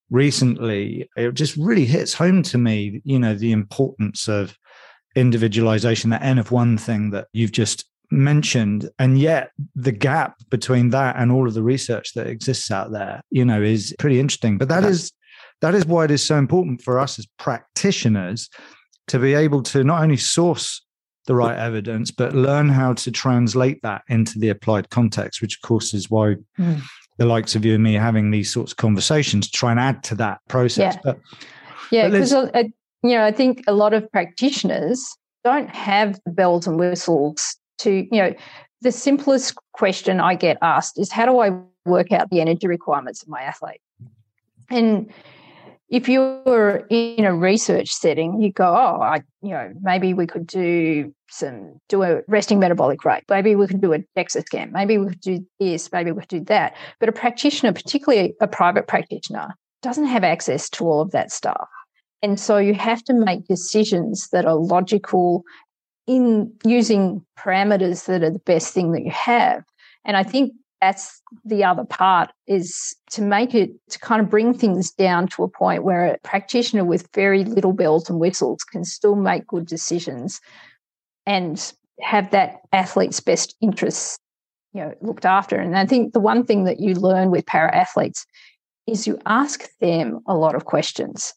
recently, 0.09 1.09
it 1.15 1.33
just 1.33 1.55
really 1.57 1.85
hits 1.85 2.13
home 2.13 2.43
to 2.43 2.57
me, 2.57 3.01
you 3.03 3.19
know, 3.19 3.33
the 3.33 3.51
importance 3.51 4.27
of 4.27 4.57
individualization, 5.15 6.09
that 6.11 6.21
N 6.21 6.37
of 6.37 6.51
one 6.51 6.77
thing 6.77 7.11
that 7.11 7.27
you've 7.33 7.51
just 7.51 7.85
mentioned. 8.11 8.89
And 8.99 9.19
yet 9.19 9.51
the 9.75 9.91
gap 9.91 10.37
between 10.49 10.91
that 10.91 11.15
and 11.17 11.31
all 11.31 11.47
of 11.47 11.53
the 11.53 11.63
research 11.63 12.13
that 12.13 12.27
exists 12.27 12.71
out 12.71 12.91
there, 12.91 13.21
you 13.29 13.43
know, 13.43 13.61
is 13.61 13.95
pretty 13.99 14.19
interesting. 14.19 14.57
But 14.57 14.69
that 14.69 14.85
is 14.85 15.11
that 15.61 15.75
is 15.75 15.85
why 15.85 16.05
it 16.05 16.11
is 16.11 16.23
so 16.23 16.37
important 16.37 16.81
for 16.81 16.99
us 16.99 17.17
as 17.17 17.25
practitioners 17.39 18.49
to 19.07 19.19
be 19.19 19.33
able 19.33 19.63
to 19.63 19.83
not 19.83 20.03
only 20.03 20.17
source 20.17 20.83
the 21.25 21.35
right 21.35 21.57
evidence, 21.57 22.11
but 22.11 22.33
learn 22.33 22.69
how 22.69 22.93
to 22.93 23.11
translate 23.11 23.81
that 23.81 24.03
into 24.07 24.39
the 24.39 24.49
applied 24.49 24.89
context, 24.89 25.41
which 25.41 25.57
of 25.57 25.67
course 25.67 25.93
is 25.93 26.09
why 26.09 26.35
mm 26.59 26.81
the 27.17 27.25
likes 27.25 27.55
of 27.55 27.65
you 27.65 27.73
and 27.73 27.83
me 27.83 27.93
having 27.93 28.31
these 28.31 28.51
sorts 28.51 28.71
of 28.71 28.77
conversations 28.77 29.49
to 29.49 29.57
try 29.57 29.71
and 29.71 29.79
add 29.79 30.03
to 30.03 30.15
that 30.15 30.39
process. 30.47 30.95
Yeah. 30.95 31.01
But 31.03 31.19
yeah, 31.91 32.09
because 32.09 32.33
uh, 32.33 32.63
you 33.03 33.11
know, 33.11 33.23
I 33.23 33.31
think 33.31 33.63
a 33.67 33.73
lot 33.73 33.93
of 33.93 34.11
practitioners 34.11 35.15
don't 35.43 35.69
have 35.69 36.19
the 36.25 36.31
bells 36.31 36.67
and 36.67 36.79
whistles 36.79 37.55
to, 37.79 37.91
you 38.11 38.21
know, 38.21 38.33
the 38.81 38.91
simplest 38.91 39.55
question 39.73 40.19
I 40.19 40.35
get 40.35 40.57
asked 40.61 40.99
is 40.99 41.11
how 41.11 41.25
do 41.25 41.39
I 41.39 41.51
work 41.85 42.11
out 42.11 42.29
the 42.29 42.41
energy 42.41 42.67
requirements 42.67 43.23
of 43.23 43.29
my 43.29 43.41
athlete? 43.41 43.81
And 44.69 45.11
if 45.89 46.09
you 46.09 46.41
were 46.45 46.85
in 46.89 47.23
a 47.23 47.33
research 47.33 47.89
setting, 47.89 48.41
you 48.41 48.51
go, 48.51 48.65
oh, 48.65 49.01
I, 49.01 49.21
you 49.41 49.51
know, 49.51 49.71
maybe 49.81 50.13
we 50.13 50.27
could 50.27 50.45
do 50.45 51.13
some 51.29 51.79
do 51.89 52.03
a 52.03 52.21
resting 52.27 52.59
metabolic 52.59 53.03
rate. 53.05 53.23
Maybe 53.29 53.55
we 53.55 53.67
could 53.67 53.81
do 53.81 53.93
a 53.93 53.99
DEXA 54.17 54.45
scan. 54.45 54.71
Maybe 54.71 54.97
we 54.97 55.07
could 55.07 55.21
do 55.21 55.45
this. 55.59 55.91
Maybe 55.91 56.11
we 56.11 56.21
could 56.21 56.29
do 56.29 56.43
that. 56.45 56.75
But 56.99 57.09
a 57.09 57.13
practitioner, 57.13 57.71
particularly 57.71 58.33
a 58.41 58.47
private 58.47 58.87
practitioner, 58.87 59.55
doesn't 59.81 60.05
have 60.05 60.23
access 60.23 60.69
to 60.71 60.85
all 60.85 61.01
of 61.01 61.11
that 61.11 61.31
stuff. 61.31 61.67
And 62.21 62.39
so 62.39 62.57
you 62.57 62.73
have 62.73 63.03
to 63.05 63.13
make 63.13 63.47
decisions 63.47 64.29
that 64.29 64.45
are 64.45 64.55
logical 64.55 65.43
in 66.07 66.51
using 66.65 67.25
parameters 67.37 68.05
that 68.05 68.23
are 68.23 68.31
the 68.31 68.39
best 68.39 68.73
thing 68.73 68.91
that 68.93 69.03
you 69.03 69.11
have. 69.11 69.63
And 70.03 70.17
I 70.17 70.23
think 70.23 70.53
that's 70.81 71.21
the 71.43 71.63
other 71.63 71.83
part 71.83 72.31
is 72.45 72.95
to 73.11 73.21
make 73.21 73.55
it 73.55 73.71
to 73.89 73.99
kind 73.99 74.21
of 74.21 74.29
bring 74.29 74.53
things 74.53 74.91
down 74.91 75.27
to 75.27 75.43
a 75.43 75.47
point 75.47 75.83
where 75.83 76.05
a 76.05 76.17
practitioner 76.23 76.85
with 76.85 77.09
very 77.13 77.43
little 77.43 77.73
bells 77.73 78.09
and 78.09 78.19
whistles 78.19 78.63
can 78.63 78.83
still 78.83 79.15
make 79.15 79.47
good 79.47 79.65
decisions 79.65 80.39
and 81.25 81.73
have 81.99 82.29
that 82.31 82.61
athlete's 82.71 83.19
best 83.19 83.55
interests 83.61 84.19
you 84.73 84.81
know 84.81 84.93
looked 85.01 85.25
after. 85.25 85.57
And 85.57 85.77
i 85.77 85.85
think 85.85 86.13
the 86.13 86.19
one 86.19 86.45
thing 86.45 86.65
that 86.65 86.79
you 86.79 86.93
learn 86.93 87.31
with 87.31 87.45
para 87.45 87.75
athletes 87.75 88.25
is 88.85 89.07
you 89.07 89.19
ask 89.25 89.67
them 89.79 90.19
a 90.27 90.35
lot 90.35 90.55
of 90.55 90.65
questions 90.65 91.33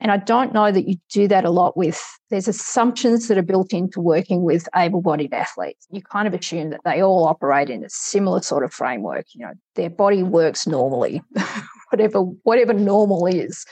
And 0.00 0.10
I 0.10 0.16
don't 0.18 0.52
know 0.52 0.70
that 0.70 0.88
you 0.88 0.96
do 1.10 1.28
that 1.28 1.44
a 1.44 1.50
lot 1.50 1.76
with, 1.76 2.02
there's 2.30 2.48
assumptions 2.48 3.28
that 3.28 3.38
are 3.38 3.42
built 3.42 3.72
into 3.72 4.00
working 4.00 4.42
with 4.42 4.68
able 4.74 5.00
bodied 5.00 5.32
athletes. 5.32 5.86
You 5.90 6.02
kind 6.02 6.26
of 6.26 6.34
assume 6.34 6.70
that 6.70 6.80
they 6.84 7.02
all 7.02 7.26
operate 7.26 7.70
in 7.70 7.84
a 7.84 7.88
similar 7.88 8.42
sort 8.42 8.64
of 8.64 8.72
framework. 8.72 9.26
You 9.32 9.46
know, 9.46 9.52
their 9.76 9.90
body 9.90 10.22
works 10.22 10.66
normally, 10.66 11.22
whatever, 11.90 12.20
whatever 12.20 12.74
normal 12.74 13.26
is. 13.26 13.64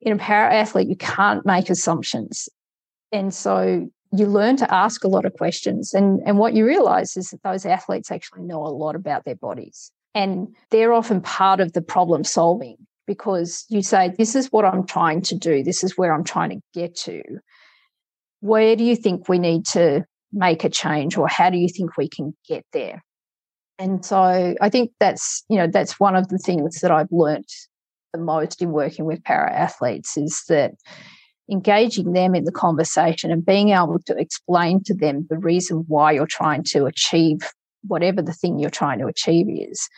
In 0.00 0.12
a 0.12 0.18
para 0.18 0.52
athlete, 0.52 0.88
you 0.88 0.96
can't 0.96 1.46
make 1.46 1.70
assumptions. 1.70 2.48
And 3.12 3.32
so 3.32 3.88
you 4.10 4.26
learn 4.26 4.56
to 4.56 4.74
ask 4.74 5.04
a 5.04 5.08
lot 5.08 5.24
of 5.24 5.34
questions. 5.34 5.94
And, 5.94 6.20
and 6.26 6.38
what 6.38 6.54
you 6.54 6.66
realize 6.66 7.16
is 7.16 7.30
that 7.30 7.42
those 7.42 7.64
athletes 7.64 8.10
actually 8.10 8.42
know 8.42 8.66
a 8.66 8.68
lot 8.68 8.96
about 8.96 9.24
their 9.24 9.36
bodies. 9.36 9.92
And 10.14 10.54
they're 10.70 10.92
often 10.92 11.20
part 11.20 11.60
of 11.60 11.72
the 11.72 11.82
problem 11.82 12.24
solving 12.24 12.76
because 13.12 13.66
you 13.68 13.82
say, 13.82 14.12
This 14.16 14.34
is 14.34 14.48
what 14.48 14.64
I'm 14.64 14.86
trying 14.86 15.22
to 15.22 15.34
do, 15.36 15.62
this 15.62 15.84
is 15.84 15.98
where 15.98 16.14
I'm 16.14 16.24
trying 16.24 16.50
to 16.50 16.60
get 16.72 16.96
to. 17.00 17.22
Where 18.40 18.74
do 18.74 18.84
you 18.84 18.96
think 18.96 19.28
we 19.28 19.38
need 19.38 19.66
to 19.66 20.04
make 20.32 20.64
a 20.64 20.70
change, 20.70 21.16
or 21.16 21.28
how 21.28 21.50
do 21.50 21.58
you 21.58 21.68
think 21.68 21.96
we 21.96 22.08
can 22.08 22.34
get 22.48 22.64
there? 22.72 23.02
And 23.78 24.04
so 24.04 24.54
I 24.60 24.68
think 24.68 24.92
that's, 24.98 25.44
you 25.48 25.56
know, 25.58 25.66
that's 25.66 26.00
one 26.00 26.16
of 26.16 26.28
the 26.28 26.38
things 26.38 26.80
that 26.80 26.90
I've 26.90 27.10
learnt 27.10 27.52
the 28.12 28.20
most 28.20 28.62
in 28.62 28.72
working 28.72 29.04
with 29.04 29.22
para 29.24 29.52
athletes 29.52 30.16
is 30.16 30.42
that 30.48 30.72
engaging 31.50 32.12
them 32.12 32.34
in 32.34 32.44
the 32.44 32.52
conversation 32.52 33.30
and 33.30 33.44
being 33.44 33.70
able 33.70 33.98
to 34.06 34.16
explain 34.16 34.82
to 34.84 34.94
them 34.94 35.26
the 35.28 35.38
reason 35.38 35.84
why 35.88 36.12
you're 36.12 36.26
trying 36.26 36.62
to 36.62 36.86
achieve 36.86 37.38
whatever 37.86 38.22
the 38.22 38.32
thing 38.32 38.58
you're 38.58 38.70
trying 38.70 38.98
to 38.98 39.06
achieve 39.06 39.46
is 39.48 39.88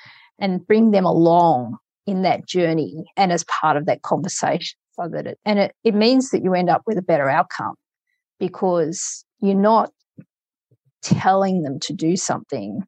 and 0.40 0.66
bring 0.66 0.90
them 0.90 1.04
along 1.04 1.76
in 2.06 2.22
that 2.22 2.46
journey 2.46 3.04
and 3.16 3.32
as 3.32 3.44
part 3.44 3.76
of 3.76 3.86
that 3.86 4.02
conversation 4.02 4.76
so 4.92 5.08
that 5.08 5.26
it 5.26 5.38
and 5.44 5.58
it, 5.58 5.74
it 5.84 5.94
means 5.94 6.30
that 6.30 6.42
you 6.42 6.54
end 6.54 6.70
up 6.70 6.82
with 6.86 6.98
a 6.98 7.02
better 7.02 7.28
outcome 7.28 7.74
because 8.38 9.24
you're 9.40 9.54
not 9.54 9.90
telling 11.02 11.62
them 11.62 11.78
to 11.80 11.92
do 11.92 12.16
something. 12.16 12.82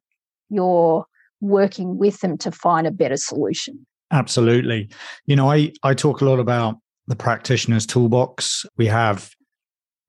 You're 0.49 1.05
working 1.39 1.97
with 1.97 2.19
them 2.21 2.37
to 2.39 2.51
find 2.51 2.87
a 2.87 2.91
better 2.91 3.17
solution. 3.17 3.85
Absolutely. 4.11 4.89
You 5.25 5.35
know 5.35 5.51
i 5.51 5.71
i 5.83 5.93
talk 5.93 6.21
a 6.21 6.25
lot 6.25 6.39
about 6.39 6.75
the 7.07 7.15
practitioner's 7.15 7.85
toolbox. 7.85 8.65
We 8.77 8.87
have 8.87 9.31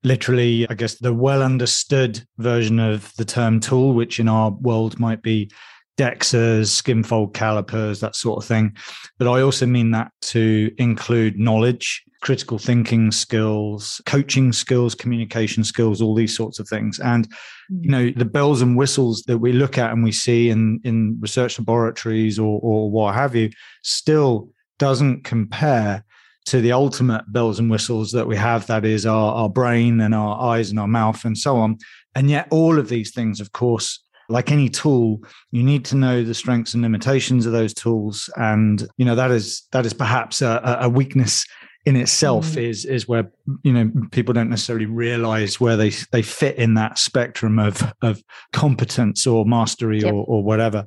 literally 0.03 0.65
i 0.69 0.73
guess 0.73 0.95
the 0.95 1.13
well 1.13 1.43
understood 1.43 2.21
version 2.37 2.79
of 2.79 3.13
the 3.17 3.25
term 3.25 3.59
tool 3.59 3.93
which 3.93 4.17
in 4.17 4.29
our 4.29 4.51
world 4.51 4.97
might 4.97 5.21
be 5.21 5.51
DEXAs, 5.99 6.81
skinfold 6.81 7.33
calipers, 7.33 7.99
that 7.99 8.15
sort 8.15 8.41
of 8.41 8.47
thing. 8.47 8.75
But 9.17 9.27
I 9.27 9.41
also 9.41 9.65
mean 9.65 9.91
that 9.91 10.11
to 10.21 10.71
include 10.77 11.37
knowledge, 11.37 12.03
critical 12.21 12.57
thinking 12.57 13.11
skills, 13.11 14.01
coaching 14.05 14.53
skills, 14.53 14.95
communication 14.95 15.65
skills, 15.65 16.01
all 16.01 16.15
these 16.15 16.35
sorts 16.35 16.57
of 16.57 16.69
things. 16.69 16.99
And, 16.99 17.27
you 17.69 17.89
know, 17.89 18.11
the 18.11 18.23
bells 18.23 18.61
and 18.61 18.77
whistles 18.77 19.23
that 19.23 19.39
we 19.39 19.51
look 19.51 19.77
at 19.77 19.91
and 19.91 20.01
we 20.01 20.13
see 20.13 20.49
in, 20.49 20.79
in 20.85 21.17
research 21.19 21.59
laboratories 21.59 22.39
or, 22.39 22.59
or 22.63 22.89
what 22.89 23.15
have 23.15 23.35
you 23.35 23.49
still 23.83 24.49
doesn't 24.77 25.25
compare 25.25 26.05
to 26.45 26.61
the 26.61 26.71
ultimate 26.71 27.31
bells 27.31 27.59
and 27.59 27.69
whistles 27.69 28.13
that 28.13 28.25
we 28.25 28.37
have 28.37 28.67
that 28.67 28.85
is 28.85 29.05
our, 29.05 29.33
our 29.33 29.49
brain 29.49 29.99
and 29.99 30.15
our 30.15 30.39
eyes 30.41 30.69
and 30.69 30.79
our 30.79 30.87
mouth 30.87 31.25
and 31.25 31.37
so 31.37 31.57
on. 31.57 31.77
And 32.15 32.29
yet, 32.29 32.47
all 32.51 32.79
of 32.79 32.89
these 32.89 33.13
things, 33.13 33.39
of 33.41 33.51
course, 33.51 34.01
like 34.29 34.51
any 34.51 34.69
tool 34.69 35.21
you 35.51 35.63
need 35.63 35.83
to 35.85 35.95
know 35.95 36.23
the 36.23 36.33
strengths 36.33 36.73
and 36.73 36.83
limitations 36.83 37.45
of 37.45 37.51
those 37.51 37.73
tools 37.73 38.29
and 38.37 38.87
you 38.97 39.05
know 39.05 39.15
that 39.15 39.31
is 39.31 39.63
that 39.71 39.85
is 39.85 39.93
perhaps 39.93 40.41
a, 40.41 40.77
a 40.81 40.89
weakness 40.89 41.45
in 41.85 41.95
itself 41.95 42.45
mm. 42.51 42.69
is 42.69 42.85
is 42.85 43.07
where 43.07 43.31
you 43.63 43.71
know 43.71 43.89
people 44.11 44.33
don't 44.33 44.49
necessarily 44.49 44.85
realize 44.85 45.59
where 45.59 45.77
they 45.77 45.89
they 46.11 46.21
fit 46.21 46.57
in 46.57 46.73
that 46.73 46.99
spectrum 46.99 47.57
of 47.57 47.81
of 48.01 48.21
competence 48.51 49.25
or 49.25 49.45
mastery 49.45 49.99
yep. 49.99 50.13
or, 50.13 50.25
or 50.27 50.43
whatever 50.43 50.85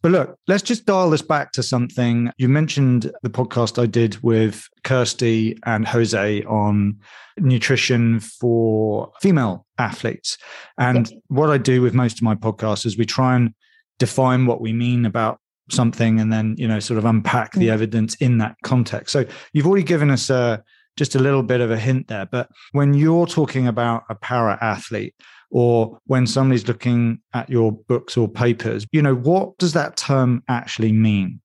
but 0.00 0.10
look 0.10 0.38
let's 0.48 0.62
just 0.62 0.86
dial 0.86 1.10
this 1.10 1.22
back 1.22 1.52
to 1.52 1.62
something 1.62 2.30
you 2.38 2.48
mentioned 2.48 3.12
the 3.22 3.30
podcast 3.30 3.80
i 3.80 3.86
did 3.86 4.20
with 4.22 4.68
kirsty 4.84 5.56
and 5.66 5.86
jose 5.86 6.42
on 6.44 6.98
nutrition 7.38 8.18
for 8.18 9.12
female 9.20 9.66
athletes 9.82 10.38
and 10.78 11.10
yep. 11.10 11.20
what 11.28 11.50
i 11.50 11.58
do 11.58 11.82
with 11.82 11.94
most 11.94 12.18
of 12.18 12.22
my 12.22 12.34
podcasts 12.34 12.86
is 12.86 12.96
we 12.96 13.04
try 13.04 13.34
and 13.34 13.52
define 13.98 14.46
what 14.46 14.60
we 14.60 14.72
mean 14.72 15.04
about 15.04 15.38
something 15.70 16.20
and 16.20 16.32
then 16.32 16.54
you 16.58 16.68
know 16.68 16.80
sort 16.80 16.98
of 16.98 17.04
unpack 17.04 17.52
the 17.52 17.68
mm. 17.68 17.72
evidence 17.72 18.14
in 18.16 18.38
that 18.38 18.56
context 18.64 19.12
so 19.12 19.24
you've 19.52 19.66
already 19.66 19.84
given 19.84 20.10
us 20.10 20.30
a 20.30 20.34
uh, 20.34 20.56
just 20.98 21.14
a 21.14 21.18
little 21.18 21.42
bit 21.42 21.60
of 21.60 21.70
a 21.70 21.78
hint 21.78 22.08
there 22.08 22.26
but 22.26 22.48
when 22.72 22.92
you're 22.92 23.26
talking 23.26 23.66
about 23.66 24.02
a 24.10 24.14
para 24.14 24.58
athlete 24.60 25.14
or 25.50 25.98
when 26.06 26.26
somebody's 26.26 26.68
looking 26.68 27.18
at 27.32 27.48
your 27.48 27.72
books 27.72 28.16
or 28.16 28.28
papers 28.28 28.86
you 28.92 29.00
know 29.00 29.14
what 29.14 29.56
does 29.58 29.72
that 29.72 29.96
term 29.96 30.42
actually 30.48 30.92
mean 30.92 31.40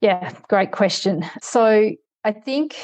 yeah 0.00 0.32
great 0.48 0.72
question 0.72 1.24
so 1.42 1.90
i 2.24 2.32
think 2.32 2.76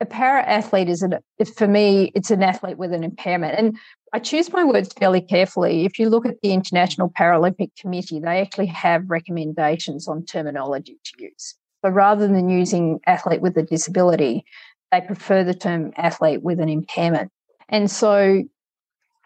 a 0.00 0.06
para 0.06 0.42
athlete 0.42 0.88
is 0.88 1.02
an 1.02 1.18
for 1.56 1.68
me 1.68 2.10
it's 2.14 2.30
an 2.30 2.42
athlete 2.42 2.78
with 2.78 2.92
an 2.92 3.04
impairment 3.04 3.54
and 3.58 3.78
I 4.12 4.18
choose 4.18 4.52
my 4.52 4.64
words 4.64 4.92
fairly 4.92 5.20
carefully. 5.20 5.84
If 5.84 5.98
you 5.98 6.08
look 6.08 6.26
at 6.26 6.40
the 6.42 6.52
International 6.52 7.10
Paralympic 7.10 7.76
Committee, 7.78 8.18
they 8.18 8.40
actually 8.40 8.66
have 8.66 9.08
recommendations 9.08 10.08
on 10.08 10.24
terminology 10.24 10.98
to 11.04 11.22
use. 11.22 11.54
So 11.84 11.90
rather 11.90 12.26
than 12.26 12.48
using 12.48 12.98
athlete 13.06 13.40
with 13.40 13.56
a 13.56 13.62
disability, 13.62 14.44
they 14.90 15.00
prefer 15.00 15.44
the 15.44 15.54
term 15.54 15.92
athlete 15.96 16.42
with 16.42 16.58
an 16.58 16.68
impairment. 16.68 17.30
And 17.68 17.88
so 17.88 18.42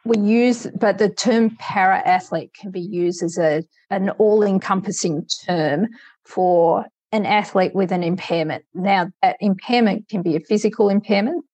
we 0.04 0.18
use, 0.18 0.66
but 0.78 0.98
the 0.98 1.08
term 1.08 1.56
para 1.58 2.02
athlete 2.04 2.52
can 2.52 2.70
be 2.70 2.80
used 2.80 3.22
as 3.22 3.38
a, 3.38 3.64
an 3.88 4.10
all 4.10 4.42
encompassing 4.42 5.26
term 5.46 5.88
for 6.26 6.84
an 7.14 7.26
athlete 7.26 7.74
with 7.76 7.92
an 7.92 8.02
impairment. 8.02 8.64
Now, 8.74 9.12
that 9.22 9.36
impairment 9.38 10.08
can 10.08 10.20
be 10.20 10.34
a 10.34 10.40
physical 10.40 10.88
impairment, 10.88 11.44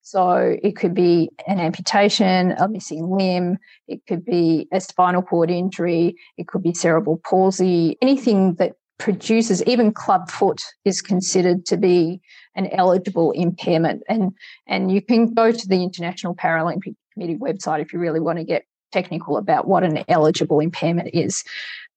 so 0.00 0.56
it 0.62 0.74
could 0.74 0.94
be 0.94 1.30
an 1.46 1.60
amputation, 1.60 2.52
a 2.52 2.66
missing 2.66 3.10
limb, 3.10 3.58
it 3.86 4.00
could 4.08 4.24
be 4.24 4.68
a 4.72 4.80
spinal 4.80 5.20
cord 5.20 5.50
injury, 5.50 6.16
it 6.38 6.48
could 6.48 6.62
be 6.62 6.72
cerebral 6.72 7.20
palsy, 7.28 7.98
anything 8.00 8.54
that 8.54 8.72
produces, 8.98 9.62
even 9.64 9.92
club 9.92 10.30
foot 10.30 10.62
is 10.86 11.02
considered 11.02 11.66
to 11.66 11.76
be 11.76 12.22
an 12.54 12.68
eligible 12.68 13.32
impairment. 13.32 14.02
And, 14.08 14.32
and 14.66 14.90
you 14.90 15.02
can 15.02 15.34
go 15.34 15.52
to 15.52 15.68
the 15.68 15.82
International 15.82 16.34
Paralympic 16.34 16.94
Committee 17.12 17.36
website 17.36 17.82
if 17.82 17.92
you 17.92 17.98
really 17.98 18.20
want 18.20 18.38
to 18.38 18.44
get 18.44 18.64
technical 18.92 19.36
about 19.36 19.68
what 19.68 19.84
an 19.84 20.04
eligible 20.08 20.60
impairment 20.60 21.10
is. 21.12 21.44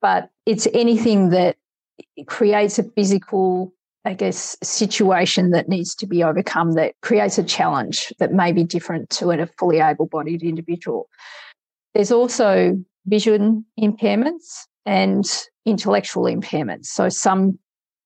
But 0.01 0.29
it's 0.45 0.67
anything 0.73 1.29
that 1.29 1.55
creates 2.27 2.79
a 2.79 2.83
physical 2.83 3.73
I 4.05 4.13
guess, 4.13 4.55
situation 4.61 5.49
that 5.49 5.67
needs 5.67 5.95
to 5.95 6.05
be 6.05 6.23
overcome 6.23 6.73
that 6.73 6.93
creates 7.01 7.39
a 7.39 7.43
challenge 7.43 8.13
that 8.19 8.31
may 8.31 8.51
be 8.51 8.63
different 8.63 9.09
to 9.11 9.31
a 9.31 9.47
fully 9.57 9.79
able 9.79 10.05
bodied 10.05 10.43
individual. 10.43 11.09
There's 11.95 12.11
also 12.11 12.77
vision 13.07 13.65
impairments 13.79 14.65
and 14.85 15.25
intellectual 15.65 16.25
impairments. 16.25 16.85
So, 16.85 17.09
some 17.09 17.57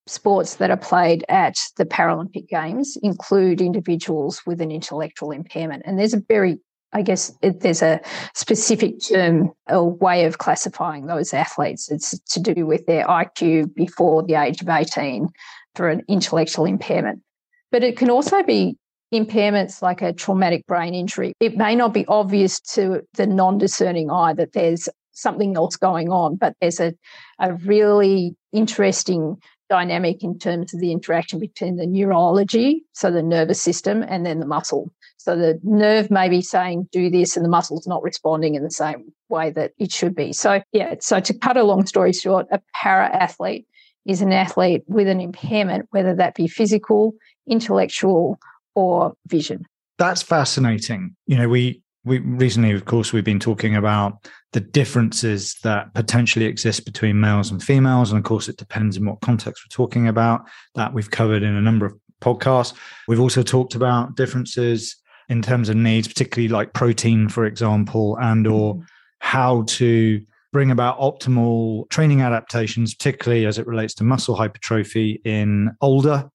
sports 0.06 0.56
that 0.56 0.70
are 0.70 0.76
played 0.76 1.24
at 1.28 1.56
the 1.76 1.84
Paralympic 1.84 2.48
Games 2.48 2.96
include 3.02 3.60
individuals 3.60 4.40
with 4.46 4.62
an 4.62 4.70
intellectual 4.70 5.32
impairment. 5.32 5.82
And 5.84 5.98
there's 5.98 6.14
a 6.14 6.22
very 6.28 6.58
I 6.92 7.02
guess 7.02 7.32
it, 7.40 7.60
there's 7.60 7.82
a 7.82 8.00
specific 8.34 9.00
term, 9.00 9.52
a 9.68 9.82
way 9.84 10.24
of 10.24 10.38
classifying 10.38 11.06
those 11.06 11.32
athletes. 11.32 11.90
It's 11.90 12.18
to 12.18 12.40
do 12.40 12.66
with 12.66 12.86
their 12.86 13.06
IQ 13.06 13.74
before 13.74 14.22
the 14.22 14.34
age 14.34 14.60
of 14.60 14.68
18 14.68 15.28
for 15.74 15.88
an 15.88 16.02
intellectual 16.08 16.64
impairment. 16.64 17.22
But 17.70 17.84
it 17.84 17.96
can 17.96 18.10
also 18.10 18.42
be 18.42 18.76
impairments 19.14 19.82
like 19.82 20.02
a 20.02 20.12
traumatic 20.12 20.66
brain 20.66 20.94
injury. 20.94 21.32
It 21.40 21.56
may 21.56 21.74
not 21.74 21.94
be 21.94 22.06
obvious 22.06 22.60
to 22.74 23.02
the 23.14 23.26
non 23.26 23.58
discerning 23.58 24.10
eye 24.10 24.32
that 24.34 24.52
there's 24.52 24.88
something 25.12 25.56
else 25.56 25.76
going 25.76 26.10
on, 26.10 26.36
but 26.36 26.54
there's 26.60 26.80
a, 26.80 26.94
a 27.38 27.54
really 27.54 28.34
interesting 28.52 29.36
dynamic 29.70 30.22
in 30.22 30.38
terms 30.38 30.74
of 30.74 30.80
the 30.80 30.92
interaction 30.92 31.38
between 31.38 31.76
the 31.76 31.86
neurology, 31.86 32.84
so 32.92 33.10
the 33.10 33.22
nervous 33.22 33.62
system, 33.62 34.04
and 34.06 34.26
then 34.26 34.40
the 34.40 34.46
muscle. 34.46 34.92
So 35.16 35.36
the 35.36 35.58
nerve 35.62 36.10
may 36.10 36.28
be 36.28 36.42
saying, 36.42 36.88
do 36.92 37.08
this, 37.08 37.36
and 37.36 37.44
the 37.44 37.50
muscle's 37.50 37.86
not 37.86 38.02
responding 38.02 38.54
in 38.56 38.64
the 38.64 38.70
same 38.70 39.12
way 39.28 39.50
that 39.50 39.72
it 39.78 39.92
should 39.92 40.14
be. 40.14 40.32
So, 40.32 40.60
yeah, 40.72 40.96
so 41.00 41.20
to 41.20 41.32
cut 41.32 41.56
a 41.56 41.62
long 41.62 41.86
story 41.86 42.12
short, 42.12 42.46
a 42.50 42.60
para 42.74 43.06
athlete 43.06 43.66
is 44.04 44.20
an 44.20 44.32
athlete 44.32 44.82
with 44.86 45.08
an 45.08 45.20
impairment, 45.20 45.86
whether 45.90 46.14
that 46.14 46.34
be 46.34 46.48
physical, 46.48 47.14
intellectual, 47.46 48.38
or 48.74 49.14
vision. 49.26 49.66
That's 49.98 50.22
fascinating. 50.22 51.14
You 51.26 51.36
know, 51.36 51.48
we 51.48 51.82
we 52.04 52.18
recently, 52.18 52.72
of 52.72 52.86
course, 52.86 53.12
we've 53.12 53.24
been 53.24 53.40
talking 53.40 53.76
about 53.76 54.26
the 54.52 54.60
differences 54.60 55.56
that 55.62 55.92
potentially 55.94 56.46
exist 56.46 56.84
between 56.84 57.20
males 57.20 57.50
and 57.50 57.62
females, 57.62 58.10
and 58.10 58.18
of 58.18 58.24
course, 58.24 58.48
it 58.48 58.56
depends 58.56 58.96
in 58.96 59.04
what 59.04 59.20
context 59.20 59.64
we're 59.64 59.74
talking 59.74 60.08
about. 60.08 60.42
That 60.74 60.94
we've 60.94 61.10
covered 61.10 61.42
in 61.42 61.54
a 61.54 61.60
number 61.60 61.86
of 61.86 61.94
podcasts. 62.20 62.74
We've 63.06 63.20
also 63.20 63.42
talked 63.42 63.74
about 63.74 64.16
differences 64.16 64.96
in 65.28 65.42
terms 65.42 65.68
of 65.68 65.76
needs, 65.76 66.08
particularly 66.08 66.48
like 66.48 66.72
protein, 66.72 67.28
for 67.28 67.44
example, 67.44 68.18
and 68.20 68.46
or 68.46 68.74
mm-hmm. 68.74 68.84
how 69.20 69.62
to 69.68 70.20
bring 70.52 70.70
about 70.70 70.98
optimal 70.98 71.88
training 71.90 72.22
adaptations, 72.22 72.94
particularly 72.94 73.46
as 73.46 73.58
it 73.58 73.66
relates 73.66 73.94
to 73.94 74.04
muscle 74.04 74.34
hypertrophy 74.34 75.20
in 75.24 75.70
older 75.80 76.28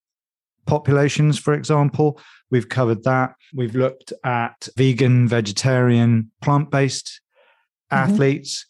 populations, 0.65 1.39
for 1.39 1.53
example. 1.53 2.19
We've 2.51 2.69
covered 2.69 3.03
that. 3.03 3.35
We've 3.53 3.75
looked 3.75 4.13
at 4.23 4.67
vegan, 4.77 5.27
vegetarian, 5.27 6.31
plant 6.41 6.71
based 6.71 7.21
mm-hmm. 7.91 8.11
athletes. 8.11 8.65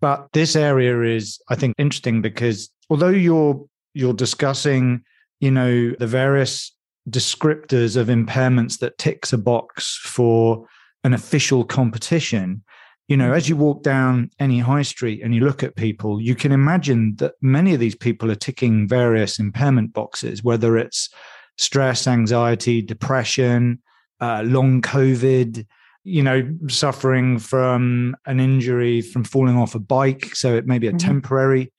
But 0.00 0.28
this 0.32 0.56
area 0.56 1.02
is, 1.02 1.40
I 1.48 1.54
think, 1.54 1.74
interesting 1.78 2.22
because 2.22 2.70
although 2.90 3.08
you're 3.08 3.64
you're 3.94 4.14
discussing, 4.14 5.02
you 5.40 5.50
know, 5.50 5.92
the 5.98 6.06
various 6.06 6.74
descriptors 7.08 7.96
of 7.96 8.08
impairments 8.08 8.78
that 8.78 8.98
ticks 8.98 9.32
a 9.32 9.38
box 9.38 9.96
for 10.02 10.66
an 11.04 11.12
official 11.14 11.64
competition, 11.64 12.62
you 13.08 13.16
know, 13.16 13.32
as 13.32 13.48
you 13.48 13.56
walk 13.56 13.82
down 13.82 14.30
any 14.38 14.58
high 14.58 14.82
street 14.82 15.20
and 15.22 15.34
you 15.34 15.42
look 15.42 15.62
at 15.62 15.76
people, 15.76 16.20
you 16.20 16.34
can 16.34 16.52
imagine 16.52 17.16
that 17.16 17.34
many 17.42 17.74
of 17.74 17.80
these 17.80 17.96
people 17.96 18.30
are 18.30 18.36
ticking 18.36 18.88
various 18.88 19.38
impairment 19.38 19.92
boxes, 19.92 20.42
whether 20.42 20.76
it's 20.78 21.10
stress, 21.58 22.06
anxiety, 22.06 22.82
depression, 22.82 23.80
uh, 24.20 24.42
long 24.44 24.80
COVID, 24.82 25.66
you 26.04 26.22
know, 26.22 26.48
suffering 26.68 27.38
from 27.38 28.16
an 28.26 28.40
injury 28.40 29.00
from 29.00 29.24
falling 29.24 29.56
off 29.56 29.74
a 29.74 29.78
bike. 29.78 30.34
So 30.34 30.54
it 30.56 30.66
may 30.66 30.78
be 30.78 30.88
a 30.88 30.90
mm-hmm. 30.90 30.98
temporary 30.98 31.72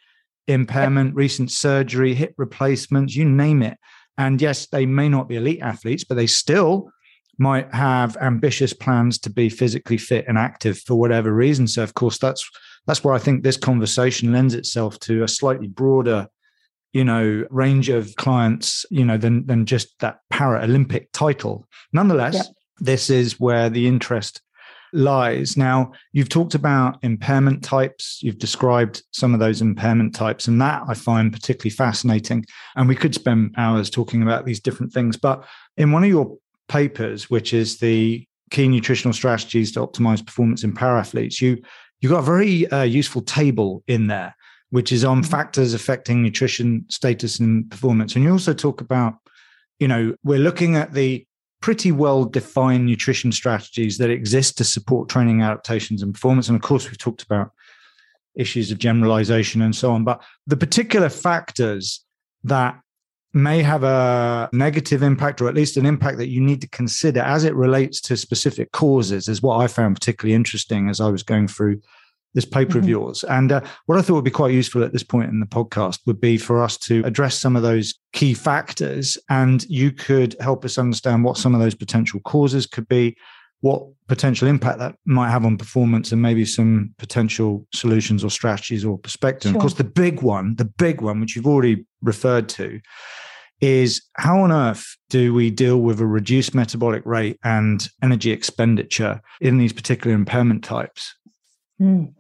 impairment, 0.47 1.15
recent 1.15 1.51
surgery, 1.51 2.13
hip 2.13 2.33
replacements, 2.37 3.15
you 3.15 3.25
name 3.25 3.61
it. 3.61 3.77
And 4.17 4.41
yes, 4.41 4.67
they 4.67 4.85
may 4.85 5.09
not 5.09 5.27
be 5.27 5.37
elite 5.37 5.61
athletes, 5.61 6.03
but 6.03 6.15
they 6.15 6.27
still 6.27 6.91
might 7.39 7.73
have 7.73 8.15
ambitious 8.17 8.73
plans 8.73 9.17
to 9.19 9.29
be 9.29 9.49
physically 9.49 9.97
fit 9.97 10.25
and 10.27 10.37
active 10.37 10.77
for 10.79 10.95
whatever 10.95 11.33
reason. 11.33 11.67
So 11.67 11.81
of 11.81 11.93
course 11.93 12.17
that's 12.17 12.47
that's 12.85 13.03
where 13.03 13.13
I 13.13 13.19
think 13.19 13.43
this 13.43 13.57
conversation 13.57 14.31
lends 14.31 14.53
itself 14.53 14.99
to 14.99 15.23
a 15.23 15.27
slightly 15.27 15.67
broader 15.67 16.27
you 16.93 17.03
know 17.03 17.45
range 17.49 17.89
of 17.89 18.15
clients 18.15 18.85
you 18.89 19.03
know 19.03 19.17
than 19.17 19.45
than 19.45 19.65
just 19.65 19.99
that 19.99 20.19
para 20.29 20.63
olympic 20.63 21.11
title. 21.11 21.67
Nonetheless 21.91 22.35
yeah. 22.35 22.43
this 22.79 23.09
is 23.09 23.39
where 23.39 23.69
the 23.69 23.87
interest 23.87 24.41
lies. 24.93 25.57
Now 25.57 25.91
you've 26.11 26.29
talked 26.29 26.53
about 26.53 26.99
impairment 27.03 27.63
types. 27.63 28.19
You've 28.21 28.37
described 28.37 29.01
some 29.11 29.33
of 29.33 29.39
those 29.39 29.59
impairment 29.59 30.13
types 30.13 30.47
and 30.47 30.61
that 30.61 30.83
i 30.87 30.93
find 30.93 31.33
particularly 31.33 31.71
fascinating. 31.71 32.45
And 32.75 32.87
we 32.87 32.95
could 32.95 33.15
spend 33.15 33.55
hours 33.57 33.89
talking 33.89 34.21
about 34.21 34.45
these 34.45 34.59
different 34.59 34.93
things 34.93 35.17
but 35.17 35.43
in 35.77 35.91
one 35.91 36.03
of 36.03 36.09
your 36.09 36.37
papers 36.69 37.29
which 37.29 37.53
is 37.53 37.79
the 37.79 38.25
key 38.51 38.67
nutritional 38.67 39.13
strategies 39.13 39.71
to 39.71 39.79
optimize 39.85 40.25
performance 40.25 40.63
in 40.63 40.71
para 40.71 40.99
athletes 40.99 41.41
you 41.41 41.57
you 42.01 42.09
got 42.09 42.19
a 42.19 42.21
very 42.21 42.67
uh, 42.67 42.83
useful 42.83 43.21
table 43.21 43.83
in 43.87 44.07
there 44.07 44.35
which 44.73 44.91
is 44.91 45.05
on 45.05 45.21
factors 45.21 45.75
affecting 45.75 46.23
nutrition 46.23 46.83
status 46.89 47.39
and 47.39 47.69
performance. 47.69 48.15
And 48.15 48.23
you 48.23 48.31
also 48.31 48.55
talk 48.55 48.81
about, 48.81 49.13
you 49.77 49.87
know, 49.87 50.15
we're 50.23 50.39
looking 50.39 50.75
at 50.75 50.93
the 50.93 51.27
pretty 51.61 51.91
well 51.91 52.25
defined 52.25 52.87
nutrition 52.87 53.31
strategies 53.31 53.99
that 53.99 54.09
exist 54.09 54.57
to 54.57 54.63
support 54.63 55.09
training 55.09 55.43
adaptations 55.43 56.01
and 56.01 56.11
performance. 56.11 56.47
And 56.47 56.55
of 56.55 56.63
course, 56.63 56.87
we've 56.87 56.97
talked 56.97 57.21
about 57.21 57.51
issues 58.33 58.71
of 58.71 58.79
generalization 58.79 59.61
and 59.61 59.75
so 59.75 59.91
on. 59.91 60.03
But 60.03 60.23
the 60.47 60.57
particular 60.57 61.09
factors 61.09 62.03
that 62.43 62.75
may 63.31 63.61
have 63.61 63.83
a 63.83 64.49
negative 64.53 65.03
impact 65.03 65.39
or 65.39 65.47
at 65.47 65.53
least 65.53 65.77
an 65.77 65.85
impact 65.85 66.17
that 66.17 66.29
you 66.29 66.41
need 66.41 66.61
to 66.61 66.69
consider 66.69 67.19
as 67.19 67.43
it 67.43 67.53
relates 67.53 68.01
to 68.01 68.17
specific 68.17 68.71
causes 68.71 69.27
is 69.27 69.43
what 69.43 69.57
I 69.57 69.67
found 69.67 69.95
particularly 69.95 70.33
interesting 70.33 70.89
as 70.89 70.99
I 70.99 71.09
was 71.09 71.21
going 71.21 71.47
through 71.47 71.79
this 72.33 72.45
paper 72.45 72.73
mm-hmm. 72.73 72.79
of 72.79 72.89
yours. 72.89 73.23
And 73.23 73.51
uh, 73.51 73.61
what 73.85 73.97
I 73.97 74.01
thought 74.01 74.15
would 74.15 74.23
be 74.23 74.31
quite 74.31 74.53
useful 74.53 74.83
at 74.83 74.91
this 74.91 75.03
point 75.03 75.29
in 75.29 75.39
the 75.39 75.45
podcast 75.45 75.99
would 76.05 76.19
be 76.19 76.37
for 76.37 76.61
us 76.61 76.77
to 76.79 77.03
address 77.05 77.39
some 77.39 77.55
of 77.55 77.61
those 77.61 77.93
key 78.11 78.33
factors. 78.33 79.17
And 79.29 79.63
you 79.69 79.91
could 79.91 80.35
help 80.39 80.65
us 80.65 80.77
understand 80.77 81.23
what 81.23 81.37
some 81.37 81.53
of 81.53 81.61
those 81.61 81.75
potential 81.75 82.19
causes 82.21 82.65
could 82.65 82.87
be, 82.87 83.15
what 83.61 83.83
potential 84.07 84.47
impact 84.47 84.79
that 84.79 84.95
might 85.05 85.29
have 85.29 85.45
on 85.45 85.57
performance, 85.57 86.11
and 86.11 86.21
maybe 86.21 86.45
some 86.45 86.93
potential 86.97 87.65
solutions 87.73 88.23
or 88.23 88.29
strategies 88.29 88.83
or 88.83 88.97
perspective. 88.97 89.51
Sure. 89.51 89.57
Of 89.57 89.61
course, 89.61 89.73
the 89.75 89.83
big 89.83 90.21
one, 90.21 90.55
the 90.55 90.65
big 90.65 91.01
one, 91.01 91.19
which 91.21 91.35
you've 91.35 91.47
already 91.47 91.85
referred 92.01 92.49
to, 92.49 92.81
is 93.61 94.01
how 94.17 94.41
on 94.41 94.51
earth 94.51 94.97
do 95.09 95.33
we 95.33 95.49
deal 95.49 95.77
with 95.77 96.01
a 96.01 96.05
reduced 96.05 96.53
metabolic 96.53 97.05
rate 97.05 97.39
and 97.45 97.87
energy 98.01 98.31
expenditure 98.31 99.21
in 99.39 99.57
these 99.57 99.71
particular 99.71 100.13
impairment 100.13 100.65
types? 100.65 101.15
Mm. 101.81 102.13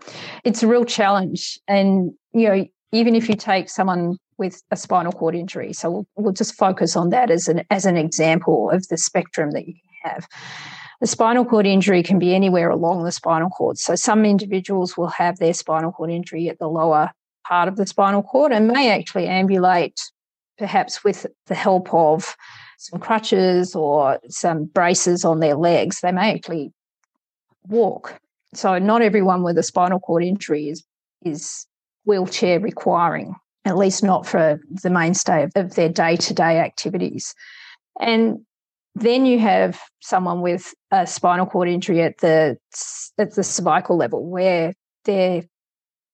It's 0.43 0.63
a 0.63 0.67
real 0.67 0.85
challenge. 0.85 1.59
And, 1.67 2.11
you 2.33 2.47
know, 2.47 2.65
even 2.91 3.15
if 3.15 3.29
you 3.29 3.35
take 3.35 3.69
someone 3.69 4.17
with 4.37 4.61
a 4.71 4.75
spinal 4.75 5.11
cord 5.11 5.35
injury, 5.35 5.73
so 5.73 5.89
we'll, 5.91 6.07
we'll 6.15 6.33
just 6.33 6.55
focus 6.55 6.95
on 6.95 7.09
that 7.09 7.29
as 7.29 7.47
an, 7.47 7.63
as 7.69 7.85
an 7.85 7.97
example 7.97 8.69
of 8.71 8.87
the 8.87 8.97
spectrum 8.97 9.51
that 9.51 9.67
you 9.67 9.75
have. 10.03 10.27
The 11.01 11.07
spinal 11.07 11.45
cord 11.45 11.65
injury 11.65 12.01
can 12.01 12.19
be 12.19 12.33
anywhere 12.33 12.69
along 12.69 13.03
the 13.03 13.11
spinal 13.11 13.49
cord. 13.49 13.77
So 13.77 13.95
some 13.95 14.25
individuals 14.25 14.95
will 14.95 15.07
have 15.07 15.37
their 15.37 15.53
spinal 15.53 15.91
cord 15.91 16.11
injury 16.11 16.49
at 16.49 16.59
the 16.59 16.69
lower 16.69 17.11
part 17.45 17.67
of 17.67 17.75
the 17.75 17.85
spinal 17.85 18.23
cord 18.23 18.51
and 18.51 18.67
may 18.67 18.89
actually 18.89 19.27
ambulate 19.27 19.99
perhaps 20.57 21.03
with 21.03 21.25
the 21.47 21.55
help 21.55 21.93
of 21.93 22.35
some 22.77 22.99
crutches 22.99 23.75
or 23.75 24.19
some 24.29 24.65
braces 24.65 25.25
on 25.25 25.39
their 25.39 25.55
legs. 25.55 25.99
They 26.01 26.11
may 26.11 26.33
actually 26.33 26.71
walk 27.67 28.19
so 28.53 28.77
not 28.79 29.01
everyone 29.01 29.43
with 29.43 29.57
a 29.57 29.63
spinal 29.63 29.99
cord 29.99 30.23
injury 30.23 30.69
is 30.69 30.83
is 31.23 31.65
wheelchair 32.05 32.59
requiring, 32.59 33.35
at 33.65 33.77
least 33.77 34.03
not 34.03 34.25
for 34.25 34.59
the 34.83 34.89
mainstay 34.89 35.43
of, 35.43 35.51
of 35.55 35.75
their 35.75 35.89
day 35.89 36.15
to 36.17 36.33
day 36.33 36.59
activities. 36.59 37.33
And 37.99 38.39
then 38.95 39.25
you 39.25 39.39
have 39.39 39.79
someone 40.01 40.41
with 40.41 40.73
a 40.91 41.07
spinal 41.07 41.45
cord 41.45 41.67
injury 41.67 42.01
at 42.01 42.19
the 42.19 42.57
at 43.17 43.35
the 43.35 43.43
cervical 43.43 43.97
level, 43.97 44.25
where 44.25 44.73
their 45.05 45.43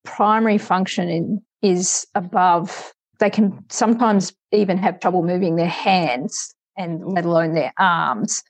primary 0.06 0.58
function 0.58 1.10
in, 1.10 1.42
is 1.62 2.08
above. 2.16 2.94
They 3.20 3.30
can 3.30 3.66
sometimes 3.70 4.34
even 4.52 4.78
have 4.78 5.00
trouble 5.00 5.24
moving 5.24 5.58
their 5.58 5.68
hands 5.68 6.54
and 6.78 7.04
let 7.06 7.26
alone 7.26 7.54
their 7.54 7.74
arms. 7.78 8.44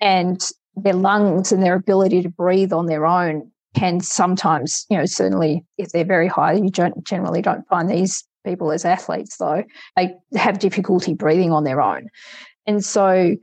And 0.00 0.40
their 0.76 0.94
lungs 0.94 1.52
and 1.52 1.62
their 1.62 1.74
ability 1.74 2.22
to 2.22 2.28
breathe 2.28 2.72
on 2.72 2.86
their 2.86 3.06
own 3.06 3.50
can 3.74 4.00
sometimes, 4.00 4.86
you 4.88 4.96
know, 4.96 5.04
certainly 5.04 5.64
if 5.78 5.90
they're 5.90 6.04
very 6.04 6.28
high, 6.28 6.52
you 6.52 6.70
don't, 6.70 7.04
generally 7.04 7.42
don't 7.42 7.66
find 7.68 7.90
these 7.90 8.24
people 8.44 8.70
as 8.70 8.84
athletes, 8.84 9.36
though, 9.38 9.64
they 9.96 10.14
have 10.36 10.58
difficulty 10.58 11.14
breathing 11.14 11.52
on 11.52 11.64
their 11.64 11.80
own. 11.80 12.08
And 12.66 12.84
so 12.84 13.36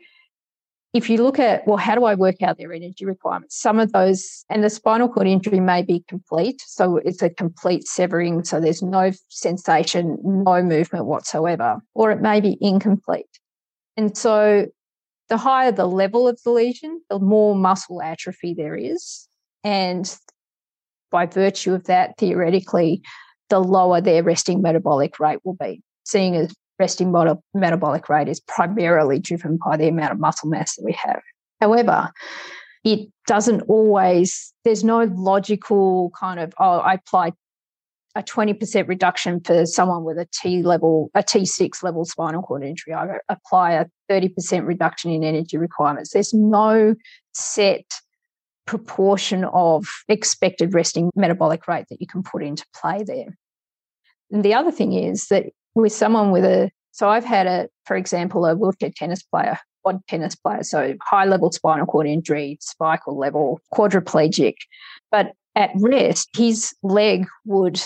if 0.93 1.09
you 1.09 1.23
look 1.23 1.39
at, 1.39 1.65
well, 1.65 1.77
how 1.77 1.95
do 1.95 2.03
I 2.03 2.15
work 2.15 2.41
out 2.41 2.57
their 2.57 2.73
energy 2.73 3.05
requirements? 3.05 3.57
Some 3.57 3.79
of 3.79 3.93
those, 3.93 4.45
and 4.49 4.63
the 4.63 4.69
spinal 4.69 5.09
cord 5.09 5.27
injury 5.27 5.59
may 5.59 5.81
be 5.81 6.03
complete. 6.07 6.61
So 6.65 6.97
it's 6.97 7.21
a 7.21 7.29
complete 7.29 7.87
severing. 7.87 8.43
So 8.43 8.59
there's 8.59 8.81
no 8.81 9.11
sensation, 9.29 10.17
no 10.23 10.61
movement 10.61 11.05
whatsoever, 11.05 11.81
or 11.93 12.11
it 12.11 12.21
may 12.21 12.41
be 12.41 12.57
incomplete. 12.61 13.39
And 13.95 14.17
so 14.17 14.67
the 15.31 15.37
higher 15.37 15.71
the 15.71 15.87
level 15.87 16.27
of 16.27 16.37
the 16.43 16.51
lesion, 16.51 17.01
the 17.09 17.17
more 17.17 17.55
muscle 17.55 18.01
atrophy 18.01 18.53
there 18.53 18.75
is. 18.75 19.29
And 19.63 20.13
by 21.09 21.25
virtue 21.25 21.73
of 21.73 21.85
that, 21.85 22.17
theoretically, 22.17 23.01
the 23.49 23.59
lower 23.59 24.01
their 24.01 24.23
resting 24.23 24.61
metabolic 24.61 25.21
rate 25.21 25.39
will 25.45 25.53
be. 25.53 25.81
Seeing 26.03 26.35
as 26.35 26.53
resting 26.77 27.13
metabolic 27.53 28.09
rate 28.09 28.27
is 28.27 28.41
primarily 28.41 29.19
driven 29.19 29.57
by 29.65 29.77
the 29.77 29.87
amount 29.87 30.11
of 30.11 30.19
muscle 30.19 30.49
mass 30.49 30.75
that 30.75 30.83
we 30.83 30.91
have. 31.01 31.21
However, 31.61 32.11
it 32.83 33.07
doesn't 33.25 33.61
always, 33.69 34.53
there's 34.65 34.83
no 34.83 35.03
logical 35.15 36.11
kind 36.19 36.41
of, 36.41 36.53
oh, 36.59 36.79
I 36.79 36.95
apply 36.95 37.31
a 38.15 38.23
20% 38.23 38.87
reduction 38.87 39.39
for 39.39 39.65
someone 39.65 40.03
with 40.03 40.17
a 40.17 40.27
T 40.33 40.63
level, 40.63 41.09
a 41.15 41.23
T6 41.23 41.83
level 41.83 42.05
spinal 42.05 42.41
cord 42.41 42.63
injury. 42.63 42.93
I 42.93 43.17
apply 43.29 43.73
a 43.73 43.85
30% 44.09 44.65
reduction 44.65 45.11
in 45.11 45.23
energy 45.23 45.57
requirements. 45.57 46.11
There's 46.11 46.33
no 46.33 46.95
set 47.33 47.85
proportion 48.65 49.45
of 49.45 49.87
expected 50.07 50.73
resting 50.73 51.09
metabolic 51.15 51.67
rate 51.67 51.85
that 51.89 52.01
you 52.01 52.07
can 52.07 52.23
put 52.23 52.43
into 52.43 52.65
play 52.75 53.03
there. 53.03 53.37
And 54.31 54.43
the 54.43 54.53
other 54.53 54.71
thing 54.71 54.93
is 54.93 55.27
that 55.27 55.47
with 55.75 55.91
someone 55.91 56.31
with 56.31 56.45
a, 56.45 56.71
so 56.91 57.09
I've 57.09 57.25
had 57.25 57.47
a, 57.47 57.69
for 57.85 57.95
example, 57.95 58.45
a 58.45 58.55
wheelchair 58.55 58.91
tennis 58.95 59.23
player, 59.23 59.57
quad 59.83 59.99
tennis 60.07 60.35
player, 60.35 60.63
so 60.63 60.95
high 61.01 61.25
level 61.25 61.51
spinal 61.51 61.85
cord 61.85 62.07
injury, 62.07 62.59
spical 62.61 63.15
level, 63.15 63.59
quadriplegic. 63.73 64.55
But 65.11 65.33
at 65.55 65.71
rest, 65.75 66.29
his 66.35 66.73
leg 66.83 67.27
would 67.45 67.81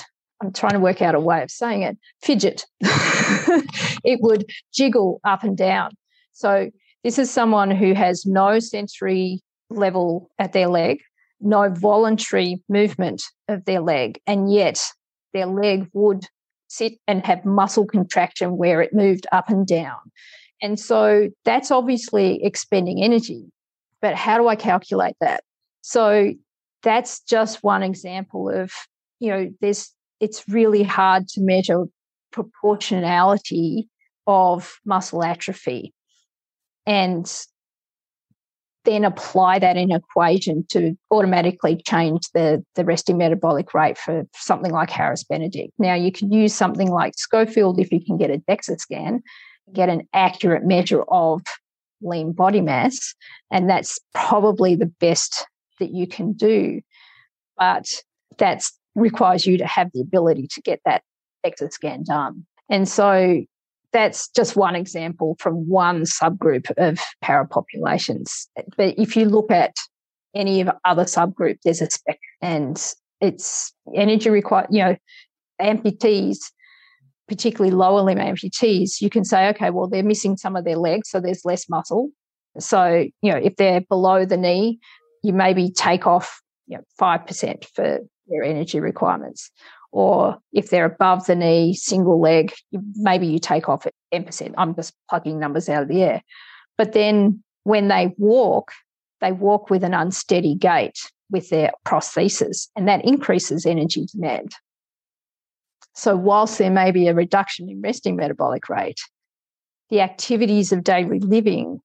I'm 0.45 0.53
trying 0.53 0.73
to 0.73 0.79
work 0.79 1.01
out 1.01 1.15
a 1.15 1.19
way 1.19 1.41
of 1.41 1.49
saying 1.49 1.81
it, 1.81 1.97
fidget. 2.21 2.65
it 2.81 4.19
would 4.21 4.45
jiggle 4.73 5.19
up 5.23 5.43
and 5.43 5.57
down. 5.57 5.91
So 6.33 6.69
this 7.03 7.17
is 7.17 7.31
someone 7.31 7.71
who 7.71 7.93
has 7.93 8.25
no 8.25 8.59
sensory 8.59 9.41
level 9.69 10.29
at 10.37 10.53
their 10.53 10.67
leg, 10.67 11.01
no 11.41 11.69
voluntary 11.69 12.63
movement 12.69 13.23
of 13.47 13.65
their 13.65 13.81
leg, 13.81 14.19
and 14.27 14.51
yet 14.51 14.83
their 15.33 15.47
leg 15.47 15.87
would 15.93 16.25
sit 16.67 16.93
and 17.07 17.25
have 17.25 17.45
muscle 17.45 17.85
contraction 17.85 18.57
where 18.57 18.81
it 18.81 18.93
moved 18.93 19.27
up 19.31 19.49
and 19.49 19.65
down. 19.65 19.97
And 20.61 20.79
so 20.79 21.29
that's 21.43 21.71
obviously 21.71 22.43
expending 22.43 23.03
energy. 23.03 23.45
But 24.01 24.15
how 24.15 24.37
do 24.37 24.47
I 24.47 24.55
calculate 24.55 25.15
that? 25.21 25.43
So 25.81 26.33
that's 26.83 27.21
just 27.21 27.63
one 27.63 27.83
example 27.83 28.49
of, 28.49 28.71
you 29.19 29.29
know, 29.31 29.51
there's 29.61 29.91
it's 30.19 30.47
really 30.47 30.83
hard 30.83 31.27
to 31.29 31.41
measure 31.41 31.85
proportionality 32.31 33.87
of 34.27 34.79
muscle 34.85 35.23
atrophy. 35.23 35.93
And 36.85 37.31
then 38.85 39.03
apply 39.03 39.59
that 39.59 39.77
in 39.77 39.91
equation 39.91 40.65
to 40.69 40.95
automatically 41.11 41.75
change 41.75 42.29
the, 42.33 42.63
the 42.75 42.85
resting 42.85 43.17
metabolic 43.17 43.73
rate 43.73 43.97
for 43.97 44.25
something 44.35 44.71
like 44.71 44.91
Harris 44.91 45.23
Benedict. 45.23 45.73
Now, 45.79 45.95
you 45.95 46.11
can 46.11 46.31
use 46.31 46.53
something 46.53 46.91
like 46.91 47.13
Schofield 47.17 47.79
if 47.79 47.91
you 47.91 47.99
can 47.99 48.17
get 48.17 48.29
a 48.29 48.37
DEXA 48.37 48.79
scan, 48.79 49.23
get 49.73 49.89
an 49.89 50.07
accurate 50.13 50.63
measure 50.63 51.03
of 51.03 51.41
lean 52.01 52.31
body 52.31 52.61
mass, 52.61 53.15
and 53.51 53.69
that's 53.69 53.99
probably 54.13 54.75
the 54.75 54.85
best 54.85 55.47
that 55.79 55.91
you 55.91 56.07
can 56.07 56.33
do. 56.33 56.81
But 57.57 57.87
that 58.37 58.63
requires 58.95 59.45
you 59.45 59.57
to 59.57 59.65
have 59.67 59.91
the 59.93 60.01
ability 60.01 60.47
to 60.51 60.61
get 60.61 60.79
that 60.85 61.03
DEXA 61.45 61.71
scan 61.71 62.03
done. 62.03 62.45
And 62.69 62.87
so 62.87 63.43
that's 63.93 64.29
just 64.29 64.55
one 64.55 64.75
example 64.75 65.35
from 65.39 65.69
one 65.69 66.03
subgroup 66.03 66.71
of 66.77 66.99
parapopulations. 67.23 68.47
But 68.77 68.95
if 68.97 69.15
you 69.15 69.25
look 69.25 69.51
at 69.51 69.75
any 70.33 70.61
of 70.61 70.69
other 70.83 71.05
subgroup, 71.05 71.59
there's 71.63 71.81
a 71.81 71.89
spec, 71.89 72.19
and 72.41 72.81
it's 73.21 73.73
energy 73.93 74.29
required. 74.29 74.67
You 74.69 74.83
know, 74.83 74.95
amputees, 75.61 76.37
particularly 77.27 77.71
lower 77.73 78.01
limb 78.01 78.17
amputees, 78.17 78.99
you 78.99 79.09
can 79.09 79.23
say, 79.23 79.47
okay, 79.49 79.69
well, 79.69 79.87
they're 79.87 80.03
missing 80.03 80.35
some 80.35 80.55
of 80.55 80.65
their 80.65 80.77
legs, 80.77 81.09
so 81.09 81.21
there's 81.21 81.45
less 81.45 81.69
muscle. 81.69 82.09
So, 82.59 83.05
you 83.21 83.31
know, 83.31 83.37
if 83.37 83.55
they're 83.55 83.81
below 83.81 84.25
the 84.25 84.37
knee, 84.37 84.79
you 85.23 85.31
maybe 85.31 85.71
take 85.71 86.05
off 86.05 86.41
you 86.67 86.77
know, 86.77 86.83
5% 86.99 87.65
for 87.73 87.99
their 88.27 88.43
energy 88.43 88.79
requirements 88.79 89.51
or 89.95 90.37
if 90.51 90.69
they're 90.71 90.83
above 90.83 91.25
the 91.25 91.37
knee, 91.37 91.73
single 91.73 92.19
leg, 92.19 92.53
maybe 92.95 93.27
you 93.27 93.39
take 93.39 93.69
off 93.69 93.85
at 93.85 93.93
10%. 94.13 94.53
I'm 94.57 94.75
just 94.75 94.93
plugging 95.09 95.39
numbers 95.39 95.69
out 95.69 95.83
of 95.83 95.87
the 95.87 96.03
air. 96.03 96.21
But 96.77 96.91
then 96.91 97.41
when 97.63 97.87
they 97.87 98.13
walk, 98.17 98.73
they 99.21 99.31
walk 99.31 99.69
with 99.69 99.85
an 99.85 99.93
unsteady 99.93 100.53
gait 100.53 100.99
with 101.31 101.49
their 101.49 101.71
prosthesis, 101.85 102.67
and 102.75 102.89
that 102.89 103.05
increases 103.05 103.65
energy 103.65 104.05
demand. 104.11 104.51
So, 105.93 106.17
whilst 106.17 106.57
there 106.57 106.69
may 106.69 106.91
be 106.91 107.07
a 107.07 107.13
reduction 107.13 107.69
in 107.69 107.81
resting 107.81 108.17
metabolic 108.17 108.67
rate, 108.67 108.99
the 109.89 110.01
activities 110.01 110.73
of 110.73 110.83
daily 110.83 111.19
living 111.19 111.79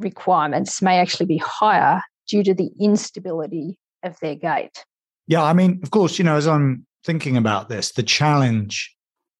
requirements 0.00 0.82
may 0.82 0.98
actually 0.98 1.26
be 1.26 1.38
higher 1.38 2.02
due 2.26 2.42
to 2.42 2.52
the 2.52 2.72
instability 2.80 3.78
of 4.02 4.18
their 4.20 4.34
gait. 4.34 4.84
Yeah, 5.30 5.44
I 5.44 5.52
mean, 5.52 5.78
of 5.84 5.92
course, 5.92 6.18
you 6.18 6.24
know, 6.24 6.34
as 6.34 6.48
I'm 6.48 6.84
thinking 7.04 7.36
about 7.36 7.68
this, 7.68 7.92
the 7.92 8.02
challenge 8.02 8.92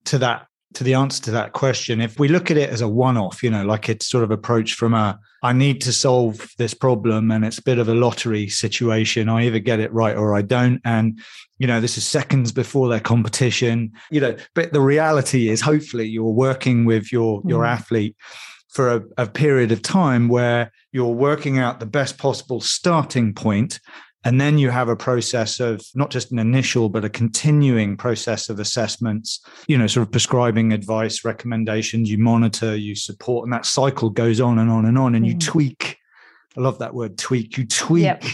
to 0.05 0.18
that 0.18 0.46
to 0.74 0.85
the 0.85 0.94
answer 0.94 1.20
to 1.24 1.33
that 1.33 1.53
question, 1.53 2.00
if 2.00 2.16
we 2.16 2.29
look 2.29 2.48
at 2.48 2.57
it 2.57 2.70
as 2.70 2.81
a 2.81 2.87
one-off, 2.87 3.42
you 3.42 3.50
know, 3.50 3.64
like 3.64 3.88
it's 3.88 4.07
sort 4.07 4.22
of 4.22 4.31
approached 4.31 4.76
from 4.76 4.94
a 4.94 5.18
I 5.42 5.53
need 5.53 5.81
to 5.81 5.92
solve 5.92 6.48
this 6.59 6.74
problem 6.74 7.33
and 7.33 7.44
it's 7.44 7.59
a 7.59 7.62
bit 7.62 7.79
of 7.79 7.88
a 7.88 7.94
lottery 7.94 8.48
situation. 8.48 9.29
I 9.29 9.46
either 9.46 9.59
get 9.59 9.81
it 9.81 9.92
right 9.92 10.16
or 10.16 10.37
I 10.37 10.42
don't. 10.42 10.81
And, 10.85 11.18
you 11.59 11.66
know, 11.66 11.81
this 11.81 11.98
is 11.98 12.07
seconds 12.07 12.53
before 12.53 12.88
their 12.88 13.00
competition, 13.00 13.90
you 14.12 14.20
know, 14.20 14.37
but 14.55 14.72
the 14.72 14.81
reality 14.81 15.48
is 15.48 15.61
hopefully 15.61 16.07
you're 16.07 16.24
working 16.31 16.85
with 16.85 17.11
your 17.11 17.42
your 17.44 17.64
mm. 17.64 17.68
athlete 17.68 18.14
for 18.68 18.94
a, 18.94 19.03
a 19.18 19.26
period 19.26 19.72
of 19.72 19.83
time 19.83 20.29
where 20.29 20.70
you're 20.92 21.09
working 21.09 21.59
out 21.59 21.81
the 21.81 21.87
best 21.87 22.16
possible 22.16 22.61
starting 22.61 23.35
point 23.35 23.81
and 24.24 24.40
then 24.40 24.59
you 24.59 24.70
have 24.70 24.88
a 24.88 24.96
process 24.96 25.61
of 25.61 25.83
not 25.94 26.11
just 26.11 26.30
an 26.30 26.38
initial, 26.38 26.90
but 26.90 27.04
a 27.04 27.09
continuing 27.09 27.96
process 27.96 28.50
of 28.50 28.61
assessments, 28.61 29.40
you 29.66 29.78
know, 29.78 29.87
sort 29.87 30.06
of 30.06 30.12
prescribing 30.12 30.72
advice, 30.72 31.24
recommendations, 31.24 32.11
you 32.11 32.18
monitor, 32.18 32.76
you 32.76 32.94
support, 32.94 33.46
and 33.46 33.52
that 33.52 33.64
cycle 33.64 34.11
goes 34.11 34.40
on 34.40 34.59
and 34.59 34.70
on 34.70 34.85
and 34.85 34.98
on. 34.98 35.14
And 35.14 35.24
mm. 35.24 35.28
you 35.28 35.38
tweak. 35.38 35.96
I 36.56 36.61
love 36.61 36.78
that 36.80 36.94
word 36.94 37.16
tweak. 37.16 37.56
You 37.56 37.66
tweak. 37.66 38.04
Yep. 38.04 38.24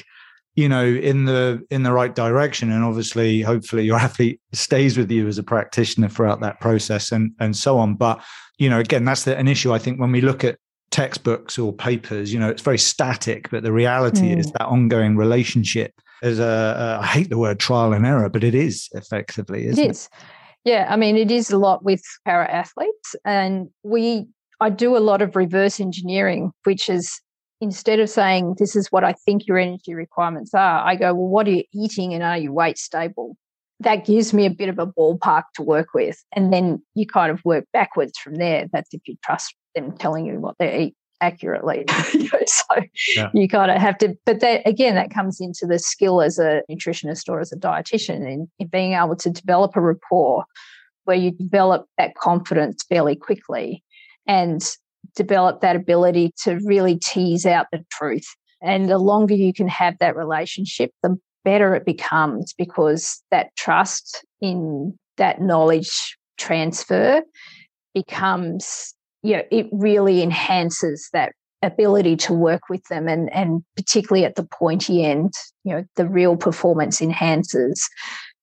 you 0.56 0.68
know 0.68 0.84
in 0.84 1.26
the 1.26 1.64
in 1.70 1.82
the 1.82 1.92
right 1.92 2.14
direction 2.14 2.72
and 2.72 2.82
obviously 2.82 3.42
hopefully 3.42 3.84
your 3.84 3.98
athlete 4.06 4.40
stays 4.52 4.96
with 4.96 5.10
you 5.10 5.28
as 5.28 5.38
a 5.38 5.42
practitioner 5.42 6.08
throughout 6.08 6.40
that 6.40 6.58
process 6.60 7.12
and 7.12 7.32
and 7.40 7.54
so 7.54 7.78
on 7.78 7.94
but 7.94 8.22
you 8.56 8.70
know 8.70 8.80
again 8.80 9.04
that's 9.04 9.24
the, 9.24 9.36
an 9.36 9.48
issue 9.48 9.74
i 9.74 9.78
think 9.78 10.00
when 10.00 10.10
we 10.10 10.22
look 10.22 10.44
at 10.44 10.58
textbooks 10.96 11.58
or 11.58 11.74
papers 11.74 12.32
you 12.32 12.40
know 12.40 12.48
it's 12.48 12.62
very 12.62 12.78
static 12.78 13.50
but 13.50 13.62
the 13.62 13.70
reality 13.70 14.32
mm. 14.32 14.38
is 14.38 14.50
that 14.52 14.64
ongoing 14.64 15.14
relationship 15.14 15.92
is 16.22 16.38
a, 16.38 16.42
a 16.42 17.02
I 17.02 17.06
hate 17.06 17.28
the 17.28 17.36
word 17.36 17.60
trial 17.60 17.92
and 17.92 18.06
error 18.06 18.30
but 18.30 18.42
it 18.42 18.54
is 18.54 18.88
effectively 18.92 19.66
isn't 19.66 19.84
it 19.84 19.90
is 19.90 20.06
it? 20.06 20.10
yeah 20.64 20.86
i 20.88 20.96
mean 20.96 21.18
it 21.18 21.30
is 21.30 21.50
a 21.50 21.58
lot 21.58 21.84
with 21.84 22.02
para 22.24 22.50
athletes 22.50 23.14
and 23.26 23.68
we 23.82 24.26
i 24.60 24.70
do 24.70 24.96
a 24.96 25.04
lot 25.10 25.20
of 25.20 25.36
reverse 25.36 25.80
engineering 25.80 26.50
which 26.64 26.88
is 26.88 27.20
instead 27.60 28.00
of 28.00 28.08
saying 28.08 28.54
this 28.58 28.74
is 28.74 28.90
what 28.90 29.04
i 29.04 29.12
think 29.12 29.46
your 29.46 29.58
energy 29.58 29.92
requirements 29.92 30.54
are 30.54 30.82
i 30.82 30.96
go 30.96 31.12
well 31.12 31.28
what 31.28 31.46
are 31.46 31.50
you 31.50 31.64
eating 31.74 32.14
and 32.14 32.22
are 32.22 32.38
you 32.38 32.54
weight 32.54 32.78
stable 32.78 33.36
that 33.80 34.06
gives 34.06 34.32
me 34.32 34.46
a 34.46 34.50
bit 34.50 34.70
of 34.70 34.78
a 34.78 34.86
ballpark 34.86 35.42
to 35.56 35.62
work 35.62 35.88
with 35.92 36.16
and 36.32 36.54
then 36.54 36.82
you 36.94 37.06
kind 37.06 37.30
of 37.30 37.44
work 37.44 37.66
backwards 37.74 38.16
from 38.16 38.36
there 38.36 38.66
that's 38.72 38.94
if 38.94 39.02
you 39.06 39.14
trust 39.22 39.54
them 39.76 39.96
telling 39.96 40.26
you 40.26 40.40
what 40.40 40.56
they 40.58 40.78
eat 40.80 40.96
accurately. 41.20 41.84
so 42.46 42.82
yeah. 43.16 43.30
you 43.32 43.48
kind 43.48 43.70
of 43.70 43.78
have 43.78 43.98
to, 43.98 44.16
but 44.24 44.40
that 44.40 44.66
again, 44.66 44.94
that 44.96 45.10
comes 45.10 45.40
into 45.40 45.66
the 45.66 45.78
skill 45.78 46.20
as 46.20 46.38
a 46.38 46.62
nutritionist 46.70 47.28
or 47.28 47.40
as 47.40 47.52
a 47.52 47.56
dietitian 47.56 48.30
in, 48.30 48.48
in 48.58 48.66
being 48.68 48.94
able 48.94 49.16
to 49.16 49.30
develop 49.30 49.76
a 49.76 49.80
rapport 49.80 50.44
where 51.04 51.16
you 51.16 51.30
develop 51.30 51.86
that 51.98 52.14
confidence 52.16 52.84
fairly 52.88 53.14
quickly 53.14 53.82
and 54.26 54.76
develop 55.14 55.60
that 55.60 55.76
ability 55.76 56.32
to 56.42 56.58
really 56.64 56.96
tease 56.96 57.46
out 57.46 57.66
the 57.70 57.84
truth. 57.92 58.26
And 58.60 58.88
the 58.88 58.98
longer 58.98 59.34
you 59.34 59.52
can 59.52 59.68
have 59.68 59.96
that 60.00 60.16
relationship, 60.16 60.90
the 61.02 61.16
better 61.44 61.76
it 61.76 61.84
becomes 61.84 62.52
because 62.58 63.22
that 63.30 63.54
trust 63.56 64.24
in 64.40 64.98
that 65.16 65.40
knowledge 65.40 66.16
transfer 66.38 67.22
becomes 67.94 68.95
you 69.26 69.36
know, 69.36 69.42
it 69.50 69.66
really 69.72 70.22
enhances 70.22 71.08
that 71.12 71.32
ability 71.62 72.16
to 72.16 72.32
work 72.32 72.68
with 72.70 72.84
them 72.88 73.08
and 73.08 73.32
and 73.32 73.64
particularly 73.74 74.24
at 74.24 74.36
the 74.36 74.44
pointy 74.44 75.04
end, 75.04 75.32
you 75.64 75.74
know, 75.74 75.84
the 75.96 76.06
real 76.06 76.36
performance 76.36 77.02
enhances, 77.02 77.88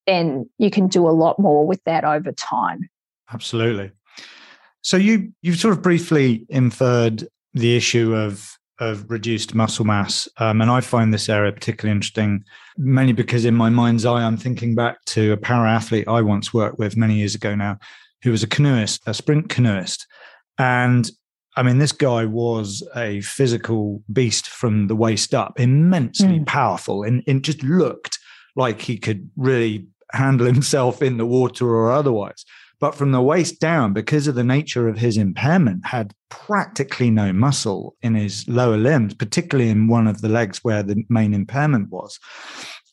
then 0.08 0.50
you 0.58 0.70
can 0.70 0.88
do 0.88 1.08
a 1.08 1.12
lot 1.12 1.40
more 1.40 1.66
with 1.66 1.82
that 1.86 2.04
over 2.04 2.34
time. 2.34 2.90
Absolutely. 3.32 3.92
So 4.82 4.98
you 4.98 5.32
you've 5.42 5.58
sort 5.58 5.74
of 5.74 5.82
briefly 5.82 6.46
inferred 6.50 7.28
the 7.54 7.78
issue 7.78 8.14
of 8.14 8.58
of 8.80 9.10
reduced 9.10 9.56
muscle 9.56 9.86
mass, 9.86 10.28
um, 10.38 10.60
and 10.60 10.70
I 10.70 10.82
find 10.82 11.14
this 11.14 11.30
area 11.30 11.54
particularly 11.54 11.96
interesting, 11.96 12.44
mainly 12.76 13.14
because 13.14 13.46
in 13.46 13.54
my 13.56 13.70
mind's 13.70 14.06
eye, 14.06 14.24
I'm 14.24 14.36
thinking 14.36 14.76
back 14.76 14.98
to 15.06 15.32
a 15.32 15.38
para 15.38 15.70
athlete 15.70 16.08
I 16.08 16.22
once 16.22 16.54
worked 16.54 16.80
with 16.80 16.98
many 16.98 17.16
years 17.16 17.36
ago 17.36 17.56
now, 17.56 17.78
who 18.24 18.32
was 18.32 18.44
a 18.44 18.48
canoeist, 18.48 19.02
a 19.06 19.14
sprint 19.14 19.48
canoeist, 19.48 20.08
and 20.58 21.10
I 21.56 21.64
mean, 21.64 21.78
this 21.78 21.92
guy 21.92 22.26
was 22.26 22.88
a 22.96 23.22
physical 23.22 24.02
beast 24.12 24.48
from 24.48 24.88
the 24.88 24.96
waist 24.96 25.34
up, 25.34 25.60
immensely 25.60 26.40
mm. 26.40 26.48
powerful, 26.48 27.04
and, 27.04 27.24
and 27.28 27.44
just 27.44 27.62
looked 27.64 28.18
like 28.56 28.82
he 28.82 28.98
could 28.98 29.30
really 29.36 29.88
handle 30.12 30.48
himself 30.52 31.02
in 31.02 31.18
the 31.18 31.26
water 31.26 31.68
or 31.68 31.92
otherwise. 31.92 32.44
But 32.80 32.96
from 32.96 33.12
the 33.12 33.22
waist 33.22 33.62
down, 33.62 33.94
because 33.94 34.28
of 34.28 34.36
the 34.36 34.44
nature 34.44 34.90
of 34.90 34.98
his 34.98 35.16
impairment, 35.16 35.86
had 35.86 36.14
practically 36.30 37.10
no 37.10 37.32
muscle 37.32 37.96
in 38.02 38.16
his 38.16 38.46
lower 38.50 38.78
limbs, 38.78 39.14
particularly 39.14 39.70
in 39.70 39.88
one 39.88 40.08
of 40.08 40.22
the 40.22 40.28
legs 40.28 40.60
where 40.64 40.84
the 40.84 41.02
main 41.08 41.34
impairment 41.34 41.92
was. 41.92 42.20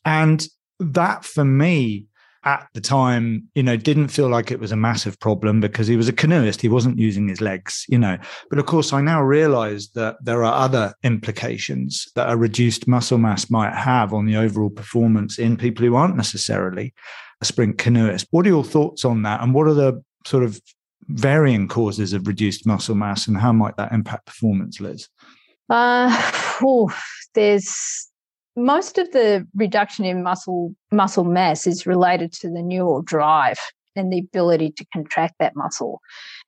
And 0.05 0.47
that 0.79 1.25
for 1.25 1.45
me 1.45 2.07
at 2.45 2.67
the 2.73 2.81
time, 2.81 3.49
you 3.55 3.63
know, 3.63 3.77
didn't 3.77 4.09
feel 4.09 4.29
like 4.29 4.51
it 4.51 4.61
was 4.61 4.73
a 4.73 4.77
massive 4.77 5.19
problem 5.21 5.61
because 5.61 5.87
he 5.87 5.97
was 5.97 6.09
a 6.09 6.13
canoeist. 6.13 6.63
He 6.63 6.69
wasn't 6.69 6.99
using 6.99 7.29
his 7.29 7.41
legs, 7.41 7.85
you 7.89 7.99
know. 7.99 8.17
But 8.49 8.59
of 8.59 8.67
course, 8.67 8.93
I 8.93 9.01
now 9.03 9.23
realize 9.23 9.91
that 9.91 10.17
there 10.23 10.45
are 10.45 10.55
other 10.55 10.95
implications 11.03 12.09
that 12.15 12.31
a 12.31 12.37
reduced 12.37 12.89
muscle 12.89 13.19
mass 13.19 13.51
might 13.51 13.75
have 13.75 14.15
on 14.15 14.27
the 14.27 14.37
overall 14.37 14.71
performance 14.71 15.39
in 15.39 15.57
people 15.57 15.85
who 15.85 15.97
aren't 15.97 16.17
necessarily 16.17 16.95
a 17.43 17.45
sprint 17.45 17.79
canoeist. 17.79 18.27
What 18.31 18.47
are 18.47 18.51
your 18.51 18.65
thoughts 18.65 19.05
on 19.05 19.23
that? 19.23 19.43
And 19.43 19.53
what 19.53 19.67
are 19.67 19.75
the 19.75 20.03
sort 20.27 20.45
of 20.45 20.61
varying 21.09 21.69
causes 21.69 22.13
of 22.13 22.27
reduced 22.27 22.67
muscle 22.67 22.95
mass 22.95 23.27
and 23.27 23.37
how 23.37 23.53
might 23.53 23.77
that 23.77 23.93
impact 23.93 24.27
performance, 24.27 24.81
Liz? 24.81 25.09
Uh, 25.69 26.09
oh, 26.63 26.91
there's 27.35 28.10
most 28.65 28.99
of 28.99 29.11
the 29.13 29.47
reduction 29.55 30.05
in 30.05 30.23
muscle 30.23 30.75
muscle 30.93 31.25
mass 31.25 31.67
is 31.67 31.87
related 31.87 32.33
to 32.33 32.51
the 32.51 32.63
neural 32.63 33.03
drive 33.03 33.59
and 33.97 34.13
the 34.13 34.19
ability 34.19 34.73
to 34.77 34.87
contract 34.93 35.35
that 35.41 35.57
muscle. 35.57 36.01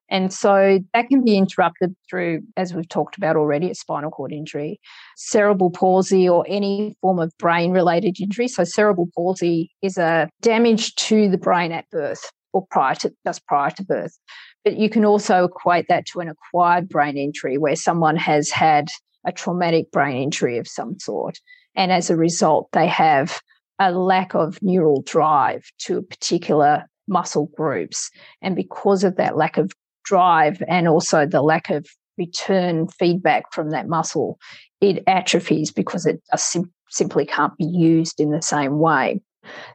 And 0.08 0.32
so 0.32 0.78
that 0.92 1.08
can 1.08 1.24
be 1.24 1.36
interrupted 1.36 1.96
through, 2.08 2.42
as 2.56 2.74
we've 2.74 2.88
talked 2.88 3.16
about 3.16 3.36
already, 3.36 3.70
a 3.70 3.74
spinal 3.74 4.10
cord 4.10 4.32
injury, 4.32 4.78
cerebral 5.16 5.70
palsy, 5.70 6.28
or 6.28 6.44
any 6.46 6.94
form 7.00 7.18
of 7.18 7.32
brain 7.38 7.72
related 7.72 8.20
injury. 8.20 8.46
So, 8.46 8.64
cerebral 8.64 9.08
palsy 9.16 9.70
is 9.80 9.96
a 9.96 10.28
damage 10.42 10.94
to 10.96 11.30
the 11.30 11.38
brain 11.38 11.72
at 11.72 11.88
birth 11.90 12.30
or 12.52 12.66
prior 12.70 12.94
to 12.96 13.12
just 13.26 13.46
prior 13.46 13.70
to 13.70 13.84
birth. 13.84 14.18
But 14.64 14.76
you 14.76 14.90
can 14.90 15.04
also 15.04 15.44
equate 15.44 15.86
that 15.88 16.06
to 16.06 16.20
an 16.20 16.28
acquired 16.28 16.88
brain 16.88 17.16
injury 17.16 17.56
where 17.56 17.74
someone 17.74 18.16
has 18.16 18.50
had 18.50 18.88
a 19.26 19.32
traumatic 19.32 19.90
brain 19.90 20.22
injury 20.22 20.58
of 20.58 20.68
some 20.68 20.98
sort. 20.98 21.38
And 21.74 21.92
as 21.92 22.10
a 22.10 22.16
result, 22.16 22.68
they 22.72 22.86
have 22.86 23.40
a 23.78 23.92
lack 23.92 24.34
of 24.34 24.60
neural 24.62 25.02
drive 25.02 25.64
to 25.78 26.02
particular 26.02 26.84
muscle 27.08 27.50
groups. 27.56 28.10
And 28.40 28.54
because 28.54 29.04
of 29.04 29.16
that 29.16 29.36
lack 29.36 29.56
of 29.56 29.72
drive 30.04 30.62
and 30.68 30.88
also 30.88 31.26
the 31.26 31.42
lack 31.42 31.70
of 31.70 31.86
return 32.18 32.88
feedback 32.88 33.52
from 33.52 33.70
that 33.70 33.88
muscle, 33.88 34.38
it 34.80 35.02
atrophies 35.06 35.70
because 35.70 36.06
it 36.06 36.20
sim- 36.36 36.72
simply 36.90 37.24
can't 37.24 37.56
be 37.56 37.64
used 37.64 38.20
in 38.20 38.30
the 38.30 38.42
same 38.42 38.78
way. 38.78 39.20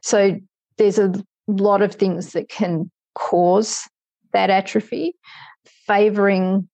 So 0.02 0.36
there's 0.76 0.98
a 0.98 1.12
lot 1.46 1.82
of 1.82 1.94
things 1.94 2.32
that 2.32 2.48
can 2.48 2.90
cause 3.14 3.82
that 4.32 4.50
atrophy. 4.50 5.14
Favoring 5.86 6.68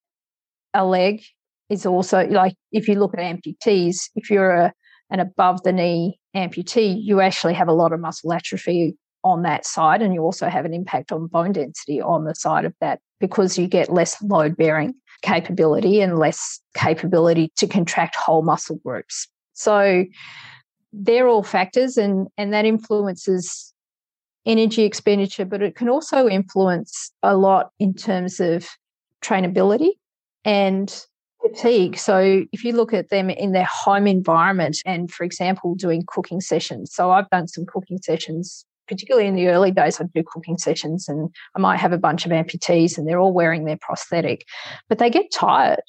a 0.75 0.85
leg 0.85 1.23
is 1.71 1.87
also 1.87 2.27
like 2.27 2.55
if 2.73 2.89
you 2.89 2.97
look 2.97 3.15
at 3.17 3.21
amputees, 3.21 3.97
if 4.15 4.31
you're 4.31 4.51
a, 4.51 4.73
an 5.11 5.21
above 5.21 5.63
the 5.63 5.73
knee 5.73 6.19
amputee, 6.35 7.01
you 7.03 7.21
actually 7.21 7.55
have 7.55 7.69
a 7.69 7.73
lot 7.73 7.93
of 7.93 8.01
muscle 8.01 8.33
atrophy 8.33 8.97
on 9.23 9.43
that 9.43 9.65
side, 9.65 10.03
and 10.03 10.13
you 10.13 10.21
also 10.21 10.49
have 10.49 10.65
an 10.65 10.75
impact 10.75 11.11
on 11.11 11.27
bone 11.27 11.53
density 11.53 12.01
on 12.01 12.25
the 12.25 12.35
side 12.35 12.65
of 12.65 12.75
that 12.81 13.01
because 13.21 13.57
you 13.57 13.67
get 13.67 13.89
less 13.89 14.21
load 14.23 14.57
bearing 14.57 14.95
capability 15.23 16.01
and 16.01 16.19
less 16.19 16.61
capability 16.75 17.51
to 17.57 17.67
contract 17.67 18.17
whole 18.17 18.43
muscle 18.43 18.79
groups. 18.85 19.27
So 19.55 20.05
they're 20.93 21.29
all 21.29 21.43
factors, 21.43 21.97
and, 21.97 22.29
and 22.37 22.53
that 22.53 22.67
influences 22.67 23.73
energy 24.47 24.83
expenditure, 24.83 25.47
but 25.47 25.63
it 25.63 25.75
can 25.75 25.89
also 25.89 26.29
influence 26.29 27.11
a 27.23 27.37
lot 27.37 27.71
in 27.79 27.95
terms 27.95 28.41
of 28.41 28.69
trainability 29.23 29.93
and 30.45 31.05
fatigue. 31.47 31.99
So 31.99 32.45
if 32.53 32.65
you 32.65 32.73
look 32.73 32.95
at 32.95 33.11
them 33.11 33.31
in 33.31 33.53
their 33.53 33.69
home 33.71 34.07
environment 34.07 34.79
and, 34.87 35.11
for 35.11 35.25
example, 35.25 35.75
doing 35.75 36.05
cooking 36.07 36.41
sessions. 36.41 36.95
So 36.95 37.11
I've 37.11 37.29
done 37.31 37.49
some 37.49 37.67
cooking 37.67 37.99
sessions 38.03 38.65
particularly 38.89 39.27
in 39.27 39.35
the 39.35 39.49
early 39.49 39.71
days, 39.71 40.01
I'd 40.01 40.13
do 40.13 40.23
cooking 40.23 40.59
sessions 40.59 41.09
and 41.09 41.31
I 41.57 41.59
might 41.59 41.79
have 41.79 41.93
a 41.93 41.99
bunch 41.99 42.27
of 42.27 42.33
amputees 42.33 42.99
and 42.99 43.07
they're 43.07 43.21
all 43.21 43.33
wearing 43.33 43.65
their 43.65 43.79
prosthetic, 43.81 44.45
but 44.89 44.99
they 44.99 45.11
get 45.11 45.33
tired. 45.33 45.83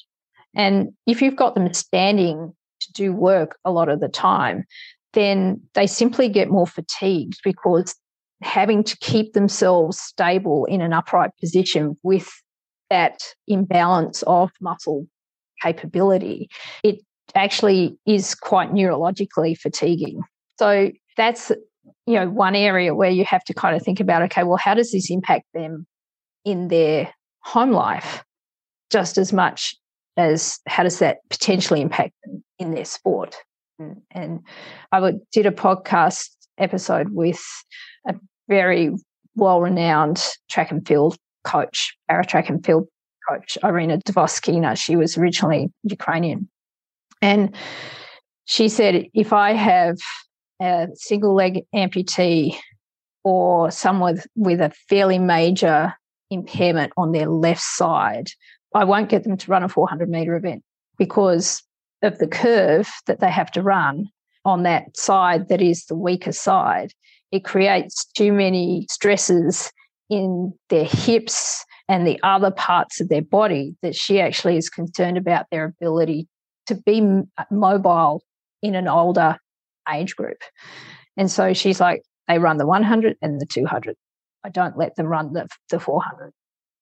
And 0.55 0.89
if 1.05 1.21
you've 1.21 1.35
got 1.35 1.55
them 1.55 1.73
standing 1.73 2.53
to 2.81 2.91
do 2.93 3.11
work 3.11 3.57
a 3.65 3.71
lot 3.71 3.89
of 3.89 3.99
the 3.99 4.07
time, 4.07 4.63
then 5.13 5.61
they 5.73 5.87
simply 5.87 6.29
get 6.29 6.49
more 6.49 6.67
fatigued 6.67 7.39
because 7.43 7.95
having 8.41 8.83
to 8.83 8.97
keep 8.99 9.33
themselves 9.33 9.99
stable 9.99 10.65
in 10.65 10.81
an 10.81 10.93
upright 10.93 11.31
position 11.39 11.97
with 12.03 12.29
that 12.89 13.19
imbalance 13.47 14.23
of 14.23 14.51
muscle 14.61 15.07
capability, 15.65 16.49
it 16.83 16.99
actually 17.33 17.97
is 18.05 18.35
quite 18.35 18.71
neurologically 18.71 19.57
fatiguing. 19.57 20.21
So 20.57 20.91
that's 21.17 21.51
you 22.05 22.13
know 22.13 22.29
one 22.29 22.55
area 22.55 22.93
where 22.93 23.09
you 23.09 23.25
have 23.25 23.43
to 23.45 23.53
kind 23.53 23.75
of 23.75 23.81
think 23.81 23.99
about 23.99 24.21
okay 24.21 24.43
well 24.43 24.57
how 24.57 24.73
does 24.73 24.91
this 24.91 25.09
impact 25.09 25.45
them 25.53 25.85
in 26.43 26.67
their 26.67 27.11
home 27.41 27.71
life 27.71 28.23
just 28.91 29.17
as 29.17 29.31
much 29.33 29.75
as 30.17 30.59
how 30.67 30.83
does 30.83 30.99
that 30.99 31.17
potentially 31.29 31.81
impact 31.81 32.13
them 32.23 32.43
in 32.59 32.73
their 32.73 32.85
sport 32.85 33.35
and, 33.79 34.01
and 34.11 34.39
i 34.91 35.13
did 35.31 35.45
a 35.45 35.51
podcast 35.51 36.29
episode 36.57 37.09
with 37.09 37.43
a 38.07 38.15
very 38.47 38.91
well-renowned 39.35 40.23
track 40.49 40.71
and 40.71 40.87
field 40.87 41.17
coach 41.43 41.95
para 42.09 42.25
track 42.25 42.49
and 42.49 42.65
field 42.65 42.87
coach 43.29 43.57
irina 43.63 43.97
dvoskina 43.99 44.77
she 44.77 44.95
was 44.95 45.17
originally 45.17 45.71
ukrainian 45.83 46.49
and 47.21 47.55
she 48.45 48.69
said 48.69 49.05
if 49.13 49.33
i 49.33 49.53
have 49.53 49.97
a 50.61 50.87
single 50.93 51.33
leg 51.33 51.65
amputee 51.75 52.57
or 53.25 53.71
someone 53.71 54.13
with, 54.13 54.27
with 54.35 54.61
a 54.61 54.71
fairly 54.87 55.19
major 55.19 55.93
impairment 56.29 56.93
on 56.95 57.11
their 57.11 57.27
left 57.27 57.61
side, 57.61 58.29
I 58.73 58.83
won't 58.83 59.09
get 59.09 59.23
them 59.23 59.35
to 59.35 59.51
run 59.51 59.63
a 59.63 59.69
400 59.69 60.09
meter 60.09 60.35
event 60.35 60.63
because 60.97 61.63
of 62.03 62.19
the 62.19 62.27
curve 62.27 62.89
that 63.07 63.19
they 63.19 63.31
have 63.31 63.51
to 63.51 63.61
run 63.61 64.07
on 64.45 64.63
that 64.63 64.95
side 64.95 65.49
that 65.49 65.61
is 65.61 65.85
the 65.85 65.95
weaker 65.95 66.31
side. 66.31 66.93
It 67.31 67.43
creates 67.43 68.05
too 68.05 68.31
many 68.31 68.85
stresses 68.89 69.71
in 70.09 70.53
their 70.69 70.85
hips 70.85 71.65
and 71.87 72.05
the 72.05 72.19
other 72.23 72.51
parts 72.51 72.99
of 72.99 73.09
their 73.09 73.21
body 73.21 73.75
that 73.81 73.95
she 73.95 74.19
actually 74.19 74.57
is 74.57 74.69
concerned 74.69 75.17
about 75.17 75.45
their 75.51 75.65
ability 75.65 76.27
to 76.67 76.75
be 76.75 77.01
uh, 77.37 77.43
mobile 77.51 78.23
in 78.61 78.75
an 78.75 78.87
older 78.87 79.37
age 79.91 80.15
group. 80.15 80.37
And 81.17 81.29
so 81.29 81.53
she's 81.53 81.79
like, 81.79 82.01
they 82.27 82.39
run 82.39 82.57
the 82.57 82.65
100 82.65 83.17
and 83.21 83.39
the 83.39 83.45
200. 83.45 83.95
I 84.43 84.49
don't 84.49 84.77
let 84.77 84.95
them 84.95 85.07
run 85.07 85.33
the, 85.33 85.47
the 85.69 85.79
400. 85.79 86.31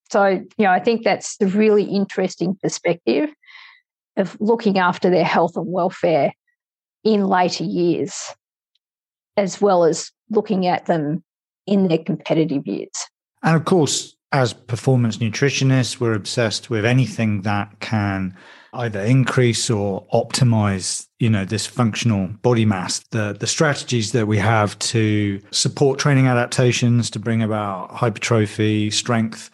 So, 0.09 0.28
you 0.28 0.45
know, 0.59 0.71
I 0.71 0.80
think 0.80 1.03
that's 1.03 1.38
the 1.38 1.47
really 1.47 1.84
interesting 1.84 2.55
perspective 2.61 3.30
of 4.17 4.38
looking 4.39 4.78
after 4.78 5.09
their 5.09 5.24
health 5.24 5.57
and 5.57 5.65
welfare 5.67 6.34
in 7.03 7.28
later 7.28 7.63
years, 7.63 8.34
as 9.38 9.59
well 9.59 9.84
as 9.84 10.11
looking 10.30 10.67
at 10.67 10.86
them 10.86 11.24
in 11.65 11.88
their 11.88 11.97
competitive 11.97 12.67
years. 12.67 12.91
And 13.43 13.55
of 13.55 13.65
course, 13.65 14.15
as 14.31 14.53
performance 14.53 15.17
nutritionists, 15.17 15.99
we're 15.99 16.13
obsessed 16.13 16.69
with 16.69 16.85
anything 16.85 17.41
that 17.43 17.79
can 17.79 18.35
either 18.73 19.01
increase 19.01 19.69
or 19.69 20.07
optimize 20.11 21.07
you 21.19 21.29
know 21.29 21.45
this 21.45 21.65
functional 21.67 22.27
body 22.41 22.65
mass. 22.65 22.99
The 23.11 23.35
the 23.39 23.47
strategies 23.47 24.11
that 24.13 24.27
we 24.27 24.39
have 24.39 24.77
to 24.79 25.39
support 25.51 25.99
training 25.99 26.27
adaptations 26.27 27.09
to 27.11 27.19
bring 27.19 27.43
about 27.43 27.91
hypertrophy 27.91 28.89
strength 28.89 29.51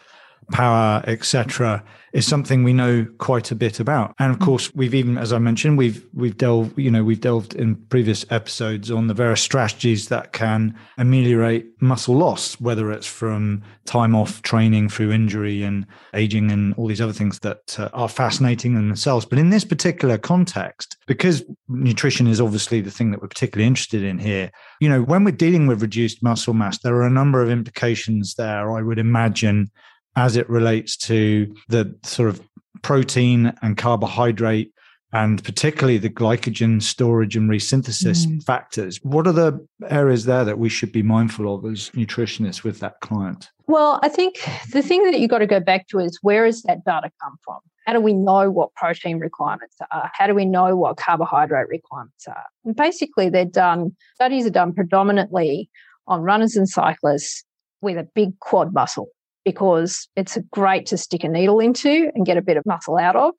power 0.51 1.03
etc 1.07 1.83
is 2.13 2.25
something 2.25 2.63
we 2.63 2.73
know 2.73 3.05
quite 3.17 3.51
a 3.51 3.55
bit 3.55 3.79
about. 3.79 4.15
And 4.19 4.31
of 4.31 4.39
mm. 4.39 4.45
course, 4.45 4.73
we've 4.73 4.95
even, 4.95 5.17
as 5.17 5.31
I 5.31 5.37
mentioned, 5.37 5.77
we've 5.77 6.05
we've 6.13 6.37
delved, 6.37 6.77
you 6.77 6.89
know, 6.89 7.03
we've 7.03 7.21
delved 7.21 7.55
in 7.55 7.75
previous 7.75 8.25
episodes 8.29 8.89
on 8.89 9.07
the 9.07 9.13
various 9.13 9.41
strategies 9.41 10.09
that 10.09 10.33
can 10.33 10.75
ameliorate 10.97 11.67
muscle 11.81 12.15
loss, 12.15 12.59
whether 12.59 12.91
it's 12.91 13.07
from 13.07 13.61
time 13.85 14.15
off 14.15 14.41
training 14.41 14.89
through 14.89 15.11
injury 15.11 15.63
and 15.63 15.85
aging 16.13 16.51
and 16.51 16.73
all 16.75 16.87
these 16.87 17.01
other 17.01 17.13
things 17.13 17.39
that 17.39 17.79
uh, 17.79 17.89
are 17.93 18.09
fascinating 18.09 18.75
in 18.75 18.87
themselves. 18.87 19.25
But 19.25 19.39
in 19.39 19.49
this 19.49 19.65
particular 19.65 20.17
context, 20.17 20.97
because 21.07 21.43
nutrition 21.67 22.27
is 22.27 22.41
obviously 22.41 22.81
the 22.81 22.91
thing 22.91 23.11
that 23.11 23.21
we're 23.21 23.27
particularly 23.27 23.67
interested 23.67 24.03
in 24.03 24.17
here, 24.17 24.51
you 24.79 24.89
know, 24.89 25.01
when 25.01 25.23
we're 25.23 25.31
dealing 25.31 25.67
with 25.67 25.81
reduced 25.81 26.23
muscle 26.23 26.53
mass, 26.53 26.79
there 26.79 26.95
are 26.95 27.07
a 27.07 27.11
number 27.11 27.41
of 27.41 27.49
implications 27.49 28.35
there. 28.35 28.71
I 28.71 28.81
would 28.81 28.99
imagine 28.99 29.69
as 30.15 30.35
it 30.35 30.49
relates 30.49 30.97
to 30.97 31.53
the 31.67 31.97
sort 32.03 32.29
of 32.29 32.41
protein 32.81 33.53
and 33.61 33.77
carbohydrate 33.77 34.71
and 35.11 35.43
particularly 35.43 35.97
the 35.97 36.09
glycogen 36.09 36.81
storage 36.81 37.35
and 37.35 37.49
resynthesis 37.49 38.27
mm. 38.27 38.43
factors. 38.43 38.99
What 39.01 39.25
are 39.25 39.33
the 39.33 39.65
areas 39.89 40.25
there 40.25 40.45
that 40.45 40.59
we 40.59 40.69
should 40.69 40.91
be 40.91 41.01
mindful 41.01 41.53
of 41.53 41.65
as 41.65 41.89
nutritionists 41.91 42.63
with 42.63 42.79
that 42.79 42.99
client? 43.01 43.49
Well, 43.65 43.99
I 44.03 44.09
think 44.09 44.39
the 44.71 44.83
thing 44.83 45.03
that 45.03 45.19
you've 45.19 45.29
got 45.29 45.39
to 45.39 45.47
go 45.47 45.59
back 45.59 45.87
to 45.87 45.99
is 45.99 46.19
where 46.21 46.45
does 46.45 46.61
that 46.63 46.85
data 46.85 47.11
come 47.21 47.37
from? 47.43 47.59
How 47.87 47.93
do 47.93 48.01
we 48.01 48.13
know 48.13 48.51
what 48.51 48.73
protein 48.75 49.17
requirements 49.17 49.77
are? 49.91 50.11
How 50.13 50.27
do 50.27 50.35
we 50.35 50.45
know 50.45 50.75
what 50.75 50.97
carbohydrate 50.97 51.69
requirements 51.69 52.27
are? 52.27 52.45
And 52.63 52.75
basically, 52.75 53.29
they're 53.29 53.45
done, 53.45 53.95
studies 54.13 54.45
are 54.45 54.51
done 54.51 54.73
predominantly 54.73 55.71
on 56.07 56.21
runners 56.21 56.55
and 56.55 56.69
cyclists 56.69 57.43
with 57.81 57.97
a 57.97 58.07
big 58.13 58.37
quad 58.39 58.73
muscle 58.73 59.09
because 59.51 60.07
it's 60.15 60.37
great 60.51 60.85
to 60.87 60.97
stick 60.97 61.23
a 61.23 61.27
needle 61.27 61.59
into 61.59 62.11
and 62.13 62.25
get 62.25 62.37
a 62.37 62.41
bit 62.41 62.57
of 62.57 62.65
muscle 62.65 62.97
out 62.97 63.15
of. 63.15 63.33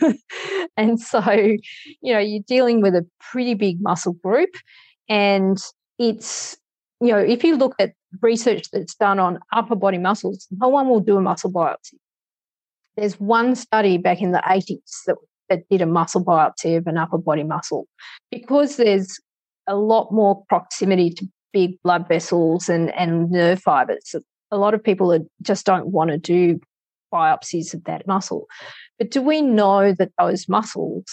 and 0.76 1.00
so, 1.00 1.20
you 1.30 2.12
know, 2.12 2.18
you're 2.18 2.42
dealing 2.46 2.80
with 2.80 2.94
a 2.94 3.06
pretty 3.30 3.54
big 3.54 3.80
muscle 3.80 4.12
group 4.12 4.50
and 5.08 5.58
it's 5.98 6.56
you 7.00 7.12
know, 7.12 7.18
if 7.18 7.44
you 7.44 7.56
look 7.56 7.74
at 7.78 7.92
research 8.22 8.70
that's 8.72 8.94
done 8.94 9.18
on 9.18 9.38
upper 9.52 9.76
body 9.76 9.98
muscles, 9.98 10.48
no 10.50 10.68
one 10.68 10.88
will 10.88 11.00
do 11.00 11.16
a 11.16 11.20
muscle 11.20 11.52
biopsy. 11.52 11.94
There's 12.96 13.20
one 13.20 13.54
study 13.54 13.98
back 13.98 14.20
in 14.20 14.32
the 14.32 14.42
80s 14.44 15.04
that, 15.06 15.16
that 15.48 15.68
did 15.68 15.80
a 15.80 15.86
muscle 15.86 16.24
biopsy 16.24 16.76
of 16.76 16.86
an 16.86 16.98
upper 16.98 17.18
body 17.18 17.44
muscle 17.44 17.86
because 18.30 18.76
there's 18.76 19.20
a 19.68 19.76
lot 19.76 20.10
more 20.10 20.42
proximity 20.48 21.10
to 21.10 21.26
big 21.52 21.80
blood 21.82 22.08
vessels 22.08 22.68
and, 22.68 22.92
and 22.94 23.30
nerve 23.30 23.60
fibers. 23.60 24.14
A 24.50 24.56
lot 24.56 24.74
of 24.74 24.82
people 24.82 25.12
are, 25.12 25.20
just 25.42 25.66
don't 25.66 25.88
want 25.88 26.10
to 26.10 26.18
do 26.18 26.60
biopsies 27.12 27.74
of 27.74 27.84
that 27.84 28.06
muscle. 28.06 28.46
But 28.98 29.10
do 29.10 29.22
we 29.22 29.42
know 29.42 29.92
that 29.92 30.12
those 30.18 30.48
muscles 30.48 31.04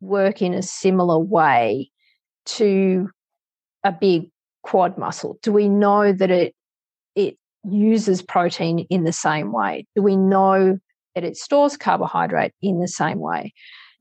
work 0.00 0.42
in 0.42 0.54
a 0.54 0.62
similar 0.62 1.18
way 1.18 1.90
to 2.46 3.08
a 3.84 3.92
big 3.92 4.30
quad 4.62 4.98
muscle? 4.98 5.38
Do 5.42 5.52
we 5.52 5.68
know 5.68 6.12
that 6.12 6.30
it 6.30 6.54
it 7.14 7.36
uses 7.64 8.22
protein 8.22 8.80
in 8.90 9.04
the 9.04 9.12
same 9.12 9.52
way? 9.52 9.86
Do 9.94 10.02
we 10.02 10.16
know 10.16 10.78
that 11.14 11.24
it 11.24 11.36
stores 11.36 11.76
carbohydrate 11.76 12.52
in 12.60 12.80
the 12.80 12.88
same 12.88 13.18
way? 13.18 13.52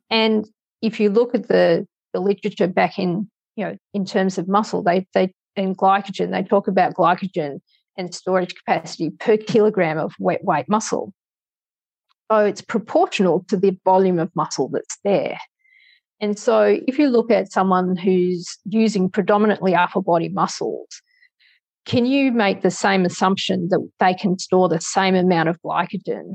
And 0.09 0.45
if 0.81 0.99
you 0.99 1.09
look 1.09 1.33
at 1.33 1.47
the, 1.47 1.87
the 2.13 2.19
literature 2.19 2.67
back 2.67 2.99
in, 2.99 3.29
you 3.55 3.65
know, 3.65 3.77
in 3.93 4.05
terms 4.05 4.37
of 4.37 4.47
muscle, 4.47 4.83
they 4.83 5.07
they 5.13 5.33
and 5.55 5.77
glycogen, 5.77 6.31
they 6.31 6.43
talk 6.43 6.67
about 6.67 6.95
glycogen 6.95 7.59
and 7.97 8.13
storage 8.13 8.55
capacity 8.55 9.09
per 9.11 9.37
kilogram 9.37 9.97
of 9.97 10.13
wet 10.19 10.43
weight 10.43 10.67
muscle. 10.67 11.13
So 12.31 12.39
it's 12.39 12.61
proportional 12.61 13.45
to 13.49 13.57
the 13.57 13.77
volume 13.85 14.19
of 14.19 14.31
muscle 14.35 14.69
that's 14.69 14.97
there. 15.03 15.37
And 16.19 16.39
so 16.39 16.79
if 16.87 16.97
you 16.97 17.09
look 17.09 17.29
at 17.29 17.51
someone 17.51 17.95
who's 17.95 18.57
using 18.65 19.09
predominantly 19.09 19.75
upper 19.75 20.01
body 20.01 20.29
muscles, 20.29 20.87
can 21.85 22.05
you 22.05 22.31
make 22.31 22.61
the 22.61 22.71
same 22.71 23.05
assumption 23.05 23.67
that 23.69 23.85
they 23.99 24.13
can 24.13 24.39
store 24.39 24.69
the 24.69 24.79
same 24.79 25.15
amount 25.15 25.49
of 25.49 25.61
glycogen 25.61 26.33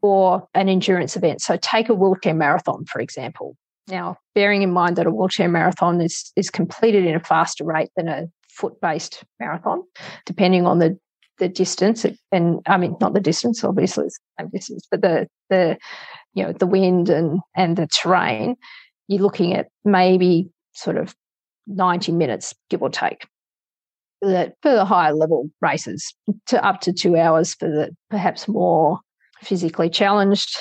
for 0.00 0.48
an 0.54 0.68
endurance 0.68 1.16
event? 1.16 1.42
So 1.42 1.58
take 1.60 1.90
a 1.90 1.94
wheelchair 1.94 2.34
marathon, 2.34 2.86
for 2.86 3.00
example. 3.00 3.56
Now, 3.88 4.16
bearing 4.34 4.62
in 4.62 4.72
mind 4.72 4.96
that 4.96 5.06
a 5.06 5.10
wheelchair 5.10 5.48
marathon 5.48 6.00
is, 6.00 6.32
is 6.34 6.48
completed 6.48 7.04
in 7.04 7.14
a 7.14 7.20
faster 7.20 7.64
rate 7.64 7.90
than 7.96 8.08
a 8.08 8.26
foot 8.52 8.80
based 8.80 9.24
marathon, 9.40 9.82
depending 10.26 10.66
on 10.66 10.78
the, 10.78 10.98
the 11.38 11.48
distance. 11.48 12.06
And 12.30 12.60
I 12.66 12.76
mean, 12.76 12.96
not 13.00 13.14
the 13.14 13.20
distance, 13.20 13.64
obviously, 13.64 14.06
it's 14.06 14.18
the 14.18 14.42
same 14.44 14.50
distance, 14.50 14.86
but 14.90 15.02
the, 15.02 15.28
the 15.50 15.78
you 16.34 16.42
know 16.42 16.52
the 16.52 16.66
wind 16.66 17.08
and 17.08 17.40
and 17.56 17.76
the 17.76 17.86
terrain 17.86 18.56
you're 19.08 19.22
looking 19.22 19.54
at 19.54 19.68
maybe 19.84 20.48
sort 20.72 20.96
of 20.96 21.14
90 21.66 22.12
minutes 22.12 22.54
give 22.70 22.82
or 22.82 22.90
take 22.90 23.26
the, 24.20 24.52
for 24.62 24.72
the 24.72 24.84
higher 24.84 25.12
level 25.12 25.50
races 25.60 26.14
to 26.46 26.64
up 26.64 26.80
to 26.80 26.92
two 26.92 27.16
hours 27.16 27.54
for 27.54 27.68
the 27.68 27.94
perhaps 28.10 28.48
more 28.48 28.98
physically 29.42 29.90
challenged 29.90 30.58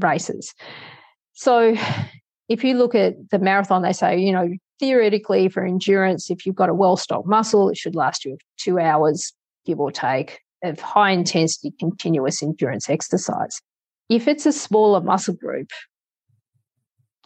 races 0.00 0.54
so 1.32 1.74
if 2.48 2.64
you 2.64 2.74
look 2.74 2.94
at 2.94 3.14
the 3.30 3.38
marathon 3.38 3.82
they 3.82 3.92
say 3.92 4.18
you 4.18 4.32
know 4.32 4.48
theoretically 4.80 5.48
for 5.48 5.64
endurance 5.64 6.30
if 6.30 6.44
you've 6.44 6.54
got 6.54 6.68
a 6.68 6.74
well 6.74 6.96
stocked 6.96 7.28
muscle 7.28 7.68
it 7.68 7.76
should 7.76 7.94
last 7.94 8.24
you 8.24 8.36
two 8.56 8.78
hours 8.78 9.32
give 9.66 9.80
or 9.80 9.90
take 9.90 10.40
of 10.62 10.80
high 10.80 11.10
intensity 11.10 11.72
continuous 11.78 12.42
endurance 12.42 12.88
exercise 12.88 13.60
if 14.08 14.28
it's 14.28 14.46
a 14.46 14.52
smaller 14.52 15.00
muscle 15.00 15.34
group, 15.34 15.70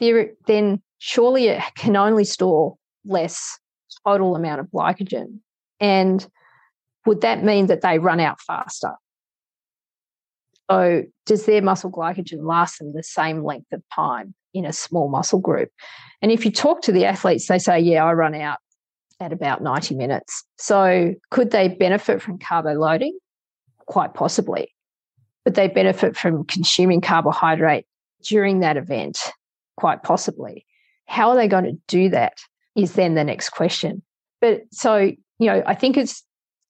then 0.01 0.83
surely 0.99 1.49
it 1.49 1.63
can 1.77 1.97
only 1.97 2.25
store 2.25 2.77
less 3.05 3.59
total 4.07 4.37
amount 4.37 4.61
of 4.61 4.67
glycogen. 4.67 5.41
And 5.81 6.27
would 7.05 7.23
that 7.23 7.43
mean 7.43 7.67
that 7.67 7.81
they 7.81 7.99
run 7.99 8.21
out 8.21 8.41
faster? 8.41 8.93
So, 10.71 11.05
does 11.25 11.47
their 11.47 11.63
muscle 11.63 11.91
glycogen 11.91 12.45
last 12.45 12.79
them 12.79 12.93
the 12.93 13.03
same 13.03 13.43
length 13.43 13.73
of 13.73 13.83
time 13.95 14.35
in 14.55 14.65
a 14.65 14.73
small 14.73 15.09
muscle 15.09 15.41
group? 15.41 15.71
And 16.23 16.33
if 16.33 16.45
you 16.45 16.51
talk 16.51 16.83
to 16.83 16.93
the 16.93 17.05
athletes, 17.05 17.47
they 17.47 17.59
say, 17.59 17.79
Yeah, 17.81 18.05
I 18.05 18.13
run 18.13 18.35
out 18.35 18.59
at 19.21 19.33
about 19.33 19.63
90 19.63 19.95
minutes. 19.95 20.45
So, 20.59 21.15
could 21.31 21.51
they 21.51 21.69
benefit 21.69 22.23
from 22.23 22.39
carbo 22.39 22.75
loading? 22.75 23.19
Quite 23.87 24.15
possibly 24.15 24.73
but 25.49 25.55
they 25.55 25.67
benefit 25.67 26.15
from 26.15 26.45
consuming 26.45 27.01
carbohydrate 27.01 27.87
during 28.23 28.61
that 28.61 28.77
event, 28.77 29.19
quite 29.79 30.03
possibly. 30.03 30.67
How 31.07 31.31
are 31.31 31.37
they 31.37 31.49
going 31.49 31.65
to 31.65 31.79
do 31.87 32.11
that 32.11 32.35
is 32.77 32.93
then 32.93 33.15
the 33.15 33.25
next 33.25 33.49
question. 33.49 34.03
But 34.43 34.65
so, 34.73 34.97
you 34.99 35.47
know, 35.47 35.63
I 35.65 35.75
think 35.75 35.97
it's, 35.97 36.23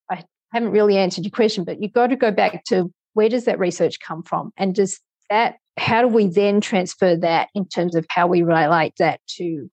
I 0.09 0.23
haven't 0.53 0.71
really 0.71 0.97
answered 0.97 1.25
your 1.25 1.33
question, 1.33 1.65
but 1.65 1.83
you've 1.83 1.93
got 1.93 2.07
to 2.11 2.15
go 2.15 2.31
back 2.31 2.63
to 2.67 2.89
where 3.15 3.29
does 3.29 3.47
that 3.47 3.59
research 3.59 3.99
come 3.99 4.23
from? 4.23 4.53
And 4.57 4.77
does 4.77 5.01
that, 5.29 5.57
how 5.79 6.03
do 6.03 6.09
we 6.09 6.27
then 6.27 6.61
transfer 6.61 7.17
that 7.17 7.49
in 7.55 7.67
terms 7.67 7.95
of 7.95 8.07
how 8.11 8.27
we 8.27 8.43
relate 8.43 8.95
that 8.99 9.21
to 9.37 9.71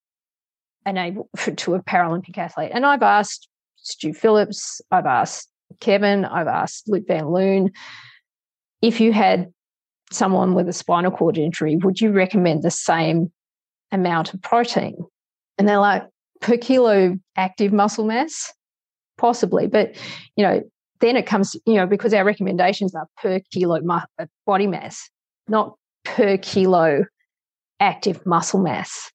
enable 0.85 1.29
to 1.55 1.75
a 1.75 1.81
Paralympic 1.81 2.37
athlete? 2.37 2.71
And 2.73 2.85
I've 2.85 3.03
asked 3.03 3.47
Stu 3.77 4.13
Phillips, 4.13 4.81
I've 4.91 5.05
asked 5.05 5.49
Kevin, 5.79 6.25
I've 6.25 6.47
asked 6.47 6.87
Luc 6.87 7.07
van 7.07 7.29
Loon, 7.29 7.71
if 8.81 8.99
you 8.99 9.13
had 9.13 9.51
someone 10.11 10.53
with 10.53 10.69
a 10.69 10.73
spinal 10.73 11.11
cord 11.11 11.37
injury, 11.37 11.75
would 11.77 11.99
you 11.99 12.11
recommend 12.11 12.63
the 12.63 12.71
same 12.71 13.31
amount 13.91 14.33
of 14.33 14.41
protein? 14.41 14.97
And 15.57 15.67
they're 15.67 15.79
like, 15.79 16.03
per 16.41 16.57
kilo 16.57 17.17
active 17.35 17.73
muscle 17.73 18.05
mass? 18.05 18.53
Possibly. 19.17 19.67
But, 19.67 19.95
you 20.35 20.43
know, 20.43 20.61
then 20.99 21.15
it 21.15 21.25
comes, 21.25 21.55
you 21.65 21.75
know, 21.75 21.87
because 21.87 22.13
our 22.13 22.23
recommendations 22.23 22.93
are 22.93 23.07
per 23.21 23.39
kilo 23.51 23.79
mu- 23.81 23.99
uh, 24.19 24.25
body 24.45 24.67
mass, 24.67 25.09
not 25.47 25.75
per 26.05 26.37
kilo 26.37 27.03
active 27.79 28.25
muscle 28.25 28.61
mass. 28.61 29.11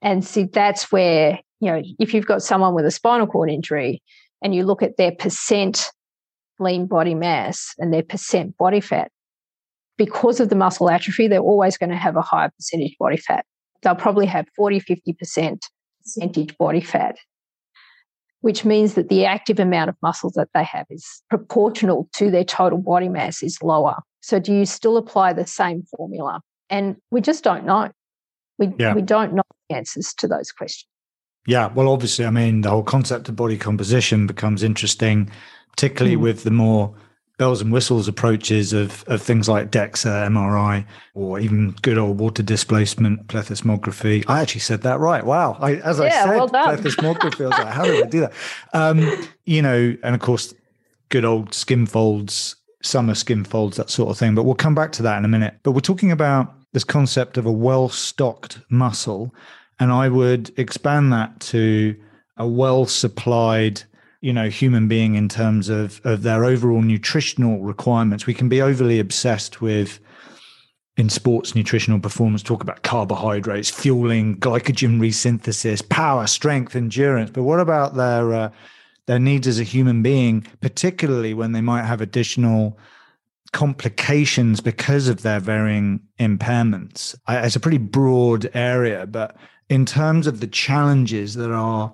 And 0.00 0.24
see, 0.24 0.44
that's 0.44 0.90
where, 0.90 1.40
you 1.60 1.70
know, 1.70 1.82
if 1.98 2.14
you've 2.14 2.26
got 2.26 2.42
someone 2.42 2.74
with 2.74 2.86
a 2.86 2.90
spinal 2.90 3.26
cord 3.26 3.50
injury 3.50 4.02
and 4.42 4.54
you 4.54 4.64
look 4.64 4.82
at 4.82 4.96
their 4.96 5.12
percent 5.12 5.90
lean 6.58 6.86
body 6.86 7.14
mass 7.14 7.74
and 7.78 7.92
their 7.92 8.02
percent 8.02 8.56
body 8.56 8.80
fat, 8.80 9.10
because 9.96 10.40
of 10.40 10.48
the 10.48 10.54
muscle 10.54 10.88
atrophy, 10.88 11.26
they're 11.26 11.40
always 11.40 11.76
going 11.76 11.90
to 11.90 11.96
have 11.96 12.16
a 12.16 12.22
higher 12.22 12.50
percentage 12.56 12.96
body 12.98 13.16
fat. 13.16 13.44
They'll 13.82 13.96
probably 13.96 14.26
have 14.26 14.46
40, 14.56 14.80
50% 14.80 15.58
percentage 16.02 16.56
body 16.56 16.80
fat, 16.80 17.16
which 18.40 18.64
means 18.64 18.94
that 18.94 19.08
the 19.08 19.24
active 19.24 19.58
amount 19.58 19.88
of 19.88 19.96
muscle 20.02 20.30
that 20.34 20.48
they 20.54 20.64
have 20.64 20.86
is 20.90 21.22
proportional 21.28 22.08
to 22.14 22.30
their 22.30 22.44
total 22.44 22.78
body 22.78 23.08
mass 23.08 23.42
is 23.42 23.58
lower. 23.62 23.96
So, 24.20 24.38
do 24.38 24.52
you 24.52 24.66
still 24.66 24.96
apply 24.96 25.32
the 25.32 25.46
same 25.46 25.82
formula? 25.96 26.40
And 26.70 26.96
we 27.10 27.20
just 27.20 27.44
don't 27.44 27.64
know. 27.64 27.90
We, 28.58 28.72
yeah. 28.78 28.94
we 28.94 29.02
don't 29.02 29.32
know 29.32 29.42
the 29.68 29.76
answers 29.76 30.12
to 30.18 30.28
those 30.28 30.52
questions. 30.52 30.88
Yeah, 31.46 31.68
well, 31.68 31.88
obviously, 31.88 32.26
I 32.26 32.30
mean, 32.30 32.60
the 32.60 32.70
whole 32.70 32.82
concept 32.82 33.28
of 33.28 33.36
body 33.36 33.56
composition 33.56 34.26
becomes 34.26 34.62
interesting 34.62 35.30
particularly 35.78 36.16
mm. 36.16 36.20
with 36.20 36.42
the 36.42 36.50
more 36.50 36.92
bells 37.38 37.62
and 37.62 37.72
whistles 37.72 38.08
approaches 38.08 38.72
of, 38.72 39.04
of 39.06 39.22
things 39.22 39.48
like 39.48 39.70
DEXA, 39.70 40.26
MRI, 40.28 40.84
or 41.14 41.38
even 41.38 41.70
good 41.82 41.96
old 41.96 42.18
water 42.18 42.42
displacement 42.42 43.28
plethysmography. 43.28 44.24
I 44.28 44.42
actually 44.42 44.60
said 44.60 44.82
that 44.82 44.98
right. 44.98 45.24
Wow. 45.24 45.56
I, 45.60 45.76
as 45.76 45.98
yeah, 45.98 46.04
I 46.04 46.10
said, 46.10 46.36
well 46.36 46.48
plethysmography, 46.48 47.42
I 47.42 47.48
was 47.48 47.58
like, 47.58 47.68
how 47.68 47.84
do 47.84 48.04
I 48.04 48.06
do 48.06 48.20
that? 48.20 48.32
Um, 48.74 49.28
you 49.46 49.62
know, 49.62 49.96
and 50.02 50.14
of 50.14 50.20
course, 50.20 50.52
good 51.08 51.24
old 51.24 51.54
skin 51.54 51.86
folds, 51.86 52.56
summer 52.82 53.14
skin 53.14 53.44
folds, 53.44 53.76
that 53.76 53.88
sort 53.88 54.10
of 54.10 54.18
thing. 54.18 54.34
But 54.34 54.42
we'll 54.42 54.56
come 54.56 54.74
back 54.74 54.92
to 54.92 55.02
that 55.04 55.16
in 55.16 55.24
a 55.24 55.28
minute. 55.28 55.54
But 55.62 55.72
we're 55.72 55.80
talking 55.80 56.10
about 56.10 56.52
this 56.72 56.84
concept 56.84 57.38
of 57.38 57.46
a 57.46 57.52
well 57.52 57.88
stocked 57.88 58.58
muscle. 58.68 59.32
And 59.80 59.92
I 59.92 60.08
would 60.08 60.50
expand 60.58 61.12
that 61.12 61.38
to 61.40 61.94
a 62.36 62.48
well 62.48 62.84
supplied 62.84 63.82
you 64.20 64.32
know 64.32 64.48
human 64.48 64.88
being 64.88 65.14
in 65.14 65.28
terms 65.28 65.68
of 65.68 66.00
of 66.04 66.22
their 66.22 66.44
overall 66.44 66.82
nutritional 66.82 67.60
requirements. 67.60 68.26
We 68.26 68.34
can 68.34 68.48
be 68.48 68.60
overly 68.62 68.98
obsessed 68.98 69.60
with 69.60 70.00
in 70.96 71.08
sports 71.08 71.54
nutritional 71.54 72.00
performance 72.00 72.42
talk 72.42 72.62
about 72.62 72.82
carbohydrates 72.82 73.70
fueling 73.70 74.36
glycogen 74.38 74.98
resynthesis 74.98 75.88
power 75.88 76.26
strength 76.26 76.74
endurance. 76.74 77.30
But 77.30 77.44
what 77.44 77.60
about 77.60 77.94
their 77.94 78.32
uh, 78.32 78.50
their 79.06 79.20
needs 79.20 79.46
as 79.46 79.60
a 79.60 79.64
human 79.64 80.02
being 80.02 80.46
particularly 80.60 81.34
when 81.34 81.52
they 81.52 81.60
might 81.60 81.84
have 81.84 82.00
additional 82.00 82.78
complications 83.52 84.60
because 84.60 85.08
of 85.08 85.22
their 85.22 85.40
varying 85.40 86.00
impairments? 86.18 87.14
I, 87.26 87.38
it's 87.46 87.56
a 87.56 87.60
pretty 87.60 87.78
broad 87.78 88.50
area 88.52 89.06
but 89.06 89.36
in 89.68 89.86
terms 89.86 90.26
of 90.26 90.40
the 90.40 90.46
challenges 90.48 91.34
that 91.34 91.52
are 91.52 91.92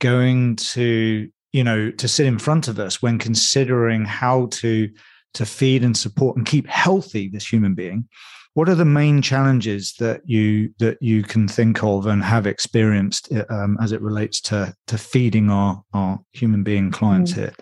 going 0.00 0.56
to 0.56 1.30
you 1.52 1.64
know 1.64 1.90
to 1.90 2.08
sit 2.08 2.26
in 2.26 2.38
front 2.38 2.68
of 2.68 2.78
us 2.78 3.02
when 3.02 3.18
considering 3.18 4.04
how 4.04 4.46
to 4.46 4.88
to 5.34 5.46
feed 5.46 5.84
and 5.84 5.96
support 5.96 6.36
and 6.36 6.46
keep 6.46 6.66
healthy 6.66 7.28
this 7.28 7.46
human 7.46 7.74
being 7.74 8.08
what 8.54 8.68
are 8.68 8.74
the 8.74 8.84
main 8.84 9.22
challenges 9.22 9.94
that 10.00 10.22
you 10.24 10.70
that 10.78 10.98
you 11.00 11.22
can 11.22 11.46
think 11.46 11.82
of 11.82 12.06
and 12.06 12.22
have 12.22 12.46
experienced 12.46 13.32
um, 13.48 13.78
as 13.80 13.92
it 13.92 14.02
relates 14.02 14.40
to 14.42 14.74
to 14.88 14.98
feeding 14.98 15.50
our 15.50 15.82
our 15.94 16.18
human 16.32 16.62
being 16.62 16.90
clients 16.90 17.32
mm. 17.32 17.36
here? 17.36 17.54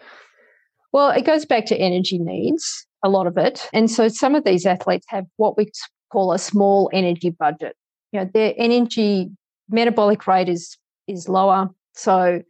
Well, 0.93 1.11
it 1.11 1.26
goes 1.26 1.45
back 1.45 1.66
to 1.66 1.76
energy 1.76 2.18
needs, 2.18 2.86
a 3.05 3.11
lot 3.11 3.26
of 3.26 3.36
it, 3.36 3.68
and 3.72 3.91
so 3.91 4.09
some 4.09 4.34
of 4.34 4.45
these 4.45 4.64
athletes 4.64 5.07
have 5.09 5.26
what 5.36 5.59
we 5.59 5.70
call 6.11 6.32
a 6.32 6.39
small 6.39 6.89
energy 6.95 7.30
budget. 7.30 7.76
You 8.12 8.20
know, 8.20 8.30
their 8.32 8.55
energy 8.57 9.30
metabolic 9.68 10.26
rate 10.26 10.49
is 10.49 10.78
is 11.07 11.28
lower, 11.28 11.68
so 11.95 12.43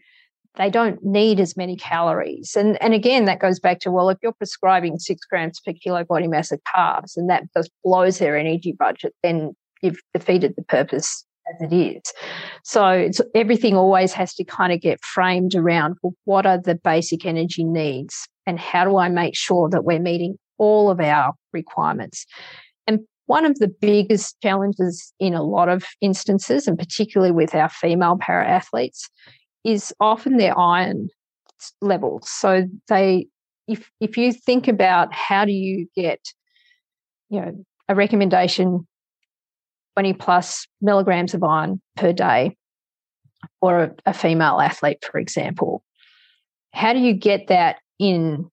they 0.58 0.68
don't 0.68 1.02
need 1.04 1.40
as 1.40 1.56
many 1.56 1.76
calories. 1.76 2.54
And, 2.56 2.80
and 2.82 2.92
again, 2.92 3.24
that 3.24 3.40
goes 3.40 3.60
back 3.60 3.78
to 3.80 3.90
well, 3.90 4.10
if 4.10 4.18
you're 4.22 4.32
prescribing 4.32 4.98
six 4.98 5.20
grams 5.24 5.60
per 5.60 5.72
kilo 5.72 6.04
body 6.04 6.26
mass 6.26 6.52
of 6.52 6.60
carbs 6.76 7.16
and 7.16 7.30
that 7.30 7.44
just 7.56 7.70
blows 7.84 8.18
their 8.18 8.36
energy 8.36 8.72
budget, 8.72 9.14
then 9.22 9.54
you've 9.80 10.00
defeated 10.12 10.54
the 10.56 10.64
purpose 10.64 11.24
as 11.54 11.72
it 11.72 11.74
is. 11.74 12.02
So 12.64 13.08
everything 13.34 13.76
always 13.76 14.12
has 14.12 14.34
to 14.34 14.44
kind 14.44 14.72
of 14.72 14.80
get 14.80 15.02
framed 15.02 15.54
around 15.54 15.96
well, 16.02 16.14
what 16.24 16.44
are 16.44 16.58
the 16.58 16.74
basic 16.74 17.24
energy 17.24 17.64
needs 17.64 18.28
and 18.46 18.58
how 18.58 18.84
do 18.84 18.98
I 18.98 19.08
make 19.08 19.36
sure 19.36 19.70
that 19.70 19.84
we're 19.84 20.00
meeting 20.00 20.36
all 20.58 20.90
of 20.90 21.00
our 21.00 21.34
requirements? 21.52 22.26
And 22.86 23.00
one 23.26 23.44
of 23.44 23.58
the 23.58 23.68
biggest 23.68 24.40
challenges 24.42 25.12
in 25.20 25.34
a 25.34 25.42
lot 25.42 25.68
of 25.68 25.84
instances, 26.00 26.66
and 26.66 26.78
particularly 26.78 27.30
with 27.30 27.54
our 27.54 27.68
female 27.68 28.16
para 28.18 28.48
athletes, 28.48 29.08
is 29.68 29.92
often 30.00 30.38
their 30.38 30.58
iron 30.58 31.10
levels. 31.82 32.30
So 32.30 32.66
they, 32.88 33.26
if 33.66 33.90
if 34.00 34.16
you 34.16 34.32
think 34.32 34.66
about 34.66 35.12
how 35.12 35.44
do 35.44 35.52
you 35.52 35.86
get, 35.94 36.20
you 37.28 37.40
know, 37.40 37.64
a 37.88 37.94
recommendation, 37.94 38.86
twenty 39.94 40.14
plus 40.14 40.66
milligrams 40.80 41.34
of 41.34 41.44
iron 41.44 41.82
per 41.96 42.14
day, 42.14 42.56
for 43.60 43.84
a, 43.84 43.94
a 44.06 44.14
female 44.14 44.58
athlete, 44.58 45.04
for 45.04 45.18
example, 45.18 45.82
how 46.72 46.94
do 46.94 47.00
you 47.00 47.12
get 47.12 47.48
that 47.48 47.76
in 47.98 48.50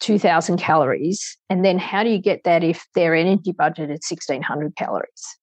2000 0.00 0.56
calories 0.58 1.36
and 1.48 1.64
then 1.64 1.78
how 1.78 2.02
do 2.04 2.10
you 2.10 2.18
get 2.18 2.44
that 2.44 2.62
if 2.62 2.86
their 2.94 3.14
energy 3.14 3.52
budget 3.52 3.88
is 3.88 4.00
1600 4.10 4.74
calories 4.74 5.38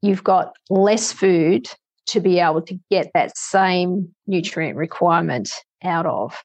you've 0.00 0.24
got 0.24 0.54
less 0.70 1.12
food 1.12 1.68
to 2.06 2.20
be 2.20 2.38
able 2.38 2.62
to 2.62 2.78
get 2.90 3.10
that 3.14 3.36
same 3.36 4.14
nutrient 4.26 4.76
requirement 4.76 5.50
out 5.82 6.06
of. 6.06 6.42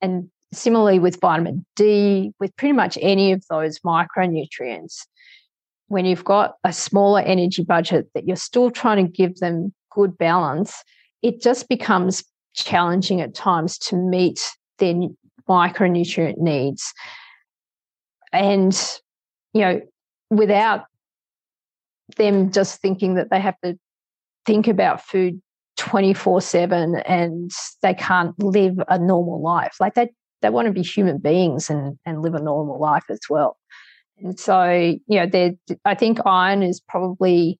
And 0.00 0.30
similarly 0.52 0.98
with 0.98 1.20
vitamin 1.20 1.64
D, 1.76 2.32
with 2.40 2.54
pretty 2.56 2.72
much 2.72 2.98
any 3.00 3.32
of 3.32 3.44
those 3.48 3.78
micronutrients, 3.80 5.06
when 5.88 6.04
you've 6.04 6.24
got 6.24 6.54
a 6.64 6.72
smaller 6.72 7.20
energy 7.20 7.64
budget 7.64 8.08
that 8.14 8.26
you're 8.26 8.36
still 8.36 8.70
trying 8.70 9.04
to 9.04 9.12
give 9.12 9.36
them 9.36 9.74
good 9.90 10.16
balance, 10.16 10.84
it 11.22 11.40
just 11.42 11.68
becomes 11.68 12.24
challenging 12.54 13.20
at 13.20 13.34
times 13.34 13.78
to 13.78 13.96
meet 13.96 14.40
their 14.78 14.94
micronutrient 15.48 16.38
needs. 16.38 16.92
And, 18.32 18.72
you 19.52 19.62
know, 19.62 19.80
without 20.30 20.84
them 22.16 22.52
just 22.52 22.80
thinking 22.80 23.14
that 23.14 23.30
they 23.30 23.40
have 23.40 23.56
to 23.64 23.78
think 24.46 24.68
about 24.68 25.02
food 25.02 25.40
24 25.76 26.40
7 26.40 26.96
and 27.06 27.50
they 27.82 27.94
can't 27.94 28.38
live 28.38 28.74
a 28.88 28.98
normal 28.98 29.40
life. 29.42 29.76
Like 29.80 29.94
they, 29.94 30.10
they 30.42 30.50
want 30.50 30.66
to 30.66 30.72
be 30.72 30.82
human 30.82 31.18
beings 31.18 31.70
and, 31.70 31.98
and 32.04 32.22
live 32.22 32.34
a 32.34 32.42
normal 32.42 32.78
life 32.78 33.04
as 33.08 33.20
well. 33.28 33.56
And 34.18 34.38
so, 34.38 34.70
you 34.70 35.00
know, 35.08 35.56
I 35.84 35.94
think 35.94 36.18
iron 36.26 36.62
is 36.62 36.80
probably 36.80 37.58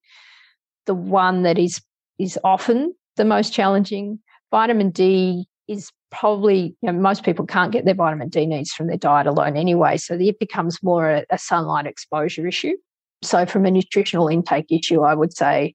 the 0.87 0.95
one 0.95 1.43
that 1.43 1.59
is 1.59 1.81
is 2.18 2.39
often 2.45 2.95
the 3.16 3.24
most 3.24 3.53
challenging. 3.53 4.18
Vitamin 4.51 4.91
D 4.91 5.47
is 5.68 5.91
probably, 6.11 6.76
you 6.83 6.93
know, 6.93 6.99
most 6.99 7.24
people 7.24 7.47
can't 7.47 7.72
get 7.72 7.85
their 7.85 7.95
vitamin 7.95 8.28
D 8.28 8.45
needs 8.45 8.72
from 8.72 8.89
their 8.89 8.97
diet 8.97 9.26
alone 9.26 9.57
anyway. 9.57 9.97
So 9.97 10.14
it 10.14 10.39
becomes 10.39 10.83
more 10.83 11.09
a, 11.09 11.24
a 11.31 11.39
sunlight 11.39 11.87
exposure 11.87 12.47
issue. 12.47 12.74
So 13.22 13.47
from 13.47 13.64
a 13.64 13.70
nutritional 13.70 14.28
intake 14.28 14.70
issue, 14.70 15.03
I 15.03 15.14
would 15.14 15.35
say 15.35 15.74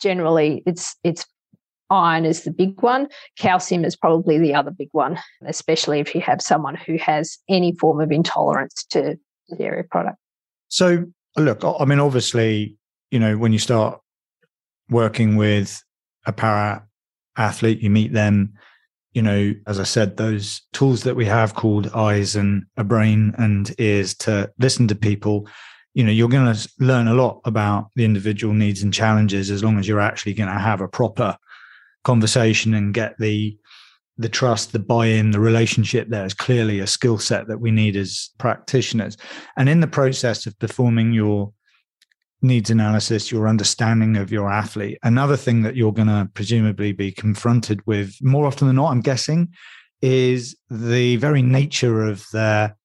generally 0.00 0.62
it's 0.66 0.96
it's 1.04 1.26
iron 1.90 2.24
is 2.24 2.42
the 2.42 2.50
big 2.50 2.80
one. 2.82 3.08
Calcium 3.38 3.84
is 3.84 3.96
probably 3.96 4.38
the 4.38 4.54
other 4.54 4.70
big 4.70 4.88
one, 4.92 5.18
especially 5.46 6.00
if 6.00 6.14
you 6.14 6.20
have 6.20 6.42
someone 6.42 6.74
who 6.74 6.96
has 6.98 7.38
any 7.48 7.74
form 7.76 8.00
of 8.00 8.10
intolerance 8.10 8.84
to 8.90 9.18
dairy 9.56 9.84
product. 9.84 10.18
So, 10.68 11.04
look, 11.36 11.62
I 11.64 11.84
mean, 11.84 12.00
obviously, 12.00 12.76
you 13.10 13.18
know, 13.18 13.38
when 13.38 13.52
you 13.52 13.58
start 13.58 14.00
working 14.90 15.36
with 15.36 15.82
a 16.26 16.32
para 16.32 16.86
athlete, 17.36 17.80
you 17.80 17.90
meet 17.90 18.12
them. 18.12 18.54
You 19.12 19.22
know, 19.22 19.54
as 19.66 19.80
I 19.80 19.84
said, 19.84 20.16
those 20.16 20.62
tools 20.72 21.04
that 21.04 21.16
we 21.16 21.24
have 21.24 21.54
called 21.54 21.88
eyes 21.94 22.36
and 22.36 22.64
a 22.76 22.84
brain 22.84 23.34
and 23.38 23.74
ears 23.78 24.14
to 24.18 24.52
listen 24.58 24.88
to 24.88 24.94
people 24.94 25.48
you 25.96 26.04
know 26.04 26.12
you're 26.12 26.28
going 26.28 26.54
to 26.54 26.68
learn 26.78 27.08
a 27.08 27.14
lot 27.14 27.40
about 27.46 27.88
the 27.96 28.04
individual 28.04 28.52
needs 28.52 28.82
and 28.82 28.92
challenges 28.92 29.50
as 29.50 29.64
long 29.64 29.78
as 29.78 29.88
you're 29.88 29.98
actually 29.98 30.34
going 30.34 30.52
to 30.52 30.58
have 30.58 30.82
a 30.82 30.88
proper 30.88 31.36
conversation 32.04 32.74
and 32.74 32.92
get 32.92 33.16
the 33.18 33.56
the 34.18 34.28
trust 34.28 34.72
the 34.72 34.78
buy-in 34.78 35.30
the 35.30 35.40
relationship 35.40 36.08
there 36.08 36.26
is 36.26 36.34
clearly 36.34 36.80
a 36.80 36.86
skill 36.86 37.16
set 37.16 37.48
that 37.48 37.60
we 37.60 37.70
need 37.70 37.96
as 37.96 38.30
practitioners. 38.38 39.16
And 39.56 39.68
in 39.68 39.80
the 39.80 39.86
process 39.86 40.46
of 40.46 40.58
performing 40.58 41.12
your 41.12 41.52
needs 42.42 42.68
analysis 42.68 43.32
your 43.32 43.48
understanding 43.48 44.18
of 44.18 44.30
your 44.30 44.52
athlete 44.52 44.98
another 45.02 45.36
thing 45.36 45.62
that 45.62 45.76
you're 45.76 45.92
going 45.92 46.08
to 46.08 46.28
presumably 46.34 46.92
be 46.92 47.10
confronted 47.10 47.84
with 47.86 48.14
more 48.20 48.46
often 48.46 48.66
than 48.66 48.76
not 48.76 48.92
i'm 48.92 49.00
guessing 49.00 49.48
is 50.02 50.54
the 50.70 51.16
very 51.16 51.40
nature 51.40 52.02
of 52.02 52.26
their 52.34 52.76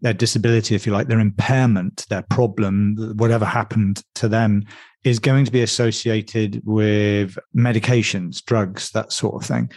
their 0.00 0.12
disability, 0.12 0.74
if 0.74 0.86
you 0.86 0.92
like, 0.92 1.08
their 1.08 1.20
impairment, 1.20 2.06
their 2.08 2.22
problem, 2.22 3.14
whatever 3.16 3.44
happened 3.44 4.02
to 4.16 4.28
them, 4.28 4.64
is 5.04 5.18
going 5.18 5.44
to 5.44 5.52
be 5.52 5.62
associated 5.62 6.62
with 6.64 7.38
medications, 7.56 8.44
drugs, 8.44 8.90
that 8.90 9.12
sort 9.12 9.42
of 9.42 9.48
thing. 9.48 9.70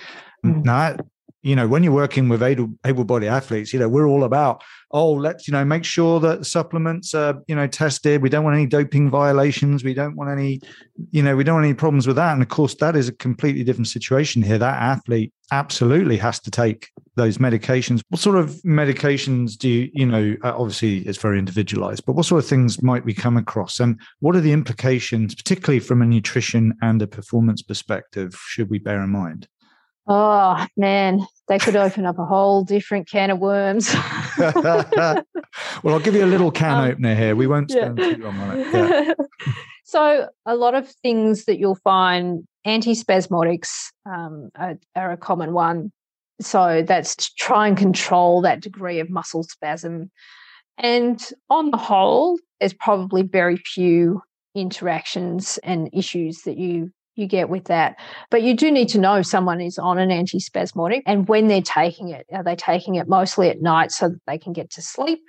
Mm. 0.45 0.65
Now, 0.65 0.97
you 1.43 1.55
know, 1.55 1.67
when 1.67 1.83
you're 1.83 1.93
working 1.93 2.29
with 2.29 2.43
able, 2.43 2.69
able-bodied 2.85 3.29
athletes, 3.29 3.73
you 3.73 3.79
know, 3.79 3.89
we're 3.89 4.07
all 4.07 4.23
about, 4.23 4.63
oh, 4.91 5.11
let's, 5.11 5.47
you 5.47 5.51
know, 5.51 5.65
make 5.65 5.83
sure 5.83 6.19
that 6.19 6.45
supplements 6.45 7.15
are, 7.15 7.41
you 7.47 7.55
know, 7.55 7.65
tested. 7.65 8.21
We 8.21 8.29
don't 8.29 8.43
want 8.43 8.55
any 8.55 8.67
doping 8.67 9.09
violations. 9.09 9.83
We 9.83 9.93
don't 9.93 10.15
want 10.15 10.29
any, 10.29 10.61
you 11.11 11.23
know, 11.23 11.35
we 11.35 11.43
don't 11.43 11.55
want 11.55 11.65
any 11.65 11.73
problems 11.73 12.05
with 12.05 12.15
that. 12.17 12.33
And 12.33 12.41
of 12.41 12.49
course, 12.49 12.75
that 12.75 12.95
is 12.95 13.07
a 13.07 13.13
completely 13.13 13.63
different 13.63 13.87
situation 13.87 14.43
here. 14.43 14.59
That 14.59 14.81
athlete 14.81 15.33
absolutely 15.51 16.17
has 16.17 16.39
to 16.41 16.51
take 16.51 16.89
those 17.15 17.39
medications. 17.39 18.01
What 18.09 18.21
sort 18.21 18.37
of 18.37 18.51
medications 18.63 19.57
do 19.57 19.67
you, 19.67 19.89
you 19.93 20.05
know, 20.05 20.35
uh, 20.43 20.53
obviously 20.55 20.99
it's 20.99 21.17
very 21.17 21.39
individualized, 21.39 22.05
but 22.05 22.13
what 22.13 22.25
sort 22.25 22.43
of 22.43 22.49
things 22.49 22.81
might 22.83 23.03
we 23.03 23.13
come 23.13 23.35
across? 23.35 23.79
And 23.79 23.99
what 24.19 24.35
are 24.35 24.41
the 24.41 24.53
implications, 24.53 25.33
particularly 25.33 25.79
from 25.79 26.01
a 26.01 26.05
nutrition 26.05 26.73
and 26.81 27.01
a 27.01 27.07
performance 27.07 27.61
perspective, 27.61 28.39
should 28.47 28.69
we 28.69 28.77
bear 28.77 29.01
in 29.03 29.09
mind? 29.09 29.47
Oh 30.07 30.65
man, 30.75 31.25
they 31.47 31.59
could 31.59 31.75
open 31.75 32.05
up 32.05 32.17
a 32.17 32.25
whole 32.25 32.63
different 32.63 33.09
can 33.09 33.29
of 33.29 33.39
worms. 33.39 33.93
well, 34.37 35.23
I'll 35.85 35.99
give 35.99 36.15
you 36.15 36.25
a 36.25 36.27
little 36.27 36.51
can 36.51 36.77
um, 36.77 36.89
opener 36.89 37.15
here. 37.15 37.35
We 37.35 37.47
won't 37.47 37.71
spend 37.71 37.99
yeah. 37.99 38.15
too 38.15 38.23
long 38.23 38.37
on 38.39 38.59
it. 38.59 38.67
Yeah. 38.73 39.13
so, 39.83 40.29
a 40.45 40.55
lot 40.55 40.73
of 40.73 40.89
things 41.03 41.45
that 41.45 41.59
you'll 41.59 41.75
find 41.83 42.43
antispasmodics 42.65 43.69
um, 44.05 44.49
are, 44.55 44.77
are, 44.95 45.11
a 45.11 45.17
common 45.17 45.53
one. 45.53 45.91
So, 46.41 46.83
that's 46.87 47.15
to 47.17 47.29
try 47.37 47.67
and 47.67 47.77
control 47.77 48.41
that 48.41 48.61
degree 48.61 48.99
of 48.99 49.09
muscle 49.09 49.43
spasm. 49.43 50.09
And 50.77 51.21
on 51.49 51.69
the 51.69 51.77
whole, 51.77 52.39
there's 52.59 52.73
probably 52.73 53.21
very 53.21 53.57
few 53.57 54.21
interactions 54.55 55.59
and 55.63 55.89
issues 55.93 56.41
that 56.41 56.57
you 56.57 56.91
you 57.21 57.27
get 57.27 57.47
with 57.47 57.65
that. 57.65 57.95
But 58.29 58.41
you 58.41 58.55
do 58.55 58.71
need 58.71 58.89
to 58.89 58.99
know 58.99 59.21
someone 59.21 59.61
is 59.61 59.77
on 59.77 59.97
an 59.97 60.09
antispasmodic 60.09 61.03
and 61.05 61.27
when 61.27 61.47
they're 61.47 61.61
taking 61.61 62.09
it. 62.09 62.25
Are 62.33 62.43
they 62.43 62.55
taking 62.55 62.95
it 62.95 63.07
mostly 63.07 63.49
at 63.49 63.61
night 63.61 63.91
so 63.91 64.09
that 64.09 64.21
they 64.27 64.37
can 64.37 64.51
get 64.51 64.69
to 64.71 64.81
sleep? 64.81 65.21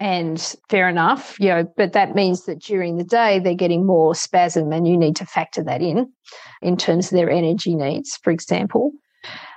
And 0.00 0.56
fair 0.68 0.88
enough, 0.88 1.36
you 1.38 1.48
know, 1.48 1.72
but 1.76 1.92
that 1.92 2.16
means 2.16 2.44
that 2.46 2.58
during 2.58 2.96
the 2.96 3.04
day 3.04 3.38
they're 3.38 3.54
getting 3.54 3.86
more 3.86 4.16
spasm 4.16 4.72
and 4.72 4.86
you 4.86 4.96
need 4.96 5.14
to 5.16 5.26
factor 5.26 5.62
that 5.62 5.80
in 5.80 6.12
in 6.60 6.76
terms 6.76 7.06
of 7.06 7.16
their 7.16 7.30
energy 7.30 7.76
needs, 7.76 8.18
for 8.20 8.32
example. 8.32 8.90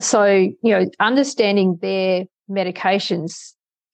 So, 0.02 0.26
you 0.26 0.56
know, 0.64 0.86
understanding 1.00 1.80
their 1.82 2.26
medications 2.48 3.54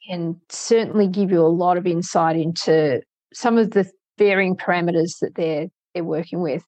can 0.10 0.42
certainly 0.50 1.08
give 1.08 1.32
you 1.32 1.40
a 1.40 1.48
lot 1.48 1.78
of 1.78 1.88
insight 1.88 2.36
into 2.36 3.02
some 3.34 3.58
of 3.58 3.72
the 3.72 3.90
varying 4.18 4.58
parameters 4.58 5.20
that 5.22 5.36
they're 5.36 5.68
they're 5.94 6.04
working 6.04 6.42
with. 6.42 6.64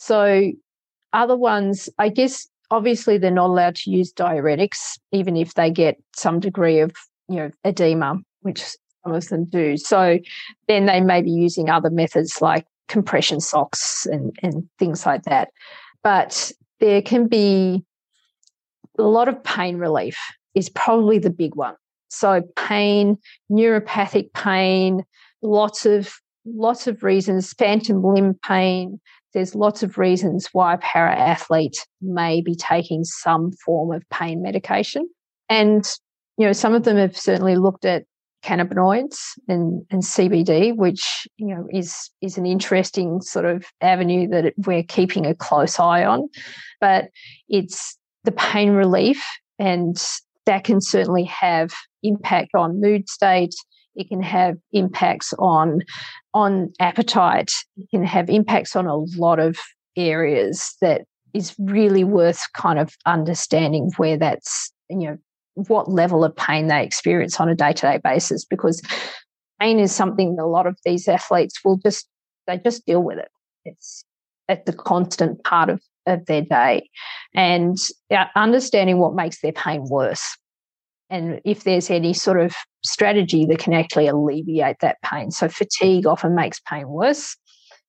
So, 0.00 0.50
other 1.12 1.36
ones, 1.36 1.90
I 1.98 2.08
guess, 2.08 2.48
obviously 2.70 3.18
they're 3.18 3.30
not 3.30 3.50
allowed 3.50 3.74
to 3.76 3.90
use 3.90 4.14
diuretics, 4.14 4.98
even 5.12 5.36
if 5.36 5.54
they 5.54 5.70
get 5.70 6.02
some 6.16 6.40
degree 6.40 6.80
of, 6.80 6.92
you 7.28 7.36
know, 7.36 7.50
edema, 7.64 8.16
which 8.40 8.62
some 9.04 9.12
of 9.12 9.28
them 9.28 9.44
do. 9.44 9.76
So 9.76 10.18
then 10.68 10.86
they 10.86 11.02
may 11.02 11.20
be 11.20 11.30
using 11.30 11.68
other 11.68 11.90
methods 11.90 12.40
like 12.40 12.64
compression 12.88 13.40
socks 13.40 14.06
and, 14.06 14.34
and 14.42 14.66
things 14.78 15.04
like 15.04 15.24
that. 15.24 15.50
But 16.02 16.50
there 16.78 17.02
can 17.02 17.28
be 17.28 17.84
a 18.98 19.02
lot 19.02 19.28
of 19.28 19.42
pain 19.44 19.76
relief 19.76 20.16
is 20.54 20.70
probably 20.70 21.18
the 21.18 21.30
big 21.30 21.56
one. 21.56 21.74
So 22.08 22.42
pain, 22.56 23.18
neuropathic 23.50 24.32
pain, 24.32 25.04
lots 25.42 25.84
of 25.84 26.14
lots 26.46 26.86
of 26.86 27.02
reasons, 27.02 27.52
phantom 27.52 28.02
limb 28.02 28.34
pain. 28.42 28.98
There's 29.34 29.54
lots 29.54 29.82
of 29.82 29.98
reasons 29.98 30.48
why 30.52 30.74
a 30.74 30.78
para 30.78 31.14
athlete 31.14 31.86
may 32.00 32.40
be 32.40 32.54
taking 32.54 33.04
some 33.04 33.52
form 33.64 33.92
of 33.92 34.08
pain 34.10 34.42
medication. 34.42 35.08
And, 35.48 35.84
you 36.36 36.46
know, 36.46 36.52
some 36.52 36.74
of 36.74 36.84
them 36.84 36.96
have 36.96 37.16
certainly 37.16 37.56
looked 37.56 37.84
at 37.84 38.04
cannabinoids 38.42 39.18
and, 39.48 39.84
and 39.90 40.02
CBD, 40.02 40.74
which, 40.74 41.26
you 41.36 41.54
know, 41.54 41.66
is 41.70 42.10
is 42.22 42.38
an 42.38 42.46
interesting 42.46 43.20
sort 43.20 43.44
of 43.44 43.64
avenue 43.80 44.28
that 44.28 44.54
we're 44.56 44.82
keeping 44.82 45.26
a 45.26 45.34
close 45.34 45.78
eye 45.78 46.04
on. 46.04 46.28
But 46.80 47.10
it's 47.48 47.98
the 48.24 48.32
pain 48.32 48.70
relief 48.70 49.24
and 49.58 49.96
that 50.46 50.64
can 50.64 50.80
certainly 50.80 51.24
have 51.24 51.72
impact 52.02 52.54
on 52.54 52.80
mood 52.80 53.08
state 53.08 53.54
it 54.00 54.08
can 54.08 54.22
have 54.22 54.56
impacts 54.72 55.34
on 55.38 55.82
on 56.32 56.72
appetite. 56.80 57.52
It 57.76 57.88
can 57.90 58.04
have 58.04 58.30
impacts 58.30 58.74
on 58.74 58.86
a 58.86 58.96
lot 58.96 59.38
of 59.38 59.58
areas 59.96 60.74
that 60.80 61.02
is 61.34 61.54
really 61.58 62.02
worth 62.02 62.42
kind 62.54 62.78
of 62.78 62.94
understanding 63.06 63.90
where 63.98 64.16
that's 64.16 64.72
you 64.88 65.08
know 65.08 65.18
what 65.54 65.90
level 65.90 66.24
of 66.24 66.34
pain 66.34 66.68
they 66.68 66.82
experience 66.82 67.38
on 67.38 67.48
a 67.48 67.54
day-to-day 67.54 68.00
basis 68.02 68.44
because 68.44 68.80
pain 69.60 69.78
is 69.78 69.92
something 69.92 70.38
a 70.38 70.46
lot 70.46 70.66
of 70.66 70.78
these 70.84 71.06
athletes 71.06 71.60
will 71.62 71.76
just 71.76 72.08
they 72.46 72.56
just 72.58 72.86
deal 72.86 73.02
with 73.02 73.18
it. 73.18 73.28
It's 73.64 74.04
at 74.48 74.64
the 74.64 74.72
constant 74.72 75.44
part 75.44 75.68
of, 75.68 75.80
of 76.06 76.24
their 76.26 76.42
day. 76.42 76.88
And 77.34 77.76
understanding 78.34 78.98
what 78.98 79.14
makes 79.14 79.40
their 79.42 79.52
pain 79.52 79.84
worse 79.88 80.36
and 81.10 81.40
if 81.44 81.64
there's 81.64 81.90
any 81.90 82.12
sort 82.12 82.40
of 82.40 82.54
strategy 82.84 83.44
that 83.46 83.58
can 83.58 83.72
actually 83.72 84.06
alleviate 84.06 84.76
that 84.80 84.96
pain. 85.02 85.30
So, 85.30 85.48
fatigue 85.48 86.06
often 86.06 86.34
makes 86.34 86.60
pain 86.60 86.88
worse. 86.88 87.36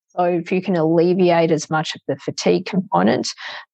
So, 0.09 0.23
if 0.23 0.51
you 0.51 0.61
can 0.61 0.75
alleviate 0.75 1.51
as 1.51 1.69
much 1.69 1.95
of 1.95 2.01
the 2.07 2.17
fatigue 2.17 2.65
component, 2.65 3.29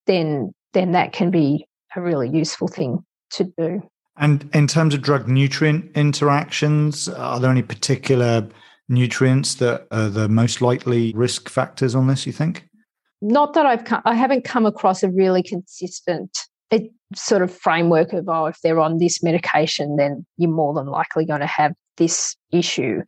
then 0.05 0.53
then 0.73 0.91
that 0.91 1.13
can 1.13 1.31
be 1.31 1.65
a 1.95 2.01
really 2.01 2.29
useful 2.29 2.67
thing 2.67 3.03
to 3.31 3.45
do. 3.57 3.81
And 4.17 4.49
in 4.53 4.67
terms 4.67 4.93
of 4.93 5.01
drug 5.01 5.27
nutrient 5.27 5.91
interactions, 5.95 7.07
are 7.07 7.39
there 7.39 7.51
any 7.51 7.61
particular 7.61 8.47
nutrients 8.89 9.55
that 9.55 9.87
are 9.91 10.09
the 10.09 10.27
most 10.27 10.61
likely 10.61 11.13
risk 11.15 11.49
factors 11.49 11.95
on 11.95 12.07
this? 12.07 12.25
You 12.25 12.33
think? 12.33 12.67
Not 13.21 13.53
that 13.53 13.65
I've 13.65 13.85
come, 13.85 14.01
I 14.05 14.13
haven't 14.13 14.43
come 14.43 14.65
across 14.65 15.03
a 15.03 15.09
really 15.09 15.41
consistent 15.41 16.37
a 16.71 16.89
sort 17.15 17.41
of 17.41 17.53
framework 17.53 18.13
of 18.13 18.27
oh 18.27 18.45
if 18.45 18.59
they're 18.61 18.79
on 18.79 18.97
this 18.97 19.23
medication 19.23 19.95
then 19.95 20.25
you're 20.37 20.51
more 20.51 20.73
than 20.73 20.87
likely 20.87 21.25
going 21.25 21.39
to 21.39 21.47
have 21.47 21.73
this 21.97 22.35
issue. 22.51 23.01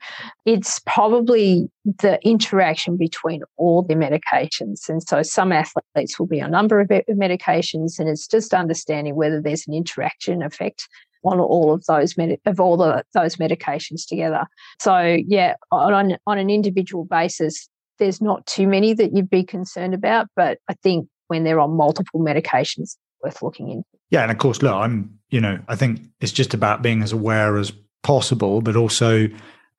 It's 0.46 0.80
probably 0.86 1.70
the 1.86 2.20
interaction 2.24 2.98
between 2.98 3.44
all 3.58 3.84
the 3.84 3.94
medications 3.94 4.90
and 4.90 5.02
so 5.02 5.24
some 5.24 5.52
athletes 5.52 6.20
will 6.20 6.26
be 6.26 6.42
on 6.42 6.50
a 6.50 6.52
number 6.52 6.80
of 6.80 6.92
eh, 6.92 7.02
medications 7.10 8.00
and 8.00 8.10
it's 8.10 8.28
just 8.28 8.54
understanding 8.54 9.16
whether 9.16 9.42
there's 9.42 9.68
an 9.68 9.74
interaction 9.74 10.42
effect 10.42 10.88
on 11.24 11.40
all 11.40 11.74
of 11.74 11.86
those 11.86 12.18
med- 12.18 12.40
of 12.46 12.60
all 12.60 12.78
the, 12.78 13.04
those 13.14 13.36
medications 13.38 14.08
together. 14.08 14.46
So 14.80 15.20
yeah 15.26 15.56
on 15.72 16.18
on 16.26 16.38
an 16.38 16.50
individual 16.50 17.06
basis 17.06 17.70
there's 18.00 18.22
not 18.22 18.46
too 18.46 18.68
many 18.68 18.94
that 18.94 19.14
you'd 19.14 19.30
be 19.30 19.44
concerned 19.44 19.94
about 19.94 20.28
but 20.36 20.58
i 20.70 20.74
think 20.82 21.08
when 21.28 21.44
they're 21.44 21.60
on 21.60 21.72
multiple 21.72 22.20
medications 22.20 22.96
worth 23.24 23.42
looking 23.42 23.70
into. 23.70 23.86
Yeah, 24.10 24.24
and 24.24 24.32
of 24.32 24.38
course, 24.38 24.62
look, 24.62 24.74
I'm, 24.74 25.20
you 25.30 25.40
know, 25.42 25.60
I 25.68 25.76
think 25.76 26.02
it's 26.20 26.32
just 26.32 26.54
about 26.54 26.82
being 26.82 27.04
as 27.04 27.12
aware 27.12 27.58
as 27.58 27.72
possible, 28.04 28.62
but 28.62 28.76
also 28.76 29.28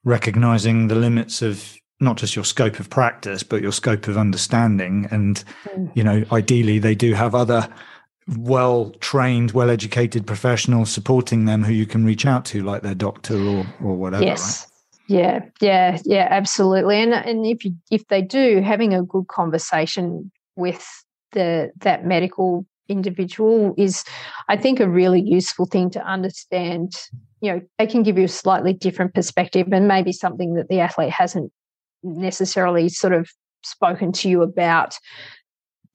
recognizing 0.04 0.88
the 0.88 0.94
limits 0.94 1.42
of 1.42 1.76
not 2.00 2.16
just 2.16 2.34
your 2.34 2.44
scope 2.44 2.80
of 2.80 2.88
practice, 2.88 3.42
but 3.42 3.60
your 3.60 3.72
scope 3.72 4.08
of 4.08 4.16
understanding. 4.16 5.06
And, 5.10 5.42
mm. 5.64 5.90
you 5.94 6.02
know, 6.02 6.24
ideally 6.32 6.78
they 6.78 6.94
do 6.94 7.14
have 7.14 7.34
other 7.34 7.68
well 8.38 8.90
trained, 9.00 9.52
well 9.52 9.70
educated 9.70 10.26
professionals 10.26 10.90
supporting 10.90 11.44
them 11.44 11.62
who 11.62 11.72
you 11.72 11.86
can 11.86 12.04
reach 12.04 12.26
out 12.26 12.44
to, 12.46 12.62
like 12.62 12.82
their 12.82 12.94
doctor 12.94 13.36
or 13.36 13.66
or 13.82 13.96
whatever. 13.96 14.24
Yes. 14.24 14.62
Right? 14.62 14.66
Yeah, 15.10 15.40
yeah, 15.60 15.98
yeah, 16.04 16.28
absolutely. 16.30 17.02
And 17.02 17.12
and 17.12 17.44
if 17.44 17.64
you 17.64 17.74
if 17.90 18.06
they 18.08 18.22
do, 18.22 18.60
having 18.60 18.94
a 18.94 19.02
good 19.02 19.26
conversation 19.26 20.30
with 20.56 20.86
the 21.32 21.72
that 21.80 22.04
medical 22.04 22.64
individual 22.90 23.74
is, 23.78 24.04
I 24.48 24.56
think, 24.56 24.80
a 24.80 24.88
really 24.88 25.20
useful 25.20 25.66
thing 25.66 25.90
to 25.90 26.04
understand. 26.04 26.92
You 27.40 27.52
know, 27.52 27.60
they 27.78 27.86
can 27.86 28.02
give 28.02 28.18
you 28.18 28.24
a 28.24 28.28
slightly 28.28 28.72
different 28.72 29.14
perspective 29.14 29.68
and 29.72 29.88
maybe 29.88 30.12
something 30.12 30.54
that 30.54 30.68
the 30.68 30.80
athlete 30.80 31.10
hasn't 31.10 31.52
necessarily 32.02 32.88
sort 32.88 33.12
of 33.12 33.30
spoken 33.62 34.12
to 34.12 34.28
you 34.28 34.42
about 34.42 34.96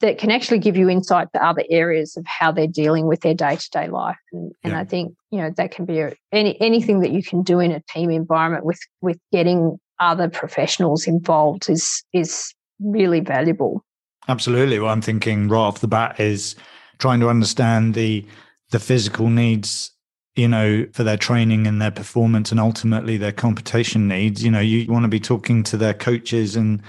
that 0.01 0.17
can 0.17 0.29
actually 0.29 0.59
give 0.59 0.75
you 0.75 0.89
insight 0.89 1.27
to 1.33 1.43
other 1.43 1.63
areas 1.69 2.17
of 2.17 2.25
how 2.27 2.51
they're 2.51 2.67
dealing 2.67 3.07
with 3.07 3.21
their 3.21 3.33
day-to-day 3.33 3.87
life 3.87 4.17
and, 4.31 4.51
and 4.63 4.73
yeah. 4.73 4.79
i 4.79 4.83
think 4.83 5.15
you 5.31 5.39
know 5.39 5.51
that 5.55 5.71
can 5.71 5.85
be 5.85 5.99
a, 5.99 6.13
any 6.31 6.59
anything 6.61 6.99
that 6.99 7.11
you 7.11 7.23
can 7.23 7.41
do 7.41 7.59
in 7.59 7.71
a 7.71 7.81
team 7.89 8.09
environment 8.09 8.65
with 8.65 8.79
with 9.01 9.17
getting 9.31 9.79
other 9.99 10.29
professionals 10.29 11.07
involved 11.07 11.69
is 11.69 12.03
is 12.13 12.53
really 12.79 13.19
valuable 13.19 13.83
absolutely 14.27 14.79
what 14.79 14.89
i'm 14.89 15.01
thinking 15.01 15.47
right 15.47 15.59
off 15.59 15.79
the 15.79 15.87
bat 15.87 16.19
is 16.19 16.55
trying 16.97 17.19
to 17.19 17.29
understand 17.29 17.93
the 17.93 18.25
the 18.71 18.79
physical 18.79 19.29
needs 19.29 19.91
you 20.35 20.47
know 20.47 20.85
for 20.93 21.03
their 21.03 21.17
training 21.17 21.65
and 21.67 21.81
their 21.81 21.91
performance 21.91 22.51
and 22.51 22.59
ultimately 22.59 23.17
their 23.17 23.31
competition 23.31 24.07
needs. 24.07 24.43
You 24.43 24.51
know 24.51 24.59
you 24.59 24.91
want 24.91 25.03
to 25.03 25.09
be 25.09 25.19
talking 25.19 25.63
to 25.63 25.77
their 25.77 25.93
coaches 25.93 26.55
and 26.55 26.81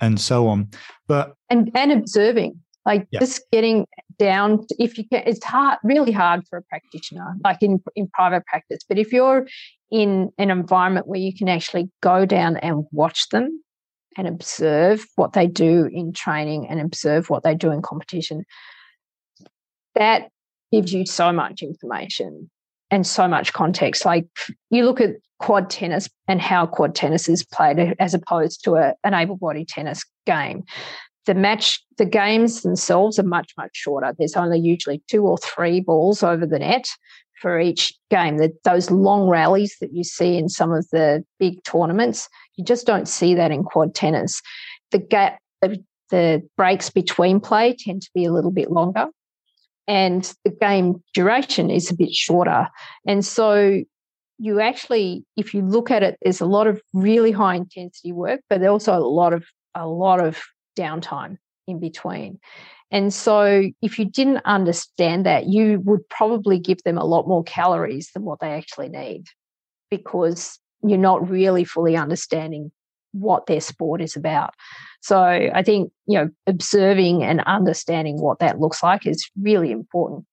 and 0.00 0.20
so 0.20 0.48
on. 0.48 0.68
But 1.06 1.34
and 1.50 1.70
and 1.74 1.92
observing 1.92 2.60
like 2.86 3.06
yeah. 3.10 3.20
just 3.20 3.42
getting 3.52 3.86
down 4.18 4.66
to, 4.66 4.74
if 4.78 4.96
you 4.96 5.04
can 5.08 5.22
it's 5.26 5.44
hard 5.44 5.78
really 5.82 6.12
hard 6.12 6.46
for 6.48 6.58
a 6.58 6.62
practitioner 6.62 7.34
like 7.42 7.58
in 7.62 7.82
in 7.94 8.08
private 8.08 8.44
practice. 8.46 8.80
But 8.88 8.98
if 8.98 9.12
you're 9.12 9.46
in 9.90 10.30
an 10.38 10.50
environment 10.50 11.06
where 11.06 11.20
you 11.20 11.34
can 11.34 11.48
actually 11.48 11.90
go 12.02 12.24
down 12.24 12.56
and 12.58 12.84
watch 12.90 13.28
them 13.30 13.62
and 14.16 14.28
observe 14.28 15.04
what 15.16 15.32
they 15.32 15.46
do 15.46 15.88
in 15.92 16.12
training 16.12 16.68
and 16.68 16.80
observe 16.80 17.30
what 17.30 17.42
they 17.42 17.54
do 17.54 17.70
in 17.70 17.82
competition 17.82 18.44
that 19.94 20.28
gives 20.72 20.92
you 20.92 21.06
so 21.06 21.32
much 21.32 21.62
information 21.62 22.50
and 22.90 23.06
so 23.06 23.28
much 23.28 23.52
context. 23.52 24.04
Like 24.04 24.26
you 24.70 24.84
look 24.84 25.00
at 25.00 25.16
quad 25.38 25.70
tennis 25.70 26.08
and 26.28 26.40
how 26.40 26.66
quad 26.66 26.94
tennis 26.94 27.28
is 27.28 27.44
played 27.44 27.94
as 27.98 28.14
opposed 28.14 28.64
to 28.64 28.74
a, 28.74 28.94
an 29.04 29.14
able 29.14 29.36
bodied 29.36 29.68
tennis 29.68 30.04
game. 30.26 30.64
The 31.26 31.34
match, 31.34 31.82
the 31.96 32.04
games 32.04 32.62
themselves 32.62 33.18
are 33.18 33.24
much, 33.24 33.52
much 33.56 33.70
shorter. 33.72 34.14
There's 34.18 34.36
only 34.36 34.58
usually 34.58 35.02
two 35.08 35.26
or 35.26 35.38
three 35.38 35.80
balls 35.80 36.22
over 36.22 36.46
the 36.46 36.58
net 36.58 36.86
for 37.40 37.58
each 37.58 37.94
game. 38.10 38.36
The, 38.36 38.52
those 38.64 38.90
long 38.90 39.28
rallies 39.28 39.76
that 39.80 39.92
you 39.92 40.04
see 40.04 40.36
in 40.36 40.48
some 40.48 40.72
of 40.72 40.86
the 40.90 41.24
big 41.38 41.62
tournaments, 41.64 42.28
you 42.56 42.64
just 42.64 42.86
don't 42.86 43.08
see 43.08 43.34
that 43.34 43.50
in 43.50 43.64
quad 43.64 43.94
tennis. 43.94 44.40
The 44.90 44.98
gap, 44.98 45.38
the, 45.62 45.82
the 46.10 46.46
breaks 46.56 46.90
between 46.90 47.40
play 47.40 47.74
tend 47.78 48.02
to 48.02 48.10
be 48.14 48.24
a 48.24 48.32
little 48.32 48.52
bit 48.52 48.70
longer 48.70 49.08
and 49.86 50.32
the 50.44 50.50
game 50.50 51.02
duration 51.14 51.70
is 51.70 51.90
a 51.90 51.94
bit 51.94 52.12
shorter. 52.12 52.68
And 53.06 53.24
so 53.24 53.82
you 54.38 54.60
actually, 54.60 55.24
if 55.36 55.54
you 55.54 55.62
look 55.62 55.90
at 55.90 56.02
it, 56.02 56.18
there's 56.22 56.40
a 56.40 56.46
lot 56.46 56.66
of 56.66 56.80
really 56.92 57.30
high 57.30 57.56
intensity 57.56 58.12
work, 58.12 58.40
but 58.48 58.64
also 58.64 58.94
a 58.94 58.98
lot 58.98 59.32
of 59.32 59.44
a 59.74 59.86
lot 59.86 60.20
of 60.24 60.42
downtime 60.78 61.36
in 61.66 61.80
between. 61.80 62.38
And 62.90 63.12
so 63.12 63.70
if 63.82 63.98
you 63.98 64.04
didn't 64.04 64.42
understand 64.44 65.26
that, 65.26 65.46
you 65.46 65.80
would 65.80 66.08
probably 66.08 66.58
give 66.58 66.82
them 66.84 66.98
a 66.98 67.04
lot 67.04 67.26
more 67.26 67.42
calories 67.42 68.10
than 68.12 68.22
what 68.22 68.40
they 68.40 68.52
actually 68.52 68.88
need 68.88 69.24
because 69.90 70.58
you're 70.82 70.98
not 70.98 71.28
really 71.28 71.64
fully 71.64 71.96
understanding 71.96 72.70
what 73.14 73.46
their 73.46 73.60
sport 73.60 74.02
is 74.02 74.16
about. 74.16 74.54
So 75.00 75.18
I 75.18 75.62
think, 75.62 75.92
you 76.06 76.18
know, 76.18 76.30
observing 76.46 77.22
and 77.22 77.40
understanding 77.42 78.20
what 78.20 78.38
that 78.40 78.60
looks 78.60 78.82
like 78.82 79.06
is 79.06 79.30
really 79.40 79.70
important. 79.70 80.26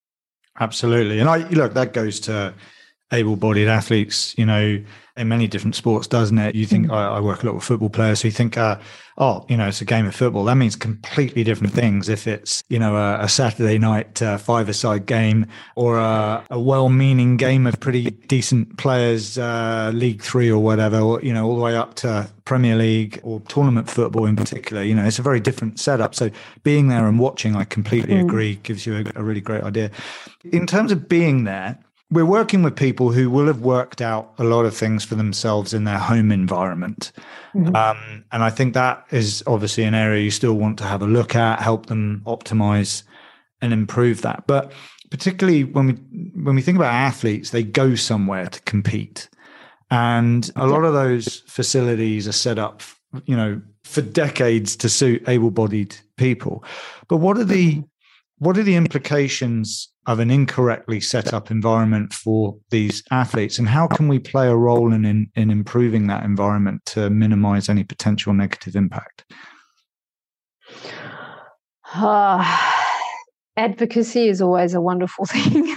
Absolutely. 0.59 1.19
And 1.19 1.29
I 1.29 1.47
look, 1.49 1.73
that 1.73 1.93
goes 1.93 2.19
to 2.21 2.53
able 3.11 3.35
bodied 3.35 3.67
athletes, 3.67 4.35
you 4.37 4.45
know, 4.45 4.83
in 5.21 5.27
many 5.27 5.47
different 5.47 5.75
sports, 5.75 6.07
doesn't 6.07 6.37
it? 6.37 6.55
You 6.55 6.65
think, 6.65 6.87
mm-hmm. 6.87 6.93
I, 6.93 7.17
I, 7.17 7.19
work 7.19 7.43
a 7.43 7.45
lot 7.45 7.55
with 7.55 7.63
football 7.63 7.89
players, 7.89 8.19
so 8.19 8.27
you 8.27 8.31
think, 8.31 8.57
uh, 8.57 8.77
oh, 9.17 9.45
you 9.47 9.55
know, 9.55 9.67
it's 9.67 9.79
a 9.79 9.85
game 9.85 10.07
of 10.07 10.15
football. 10.15 10.43
That 10.43 10.55
means 10.55 10.75
completely 10.75 11.43
different 11.43 11.73
things 11.73 12.09
if 12.09 12.27
it's, 12.27 12.63
you 12.69 12.79
know, 12.79 12.95
a, 12.97 13.19
a 13.21 13.29
Saturday 13.29 13.77
night 13.77 14.21
uh, 14.21 14.37
five-a-side 14.37 15.05
game 15.05 15.45
or 15.75 15.97
a, 15.97 16.43
a, 16.49 16.59
well-meaning 16.59 17.37
game 17.37 17.67
of 17.67 17.79
pretty 17.79 18.09
decent 18.09 18.77
players, 18.77 19.37
uh, 19.37 19.91
League 19.93 20.21
Three 20.21 20.49
or 20.49 20.61
whatever, 20.61 20.99
or, 20.99 21.21
you 21.21 21.33
know, 21.33 21.45
all 21.45 21.55
the 21.55 21.61
way 21.61 21.75
up 21.75 21.93
to 21.95 22.27
Premier 22.45 22.75
League 22.75 23.19
or 23.23 23.39
tournament 23.41 23.89
football 23.89 24.25
in 24.25 24.35
particular. 24.35 24.83
You 24.83 24.95
know, 24.95 25.05
it's 25.05 25.19
a 25.19 25.23
very 25.23 25.39
different 25.39 25.79
setup. 25.79 26.15
So 26.15 26.31
being 26.63 26.87
there 26.87 27.07
and 27.07 27.19
watching, 27.19 27.55
I 27.55 27.63
completely 27.63 28.15
mm. 28.15 28.23
agree, 28.23 28.55
gives 28.63 28.85
you 28.85 28.97
a, 28.97 29.19
a 29.19 29.23
really 29.23 29.41
great 29.41 29.63
idea. 29.63 29.91
In 30.51 30.65
terms 30.65 30.91
of 30.91 31.07
being 31.07 31.43
there, 31.43 31.77
we're 32.11 32.25
working 32.25 32.61
with 32.61 32.75
people 32.75 33.11
who 33.11 33.29
will 33.29 33.47
have 33.47 33.61
worked 33.61 34.01
out 34.01 34.33
a 34.37 34.43
lot 34.43 34.65
of 34.65 34.75
things 34.75 35.03
for 35.03 35.15
themselves 35.15 35.73
in 35.73 35.85
their 35.85 35.97
home 35.97 36.29
environment. 36.31 37.13
Mm-hmm. 37.55 37.73
Um, 37.73 38.25
and 38.33 38.43
I 38.43 38.49
think 38.49 38.73
that 38.73 39.05
is 39.11 39.41
obviously 39.47 39.85
an 39.85 39.95
area 39.95 40.21
you 40.21 40.31
still 40.31 40.55
want 40.55 40.77
to 40.79 40.83
have 40.83 41.01
a 41.01 41.07
look 41.07 41.35
at, 41.35 41.61
help 41.61 41.85
them 41.85 42.21
optimize 42.25 43.03
and 43.61 43.71
improve 43.71 44.21
that. 44.23 44.45
But 44.45 44.73
particularly 45.09 45.63
when 45.63 45.87
we 45.87 45.93
when 46.43 46.55
we 46.55 46.61
think 46.61 46.77
about 46.77 46.93
athletes, 46.93 47.51
they 47.51 47.63
go 47.63 47.95
somewhere 47.95 48.47
to 48.47 48.61
compete. 48.63 49.29
And 49.89 50.49
a 50.55 50.67
lot 50.67 50.83
of 50.83 50.93
those 50.93 51.43
facilities 51.47 52.27
are 52.27 52.33
set 52.33 52.59
up, 52.59 52.81
you 53.25 53.35
know, 53.35 53.61
for 53.83 54.01
decades 54.01 54.75
to 54.77 54.89
suit 54.89 55.27
able-bodied 55.27 55.95
people. 56.17 56.63
But 57.07 57.17
what 57.17 57.37
are 57.37 57.45
the 57.45 57.75
mm-hmm. 57.75 57.81
what 58.39 58.57
are 58.57 58.63
the 58.63 58.75
implications 58.75 59.90
of 60.07 60.19
an 60.19 60.31
incorrectly 60.31 60.99
set 60.99 61.33
up 61.33 61.51
environment 61.51 62.13
for 62.13 62.57
these 62.69 63.03
athletes? 63.11 63.59
And 63.59 63.69
how 63.69 63.87
can 63.87 64.07
we 64.07 64.19
play 64.19 64.47
a 64.47 64.55
role 64.55 64.91
in, 64.93 65.05
in, 65.05 65.29
in 65.35 65.51
improving 65.51 66.07
that 66.07 66.23
environment 66.23 66.85
to 66.87 67.09
minimize 67.09 67.69
any 67.69 67.83
potential 67.83 68.33
negative 68.33 68.75
impact? 68.75 69.25
Uh, 71.93 72.43
advocacy 73.57 74.27
is 74.27 74.41
always 74.41 74.73
a 74.73 74.81
wonderful 74.81 75.25
thing. 75.27 75.75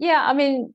Yeah 0.00 0.24
i 0.26 0.32
mean 0.32 0.74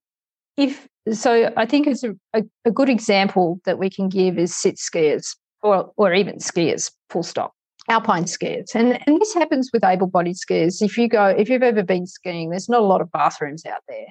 if 0.55 0.87
so 1.11 1.51
i 1.57 1.65
think 1.65 1.87
it's 1.87 2.03
a, 2.03 2.15
a, 2.33 2.43
a 2.63 2.71
good 2.71 2.89
example 2.89 3.59
that 3.65 3.79
we 3.79 3.89
can 3.89 4.07
give 4.07 4.37
is 4.37 4.55
sit 4.55 4.75
skiers 4.75 5.35
or, 5.63 5.91
or 5.97 6.13
even 6.13 6.37
skiers 6.37 6.91
full 7.09 7.23
stop 7.23 7.54
alpine 7.89 8.25
skiers. 8.25 8.73
And, 8.75 8.99
and 9.05 9.21
this 9.21 9.33
happens 9.33 9.69
with 9.71 9.83
able 9.83 10.07
bodied 10.07 10.35
skiers. 10.35 10.81
If 10.81 10.97
you 10.97 11.07
go, 11.07 11.27
if 11.27 11.49
you've 11.49 11.63
ever 11.63 11.83
been 11.83 12.07
skiing, 12.07 12.49
there's 12.49 12.69
not 12.69 12.81
a 12.81 12.85
lot 12.85 13.01
of 13.01 13.11
bathrooms 13.11 13.65
out 13.65 13.81
there. 13.87 14.07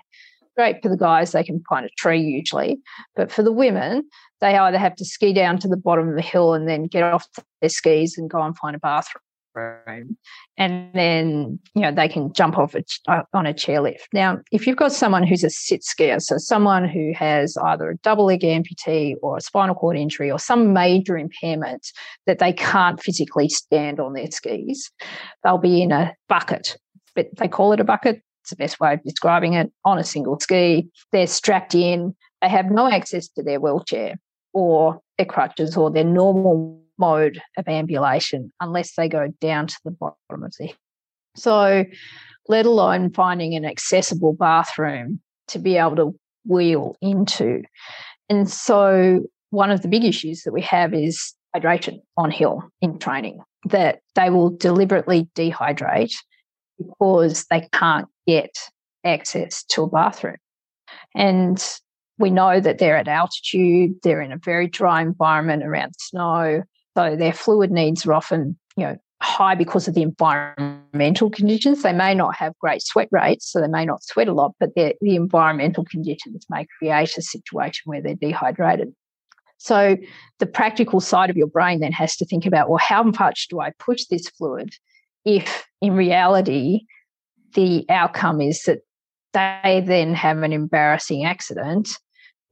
Great 0.56 0.82
for 0.82 0.88
the 0.88 0.96
guys, 0.96 1.32
they 1.32 1.42
can 1.42 1.62
find 1.68 1.84
a 1.84 1.90
tree 1.98 2.20
usually. 2.20 2.78
But 3.16 3.32
for 3.32 3.42
the 3.42 3.52
women, 3.52 4.08
they 4.40 4.56
either 4.56 4.78
have 4.78 4.94
to 4.96 5.04
ski 5.04 5.32
down 5.32 5.58
to 5.58 5.68
the 5.68 5.76
bottom 5.76 6.08
of 6.08 6.14
the 6.14 6.22
hill 6.22 6.54
and 6.54 6.68
then 6.68 6.84
get 6.84 7.02
off 7.02 7.26
their 7.60 7.68
skis 7.68 8.16
and 8.16 8.30
go 8.30 8.40
and 8.40 8.56
find 8.56 8.76
a 8.76 8.78
bathroom 8.78 9.22
room 9.54 10.16
and 10.56 10.90
then 10.94 11.58
you 11.74 11.82
know 11.82 11.92
they 11.92 12.08
can 12.08 12.32
jump 12.32 12.58
off 12.58 12.74
a, 12.74 12.82
uh, 13.08 13.22
on 13.32 13.46
a 13.46 13.54
chairlift. 13.54 14.06
Now 14.12 14.40
if 14.52 14.66
you've 14.66 14.76
got 14.76 14.92
someone 14.92 15.26
who's 15.26 15.44
a 15.44 15.50
sit 15.50 15.82
skier 15.82 16.20
so 16.20 16.38
someone 16.38 16.88
who 16.88 17.12
has 17.14 17.56
either 17.58 17.90
a 17.90 17.96
double 17.98 18.26
leg 18.26 18.40
amputee 18.40 19.14
or 19.22 19.36
a 19.36 19.40
spinal 19.40 19.74
cord 19.74 19.96
injury 19.96 20.30
or 20.30 20.38
some 20.38 20.72
major 20.72 21.16
impairment 21.16 21.86
that 22.26 22.38
they 22.38 22.52
can't 22.52 23.02
physically 23.02 23.48
stand 23.48 24.00
on 24.00 24.12
their 24.12 24.30
skis 24.30 24.90
they'll 25.42 25.58
be 25.58 25.82
in 25.82 25.92
a 25.92 26.14
bucket. 26.28 26.76
But 27.14 27.28
they 27.36 27.48
call 27.48 27.72
it 27.72 27.80
a 27.80 27.84
bucket. 27.84 28.22
It's 28.42 28.50
the 28.50 28.56
best 28.56 28.80
way 28.80 28.94
of 28.94 29.02
describing 29.02 29.54
it. 29.54 29.72
On 29.84 29.98
a 29.98 30.04
single 30.04 30.38
ski 30.40 30.88
they're 31.12 31.26
strapped 31.26 31.74
in. 31.74 32.14
They 32.42 32.48
have 32.48 32.70
no 32.70 32.90
access 32.90 33.28
to 33.28 33.42
their 33.42 33.60
wheelchair 33.60 34.16
or 34.52 35.00
their 35.16 35.26
crutches 35.26 35.76
or 35.76 35.90
their 35.90 36.04
normal 36.04 36.83
mode 36.98 37.40
of 37.56 37.68
ambulation 37.68 38.50
unless 38.60 38.94
they 38.96 39.08
go 39.08 39.28
down 39.40 39.66
to 39.66 39.78
the 39.84 39.90
bottom 39.90 40.16
of 40.30 40.52
the 40.58 40.66
hill. 40.66 40.76
so 41.36 41.84
let 42.48 42.66
alone 42.66 43.10
finding 43.12 43.54
an 43.54 43.64
accessible 43.64 44.32
bathroom 44.32 45.20
to 45.48 45.58
be 45.58 45.76
able 45.76 45.96
to 45.96 46.14
wheel 46.46 46.96
into 47.00 47.62
and 48.28 48.48
so 48.50 49.20
one 49.50 49.70
of 49.70 49.82
the 49.82 49.88
big 49.88 50.04
issues 50.04 50.42
that 50.42 50.52
we 50.52 50.60
have 50.60 50.92
is 50.92 51.34
hydration 51.56 51.98
on 52.16 52.30
hill 52.30 52.62
in 52.80 52.98
training 52.98 53.40
that 53.66 54.00
they 54.14 54.28
will 54.28 54.50
deliberately 54.50 55.28
dehydrate 55.34 56.12
because 56.78 57.46
they 57.50 57.66
can't 57.72 58.08
get 58.26 58.50
access 59.04 59.64
to 59.64 59.82
a 59.82 59.88
bathroom 59.88 60.36
and 61.14 61.64
we 62.18 62.30
know 62.30 62.60
that 62.60 62.78
they're 62.78 62.96
at 62.96 63.08
altitude, 63.08 63.96
they're 64.02 64.20
in 64.20 64.32
a 64.32 64.38
very 64.38 64.68
dry 64.68 65.02
environment 65.02 65.64
around 65.64 65.94
snow, 65.98 66.62
so 66.96 67.16
their 67.16 67.32
fluid 67.32 67.70
needs 67.70 68.06
are 68.06 68.12
often, 68.12 68.58
you 68.76 68.84
know, 68.84 68.96
high 69.22 69.54
because 69.54 69.88
of 69.88 69.94
the 69.94 70.02
environmental 70.02 71.30
conditions. 71.30 71.82
They 71.82 71.92
may 71.92 72.14
not 72.14 72.36
have 72.36 72.58
great 72.58 72.82
sweat 72.82 73.08
rates, 73.10 73.50
so 73.50 73.60
they 73.60 73.68
may 73.68 73.84
not 73.84 74.04
sweat 74.04 74.28
a 74.28 74.32
lot, 74.32 74.54
but 74.60 74.74
the 74.74 74.94
environmental 75.02 75.84
conditions 75.84 76.46
may 76.50 76.66
create 76.78 77.16
a 77.16 77.22
situation 77.22 77.82
where 77.86 78.02
they're 78.02 78.14
dehydrated. 78.14 78.94
So 79.58 79.96
the 80.40 80.46
practical 80.46 81.00
side 81.00 81.30
of 81.30 81.36
your 81.36 81.46
brain 81.46 81.80
then 81.80 81.92
has 81.92 82.16
to 82.16 82.26
think 82.26 82.44
about, 82.44 82.68
well, 82.68 82.78
how 82.78 83.02
much 83.02 83.48
do 83.48 83.60
I 83.60 83.70
push 83.78 84.04
this 84.10 84.28
fluid 84.28 84.74
if 85.24 85.64
in 85.80 85.94
reality 85.94 86.80
the 87.54 87.86
outcome 87.88 88.40
is 88.40 88.62
that 88.64 88.80
they 89.32 89.82
then 89.86 90.12
have 90.14 90.42
an 90.42 90.52
embarrassing 90.52 91.24
accident 91.24 91.96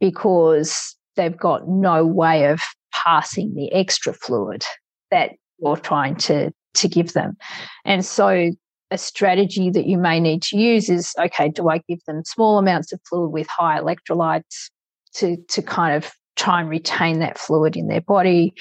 because 0.01 0.97
they've 1.17 1.37
got 1.37 1.69
no 1.69 2.07
way 2.07 2.47
of 2.47 2.63
passing 2.93 3.55
the 3.55 3.73
extra 3.73 4.13
fluid 4.13 4.65
that 5.11 5.33
you're 5.59 5.77
trying 5.77 6.17
to, 6.17 6.53
to 6.75 6.89
give 6.89 7.13
them. 7.13 7.37
And 7.85 8.05
so 8.05 8.53
a 8.91 8.99
strategy 8.99 9.71
that 9.71 9.87
you 9.87 9.97
may 9.97 10.21
need 10.21 10.43
to 10.43 10.57
use 10.59 10.91
is 10.91 11.15
okay, 11.19 11.49
do 11.49 11.69
I 11.69 11.79
give 11.89 12.05
them 12.07 12.25
small 12.25 12.59
amounts 12.59 12.93
of 12.93 13.01
fluid 13.09 13.33
with 13.33 13.47
high 13.49 13.81
electrolytes 13.81 14.71
to, 15.15 15.37
to 15.49 15.63
kind 15.63 15.97
of 15.97 16.13
try 16.37 16.61
and 16.61 16.69
retain 16.69 17.19
that 17.21 17.39
fluid 17.39 17.77
in 17.77 17.89
their 17.89 18.01
body? 18.01 18.55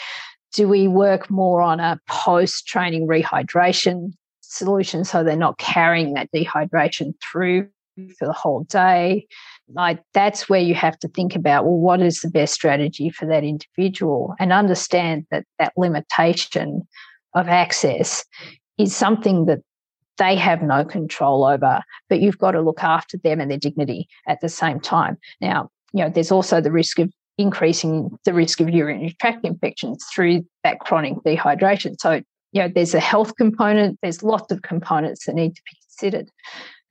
Do 0.54 0.68
we 0.68 0.88
work 0.88 1.30
more 1.30 1.62
on 1.62 1.80
a 1.80 2.00
post 2.08 2.66
training 2.68 3.08
rehydration 3.08 4.12
solution 4.42 5.04
so 5.04 5.24
they're 5.24 5.36
not 5.36 5.58
carrying 5.58 6.14
that 6.14 6.30
dehydration 6.34 7.14
through 7.22 7.70
Mm. 8.00 8.14
for 8.18 8.26
the 8.26 8.34
whole 8.34 8.64
day? 8.64 9.28
like 9.74 10.00
that's 10.14 10.50
where 10.50 10.60
you 10.60 10.74
have 10.74 10.98
to 11.00 11.08
think 11.10 11.36
about 11.36 11.66
well 11.66 11.78
what 11.78 12.02
is 12.02 12.22
the 12.22 12.30
best 12.30 12.54
strategy 12.54 13.10
for 13.10 13.26
that 13.26 13.44
individual? 13.44 14.36
And 14.40 14.52
understand 14.52 15.26
that 15.32 15.46
that 15.60 15.74
limitation 15.78 16.88
of 17.34 17.48
access 17.48 18.26
is 18.78 18.96
something 18.96 19.46
that 19.46 19.60
they 20.18 20.36
have 20.36 20.62
no 20.62 20.84
control 20.84 21.46
over 21.46 21.82
but 22.10 22.22
you've 22.22 22.38
got 22.38 22.52
to 22.52 22.62
look 22.62 22.84
after 22.84 23.18
them 23.18 23.40
and 23.40 23.50
their 23.50 23.58
dignity 23.58 24.08
at 24.28 24.42
the 24.42 24.50
same 24.50 24.80
time. 24.80 25.18
Now 25.40 25.70
you 25.94 26.04
know 26.04 26.10
there's 26.10 26.32
also 26.32 26.62
the 26.62 26.72
risk 26.72 27.00
of 27.00 27.12
increasing 27.38 28.10
the 28.26 28.34
risk 28.34 28.60
of 28.60 28.70
urinary 28.70 29.16
tract 29.20 29.46
infections 29.46 30.06
through 30.14 30.46
that 30.64 30.80
chronic 30.80 31.16
dehydration. 31.26 31.96
So 32.00 32.22
you 32.52 32.62
know 32.62 32.70
there's 32.74 32.94
a 32.94 33.00
health 33.00 33.36
component 33.38 34.00
there's 34.02 34.24
lots 34.24 34.52
of 34.52 34.62
components 34.62 35.26
that 35.26 35.36
need 35.36 35.56
to 35.56 35.62
be 35.66 35.78
considered 35.88 36.30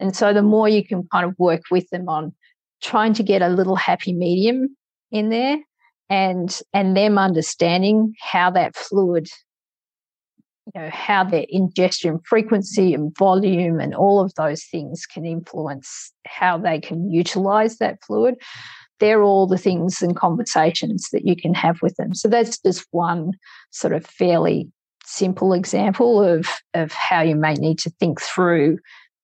and 0.01 0.17
so 0.17 0.33
the 0.33 0.43
more 0.43 0.69
you 0.69 0.85
can 0.85 1.07
kind 1.13 1.27
of 1.27 1.39
work 1.39 1.63
with 1.71 1.89
them 1.91 2.09
on 2.09 2.35
trying 2.83 3.13
to 3.15 3.23
get 3.23 3.43
a 3.43 3.49
little 3.49 3.77
happy 3.77 4.13
medium 4.13 4.77
in 5.11 5.29
there 5.29 5.59
and 6.09 6.61
and 6.73 6.97
them 6.97 7.19
understanding 7.19 8.15
how 8.21 8.51
that 8.51 8.75
fluid 8.75 9.29
you 10.67 10.81
know 10.81 10.91
how 10.91 11.25
their 11.25 11.47
ingestion 11.49 12.19
frequency 12.25 12.95
and 12.95 13.17
volume 13.17 13.81
and 13.81 13.95
all 13.95 14.21
of 14.21 14.35
those 14.35 14.65
things 14.65 15.07
can 15.07 15.25
influence 15.25 16.13
how 16.27 16.57
they 16.59 16.81
can 16.81 17.11
utilize 17.11 17.79
that 17.79 18.03
fluid 18.05 18.37
they're 19.01 19.23
all 19.23 19.47
the 19.47 19.59
things 19.59 20.01
and 20.03 20.15
conversations 20.15 21.09
that 21.13 21.27
you 21.27 21.35
can 21.35 21.55
have 21.55 21.83
with 21.83 21.97
them. 21.97 22.15
So 22.15 22.29
that's 22.29 22.59
just 22.59 22.87
one 22.93 23.33
sort 23.71 23.95
of 23.95 24.07
fairly 24.07 24.71
simple 25.05 25.53
example 25.55 26.23
of 26.23 26.47
of 26.75 26.93
how 26.93 27.23
you 27.23 27.35
may 27.35 27.55
need 27.55 27.79
to 27.81 27.91
think 27.99 28.21
through 28.21 28.79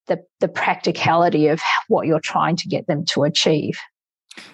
the, 0.07 0.22
the 0.40 0.48
practicality 0.48 1.48
of 1.48 1.61
what 1.88 2.07
you're 2.07 2.20
trying 2.20 2.57
to 2.57 2.68
get 2.68 2.86
them 2.86 3.04
to 3.07 3.24
achieve. 3.24 3.78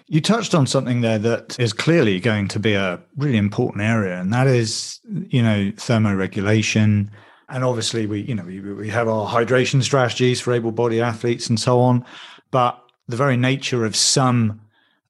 You 0.07 0.20
touched 0.20 0.55
on 0.55 0.66
something 0.66 1.00
there 1.00 1.18
that 1.18 1.59
is 1.59 1.72
clearly 1.72 2.20
going 2.20 2.48
to 2.48 2.61
be 2.61 2.74
a 2.74 3.00
really 3.16 3.36
important 3.36 3.82
area, 3.82 4.20
and 4.20 4.32
that 4.32 4.46
is, 4.46 5.00
you 5.28 5.42
know, 5.42 5.72
thermoregulation. 5.72 7.09
And 7.48 7.64
obviously, 7.64 8.07
we, 8.07 8.20
you 8.20 8.34
know, 8.34 8.44
we, 8.44 8.61
we 8.61 8.88
have 8.90 9.09
our 9.09 9.28
hydration 9.28 9.82
strategies 9.82 10.40
for 10.40 10.53
able-bodied 10.53 11.00
athletes 11.00 11.48
and 11.48 11.59
so 11.59 11.80
on. 11.80 12.05
But 12.50 12.78
the 13.09 13.16
very 13.16 13.36
nature 13.36 13.84
of 13.84 13.96
some 13.96 14.61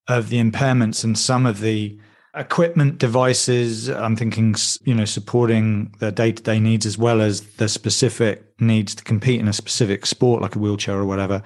of 0.08 0.30
the 0.30 0.42
impairments 0.42 1.04
and 1.04 1.18
some 1.18 1.44
of 1.44 1.60
the 1.60 1.98
equipment 2.34 2.98
devices 2.98 3.88
i'm 3.90 4.16
thinking 4.16 4.54
you 4.84 4.94
know 4.94 5.04
supporting 5.04 5.94
their 5.98 6.10
day-to-day 6.10 6.58
needs 6.58 6.86
as 6.86 6.96
well 6.96 7.20
as 7.20 7.42
the 7.56 7.68
specific 7.68 8.44
needs 8.58 8.94
to 8.94 9.04
compete 9.04 9.38
in 9.38 9.48
a 9.48 9.52
specific 9.52 10.06
sport 10.06 10.40
like 10.40 10.56
a 10.56 10.58
wheelchair 10.58 10.96
or 10.96 11.04
whatever 11.04 11.42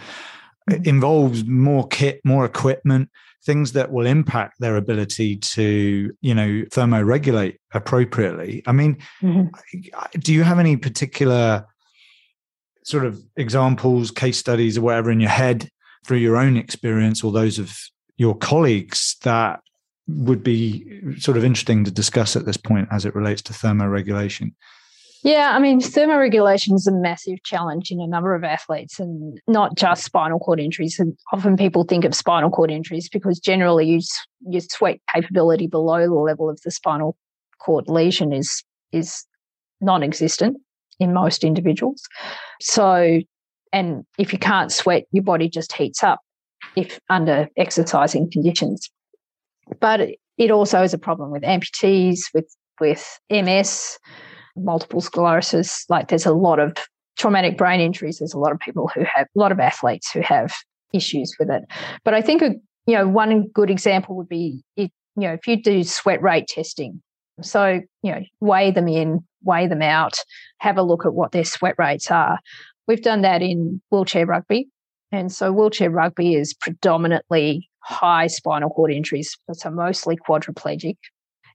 it 0.69 0.75
mm-hmm. 0.75 0.89
involves 0.89 1.45
more 1.45 1.87
kit 1.89 2.21
more 2.25 2.45
equipment 2.45 3.09
things 3.47 3.73
that 3.73 3.93
will 3.93 4.07
impact 4.07 4.59
their 4.59 4.77
ability 4.77 5.37
to, 5.37 6.13
you 6.21 6.35
know, 6.35 6.65
thermoregulate 6.73 7.57
appropriately. 7.73 8.63
I 8.67 8.73
mean, 8.73 8.99
mm-hmm. 9.23 10.19
do 10.19 10.35
you 10.35 10.43
have 10.43 10.59
any 10.59 10.77
particular 10.77 11.65
sort 12.85 13.07
of 13.07 13.23
examples, 13.37 14.11
case 14.11 14.37
studies, 14.37 14.77
or 14.77 14.83
whatever 14.83 15.11
in 15.11 15.21
your 15.21 15.31
head 15.31 15.71
through 16.07 16.19
your 16.19 16.37
own 16.37 16.57
experience 16.57 17.25
or 17.25 17.33
those 17.33 17.59
of 17.59 17.79
your 18.17 18.37
colleagues 18.37 19.17
that 19.23 19.61
would 20.09 20.43
be 20.43 21.01
sort 21.19 21.37
of 21.37 21.45
interesting 21.45 21.85
to 21.85 21.91
discuss 21.91 22.37
at 22.37 22.47
this 22.47 22.57
point 22.57 22.89
as 22.91 23.05
it 23.05 23.15
relates 23.15 23.43
to 23.43 23.53
thermoregulation? 23.53 24.53
Yeah, 25.23 25.51
I 25.55 25.59
mean, 25.59 25.81
thermoregulation 25.81 26.75
is 26.75 26.87
a 26.87 26.93
massive 26.93 27.43
challenge 27.43 27.91
in 27.91 28.01
a 28.01 28.07
number 28.07 28.35
of 28.35 28.45
athletes 28.45 29.01
and 29.01 29.41
not 29.49 29.77
just 29.77 30.05
spinal 30.05 30.39
cord 30.39 30.61
injuries. 30.61 31.01
And 31.01 31.19
often 31.33 31.57
people 31.57 31.83
think 31.83 32.05
of 32.05 32.15
spinal 32.15 32.51
cord 32.51 32.71
injuries 32.71 33.09
because 33.09 33.41
generally 33.41 33.87
you, 33.87 34.01
your 34.49 34.61
sweat 34.61 35.01
capability 35.13 35.67
below 35.67 36.07
the 36.07 36.15
level 36.15 36.49
of 36.49 36.61
the 36.63 36.71
spinal 36.71 37.17
cord 37.59 37.89
lesion 37.89 38.33
is, 38.33 38.63
is 38.93 39.25
non 39.81 40.05
existent 40.05 40.59
in 41.01 41.13
most 41.13 41.43
individuals. 41.43 42.03
So, 42.61 43.21
and 43.73 44.05
if 44.19 44.33
you 44.33 44.39
can't 44.39 44.71
sweat, 44.71 45.07
your 45.11 45.25
body 45.25 45.49
just 45.49 45.73
heats 45.73 46.05
up 46.05 46.21
if 46.77 47.01
under 47.11 47.49
exercising 47.57 48.31
conditions. 48.31 48.91
But 49.81 50.11
it 50.39 50.51
also 50.51 50.83
is 50.83 50.95
a 50.95 50.99
problem 50.99 51.31
with 51.31 51.43
amputees, 51.43 52.21
with 52.35 52.55
with 52.81 53.19
MS, 53.31 53.99
multiple 54.57 55.01
sclerosis. 55.01 55.85
Like 55.89 56.09
there's 56.09 56.27
a 56.27 56.33
lot 56.33 56.59
of 56.59 56.77
traumatic 57.19 57.57
brain 57.57 57.81
injuries. 57.81 58.19
There's 58.19 58.35
a 58.35 58.39
lot 58.39 58.53
of 58.53 58.59
people 58.59 58.91
who 58.95 59.05
have 59.15 59.27
a 59.35 59.39
lot 59.39 59.53
of 59.53 59.61
athletes 59.61 60.11
who 60.11 60.21
have 60.21 60.55
issues 60.93 61.35
with 61.39 61.51
it. 61.51 61.63
But 62.05 62.15
I 62.15 62.23
think 62.23 62.43
you 62.43 62.95
know 62.95 63.09
one 63.09 63.49
good 63.49 63.71
example 63.71 64.17
would 64.17 64.29
be 64.29 64.63
it, 64.77 64.91
you 65.17 65.29
know 65.29 65.33
if 65.33 65.47
you 65.47 65.61
do 65.61 65.85
sweat 65.85 66.23
rate 66.23 66.49
testing. 66.49 67.03
So 67.43 67.81
you 68.03 68.13
know 68.13 68.23
weigh 68.41 68.71
them 68.71 68.89
in, 68.89 69.25
weigh 69.43 69.67
them 69.67 69.83
out, 69.83 70.19
have 70.59 70.79
a 70.79 70.83
look 70.83 71.05
at 71.05 71.15
what 71.15 71.33
their 71.33 71.45
sweat 71.45 71.75
rates 71.79 72.11
are. 72.11 72.39
We've 72.87 73.03
done 73.03 73.23
that 73.23 73.43
in 73.43 73.81
wheelchair 73.91 74.27
rugby. 74.27 74.69
And 75.13 75.33
so 75.33 75.53
wheelchair 75.53 75.91
rugby 75.91 76.35
is 76.35 76.55
predominantly 76.55 77.69
high 77.81 78.27
spinal 78.27 78.71
cord 78.71 78.93
injuries, 78.93 79.37
so 79.53 79.71
mostly 79.71 80.17
quadriplegic. 80.17 80.97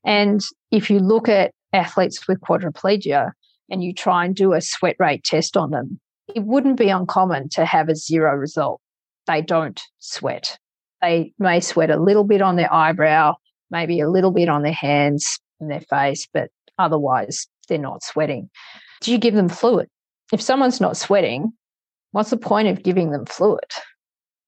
And 0.06 0.42
if 0.72 0.90
you 0.90 1.00
look 1.00 1.28
at 1.28 1.52
athletes 1.74 2.28
with 2.28 2.42
quadriplegia 2.42 3.32
and 3.70 3.84
you 3.84 3.94
try 3.94 4.26
and 4.26 4.36
do 4.36 4.54
a 4.54 4.62
sweat 4.62 4.96
rate 5.00 5.24
test 5.24 5.58
on 5.58 5.72
them, 5.72 6.00
it 6.34 6.44
wouldn't 6.44 6.78
be 6.78 6.90
uncommon 6.90 7.50
to 7.50 7.66
have 7.66 7.90
a 7.90 7.96
zero 7.96 8.36
result. 8.36 8.80
They 9.28 9.42
don't 9.42 9.80
sweat. 10.00 10.58
They 11.02 11.34
may 11.38 11.60
sweat 11.60 11.90
a 11.90 12.02
little 12.02 12.24
bit 12.24 12.42
on 12.42 12.56
their 12.56 12.72
eyebrow, 12.74 13.36
maybe 13.70 14.00
a 14.00 14.10
little 14.10 14.32
bit 14.32 14.50
on 14.50 14.64
their 14.64 14.74
hands 14.74 15.40
and 15.60 15.70
their 15.70 15.82
face, 15.82 16.28
but 16.34 16.50
otherwise 16.78 17.48
they're 17.68 17.78
not 17.78 18.04
sweating. 18.04 18.50
Do 19.02 19.12
you 19.12 19.18
give 19.18 19.34
them 19.34 19.50
fluid? 19.50 19.88
If 20.32 20.42
someone's 20.42 20.80
not 20.80 20.98
sweating, 20.98 21.54
what's 22.12 22.30
the 22.30 22.38
point 22.38 22.68
of 22.68 22.84
giving 22.84 23.12
them 23.12 23.26
fluid? 23.26 23.60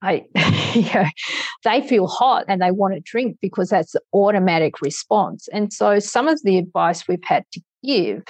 I, 0.01 0.25
you 0.73 0.93
know, 0.93 1.05
they 1.63 1.81
feel 1.87 2.07
hot 2.07 2.45
and 2.47 2.61
they 2.61 2.71
want 2.71 2.93
to 2.93 2.99
drink 2.99 3.37
because 3.41 3.69
that's 3.69 3.93
the 3.93 4.01
automatic 4.13 4.81
response. 4.81 5.47
And 5.53 5.71
so 5.71 5.99
some 5.99 6.27
of 6.27 6.41
the 6.43 6.57
advice 6.57 7.07
we've 7.07 7.23
had 7.23 7.45
to 7.53 7.61
give 7.83 8.23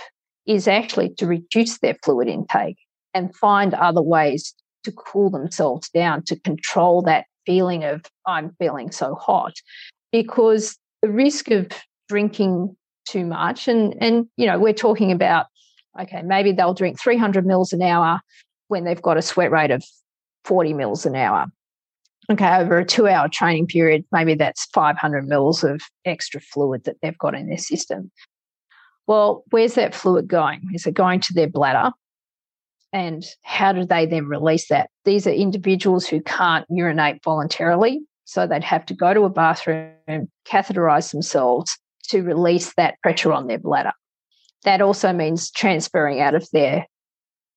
is 0.45 0.67
actually 0.67 1.09
to 1.15 1.25
reduce 1.25 1.79
their 1.79 1.95
fluid 2.03 2.27
intake 2.27 2.77
and 3.13 3.35
find 3.35 3.73
other 3.73 4.01
ways 4.01 4.53
to 4.83 4.91
cool 4.91 5.29
themselves 5.29 5.89
down 5.89 6.23
to 6.23 6.39
control 6.39 7.01
that 7.03 7.25
feeling 7.45 7.83
of 7.83 8.03
I'm 8.25 8.55
feeling 8.59 8.91
so 8.91 9.15
hot. 9.15 9.53
Because 10.11 10.77
the 11.01 11.09
risk 11.09 11.49
of 11.49 11.67
drinking 12.07 12.75
too 13.07 13.25
much, 13.25 13.67
and 13.67 13.95
and 14.01 14.27
you 14.37 14.45
know, 14.45 14.59
we're 14.59 14.73
talking 14.73 15.11
about 15.11 15.47
okay, 15.99 16.21
maybe 16.21 16.51
they'll 16.51 16.73
drink 16.73 16.99
300 16.99 17.45
mils 17.45 17.73
an 17.73 17.81
hour 17.81 18.21
when 18.73 18.83
they've 18.83 19.01
got 19.01 19.17
a 19.17 19.21
sweat 19.21 19.51
rate 19.51 19.71
of 19.71 19.83
40 20.43 20.73
mils 20.73 21.05
an 21.05 21.15
hour 21.15 21.47
okay, 22.31 22.57
over 22.57 22.77
a 22.77 22.85
two 22.85 23.07
hour 23.07 23.27
training 23.27 23.67
period, 23.67 24.05
maybe 24.11 24.35
that's 24.35 24.65
500 24.73 25.27
mils 25.27 25.63
of 25.63 25.81
extra 26.05 26.39
fluid 26.41 26.83
that 26.85 26.97
they've 27.01 27.17
got 27.17 27.35
in 27.35 27.47
their 27.47 27.57
system. 27.57 28.11
Well, 29.07 29.43
where's 29.49 29.75
that 29.75 29.95
fluid 29.95 30.27
going? 30.27 30.61
Is 30.73 30.85
it 30.85 30.93
going 30.93 31.19
to 31.21 31.33
their 31.33 31.49
bladder? 31.49 31.91
And 32.93 33.25
how 33.41 33.73
do 33.73 33.85
they 33.85 34.05
then 34.05 34.27
release 34.27 34.67
that? 34.69 34.89
These 35.03 35.27
are 35.27 35.31
individuals 35.31 36.05
who 36.07 36.21
can't 36.21 36.65
urinate 36.69 37.23
voluntarily. 37.23 38.01
So 38.25 38.47
they'd 38.47 38.63
have 38.63 38.85
to 38.85 38.93
go 38.93 39.13
to 39.13 39.25
a 39.25 39.29
bathroom, 39.29 39.91
and 40.07 40.29
catheterize 40.47 41.11
themselves 41.11 41.77
to 42.09 42.21
release 42.21 42.73
that 42.75 42.95
pressure 43.01 43.33
on 43.33 43.47
their 43.47 43.59
bladder. 43.59 43.91
That 44.63 44.81
also 44.81 45.11
means 45.11 45.51
transferring 45.51 46.21
out 46.21 46.35
of 46.35 46.47
their 46.51 46.85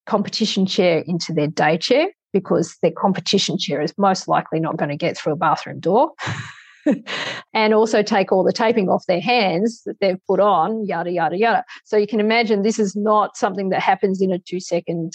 competition 0.06 0.66
chair 0.66 1.02
into 1.06 1.32
their 1.32 1.48
day 1.48 1.78
chair 1.78 2.08
because 2.32 2.76
their 2.82 2.92
competition 2.92 3.58
chair 3.58 3.80
is 3.80 3.92
most 3.96 4.28
likely 4.28 4.60
not 4.60 4.76
going 4.76 4.90
to 4.90 4.96
get 4.96 5.16
through 5.16 5.32
a 5.32 5.36
bathroom 5.36 5.80
door. 5.80 6.12
and 7.54 7.74
also 7.74 8.02
take 8.02 8.30
all 8.30 8.44
the 8.44 8.52
taping 8.52 8.88
off 8.88 9.06
their 9.06 9.20
hands 9.20 9.82
that 9.86 9.96
they've 10.00 10.24
put 10.26 10.40
on, 10.40 10.86
yada, 10.86 11.10
yada, 11.10 11.36
yada. 11.36 11.64
So 11.84 11.96
you 11.96 12.06
can 12.06 12.20
imagine 12.20 12.62
this 12.62 12.78
is 12.78 12.94
not 12.94 13.36
something 13.36 13.70
that 13.70 13.80
happens 13.80 14.20
in 14.20 14.32
a 14.32 14.38
two 14.38 14.60
second, 14.60 15.12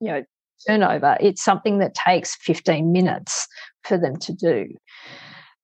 you 0.00 0.08
know, 0.08 0.24
turnover. 0.66 1.16
It's 1.20 1.42
something 1.42 1.78
that 1.78 1.94
takes 1.94 2.36
15 2.36 2.92
minutes 2.92 3.46
for 3.84 3.96
them 3.96 4.16
to 4.18 4.32
do. 4.32 4.68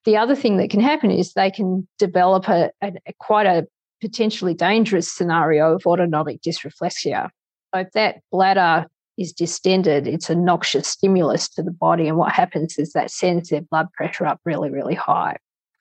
The 0.04 0.16
other 0.16 0.34
thing 0.34 0.56
that 0.56 0.70
can 0.70 0.80
happen 0.80 1.10
is 1.10 1.32
they 1.32 1.50
can 1.50 1.86
develop 1.98 2.48
a, 2.48 2.70
a, 2.82 2.92
a 3.06 3.12
quite 3.18 3.46
a 3.46 3.66
potentially 4.00 4.54
dangerous 4.54 5.12
scenario 5.12 5.74
of 5.74 5.86
autonomic 5.86 6.40
dysreflexia. 6.40 7.28
If 7.74 7.92
that 7.92 8.20
bladder 8.30 8.86
is 9.18 9.32
distended, 9.32 10.06
it's 10.06 10.30
a 10.30 10.34
noxious 10.34 10.88
stimulus 10.88 11.48
to 11.50 11.62
the 11.62 11.70
body. 11.70 12.08
And 12.08 12.16
what 12.16 12.32
happens 12.32 12.78
is 12.78 12.92
that 12.92 13.10
sends 13.10 13.50
their 13.50 13.60
blood 13.62 13.92
pressure 13.92 14.26
up 14.26 14.40
really, 14.44 14.70
really 14.70 14.94
high 14.94 15.36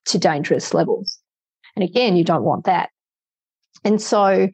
to 0.06 0.18
dangerous 0.18 0.74
levels. 0.74 1.20
And 1.76 1.84
again, 1.84 2.18
you 2.18 2.24
don't 2.24 2.44
want 2.44 2.66
that. 2.66 2.90
And 3.84 4.02
so 4.02 4.50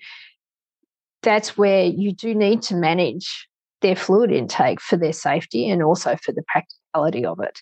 that's 1.24 1.58
where 1.58 1.86
you 1.86 2.14
do 2.14 2.36
need 2.36 2.62
to 2.64 2.76
manage 2.76 3.48
their 3.82 3.96
fluid 3.96 4.32
intake 4.32 4.80
for 4.80 4.98
their 4.98 5.14
safety 5.14 5.68
and 5.70 5.82
also 5.82 6.16
for 6.18 6.32
the 6.32 6.44
practicality 6.48 7.26
of 7.26 7.40
it. 7.40 7.60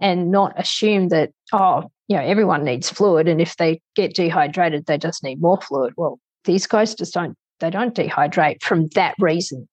And 0.00 0.30
not 0.30 0.58
assume 0.60 1.08
that, 1.08 1.30
oh, 1.52 1.90
you 2.08 2.16
know, 2.16 2.22
everyone 2.22 2.64
needs 2.64 2.90
fluid. 2.90 3.28
And 3.28 3.40
if 3.40 3.56
they 3.56 3.80
get 3.94 4.14
dehydrated, 4.14 4.86
they 4.86 4.98
just 4.98 5.24
need 5.24 5.40
more 5.40 5.60
fluid. 5.60 5.94
Well, 5.96 6.18
these 6.44 6.66
guys 6.66 6.94
just 6.94 7.14
don't, 7.14 7.36
they 7.60 7.70
don't 7.70 7.94
dehydrate 7.94 8.62
from 8.62 8.88
that 8.88 9.14
reason 9.18 9.68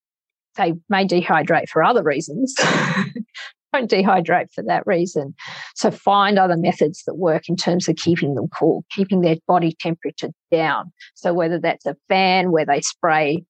they 0.55 0.73
may 0.89 1.05
dehydrate 1.05 1.69
for 1.69 1.83
other 1.83 2.03
reasons. 2.03 2.55
Don't 3.73 3.89
dehydrate 3.89 4.53
for 4.53 4.63
that 4.65 4.85
reason. 4.85 5.33
So 5.75 5.89
find 5.89 6.37
other 6.37 6.57
methods 6.57 7.03
that 7.07 7.15
work 7.15 7.49
in 7.49 7.55
terms 7.55 7.89
of 7.89 7.95
keeping 7.95 8.35
them 8.35 8.47
cool, 8.49 8.85
keeping 8.91 9.21
their 9.21 9.37
body 9.47 9.75
temperature 9.79 10.29
down. 10.51 10.91
So 11.15 11.33
whether 11.33 11.59
that's 11.59 11.85
a 11.87 11.97
fan 12.07 12.51
where 12.51 12.67
they 12.67 12.81
spray, 12.81 13.43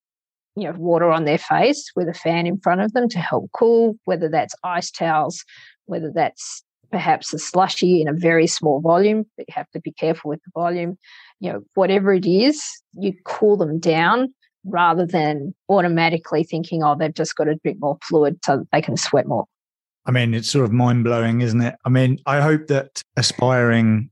you 0.56 0.64
know, 0.64 0.72
water 0.78 1.10
on 1.10 1.26
their 1.26 1.38
face 1.38 1.90
with 1.94 2.08
a 2.08 2.14
fan 2.14 2.46
in 2.46 2.58
front 2.58 2.80
of 2.80 2.94
them 2.94 3.08
to 3.10 3.18
help 3.18 3.50
cool, 3.52 3.96
whether 4.06 4.30
that's 4.30 4.54
ice 4.64 4.90
towels, 4.90 5.44
whether 5.84 6.10
that's 6.14 6.64
perhaps 6.90 7.32
a 7.32 7.38
slushy 7.38 8.00
in 8.00 8.08
a 8.08 8.12
very 8.12 8.46
small 8.46 8.80
volume, 8.80 9.24
but 9.36 9.46
you 9.48 9.54
have 9.54 9.70
to 9.70 9.80
be 9.80 9.92
careful 9.92 10.28
with 10.28 10.40
the 10.44 10.50
volume. 10.54 10.98
You 11.40 11.52
know, 11.52 11.60
whatever 11.74 12.12
it 12.12 12.26
is, 12.26 12.62
you 12.98 13.14
cool 13.24 13.56
them 13.56 13.78
down 13.78 14.32
rather 14.64 15.06
than 15.06 15.54
automatically 15.68 16.44
thinking, 16.44 16.82
oh, 16.82 16.96
they've 16.98 17.14
just 17.14 17.36
got 17.36 17.44
to 17.44 17.56
drink 17.56 17.78
more 17.80 17.98
fluid 18.02 18.38
so 18.44 18.66
they 18.72 18.80
can 18.80 18.96
sweat 18.96 19.26
more. 19.26 19.44
I 20.06 20.10
mean, 20.10 20.34
it's 20.34 20.50
sort 20.50 20.64
of 20.64 20.72
mind 20.72 21.04
blowing, 21.04 21.40
isn't 21.40 21.60
it? 21.60 21.76
I 21.84 21.88
mean, 21.88 22.18
I 22.26 22.40
hope 22.40 22.66
that 22.66 23.02
aspiring 23.16 24.10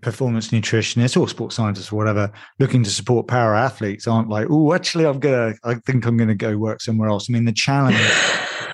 performance 0.00 0.48
nutritionists 0.48 1.18
or 1.18 1.28
sports 1.28 1.56
scientists 1.56 1.90
or 1.90 1.96
whatever 1.96 2.30
looking 2.58 2.82
to 2.82 2.90
support 2.90 3.26
para 3.26 3.58
athletes 3.58 4.06
aren't 4.06 4.28
like, 4.28 4.46
oh, 4.50 4.74
actually, 4.74 5.06
I'm 5.06 5.18
gonna, 5.18 5.54
I 5.64 5.74
think 5.86 6.04
I'm 6.04 6.16
gonna 6.16 6.34
go 6.34 6.58
work 6.58 6.82
somewhere 6.82 7.08
else. 7.08 7.28
I 7.28 7.32
mean, 7.32 7.46
the 7.46 7.52
challenge, 7.52 7.98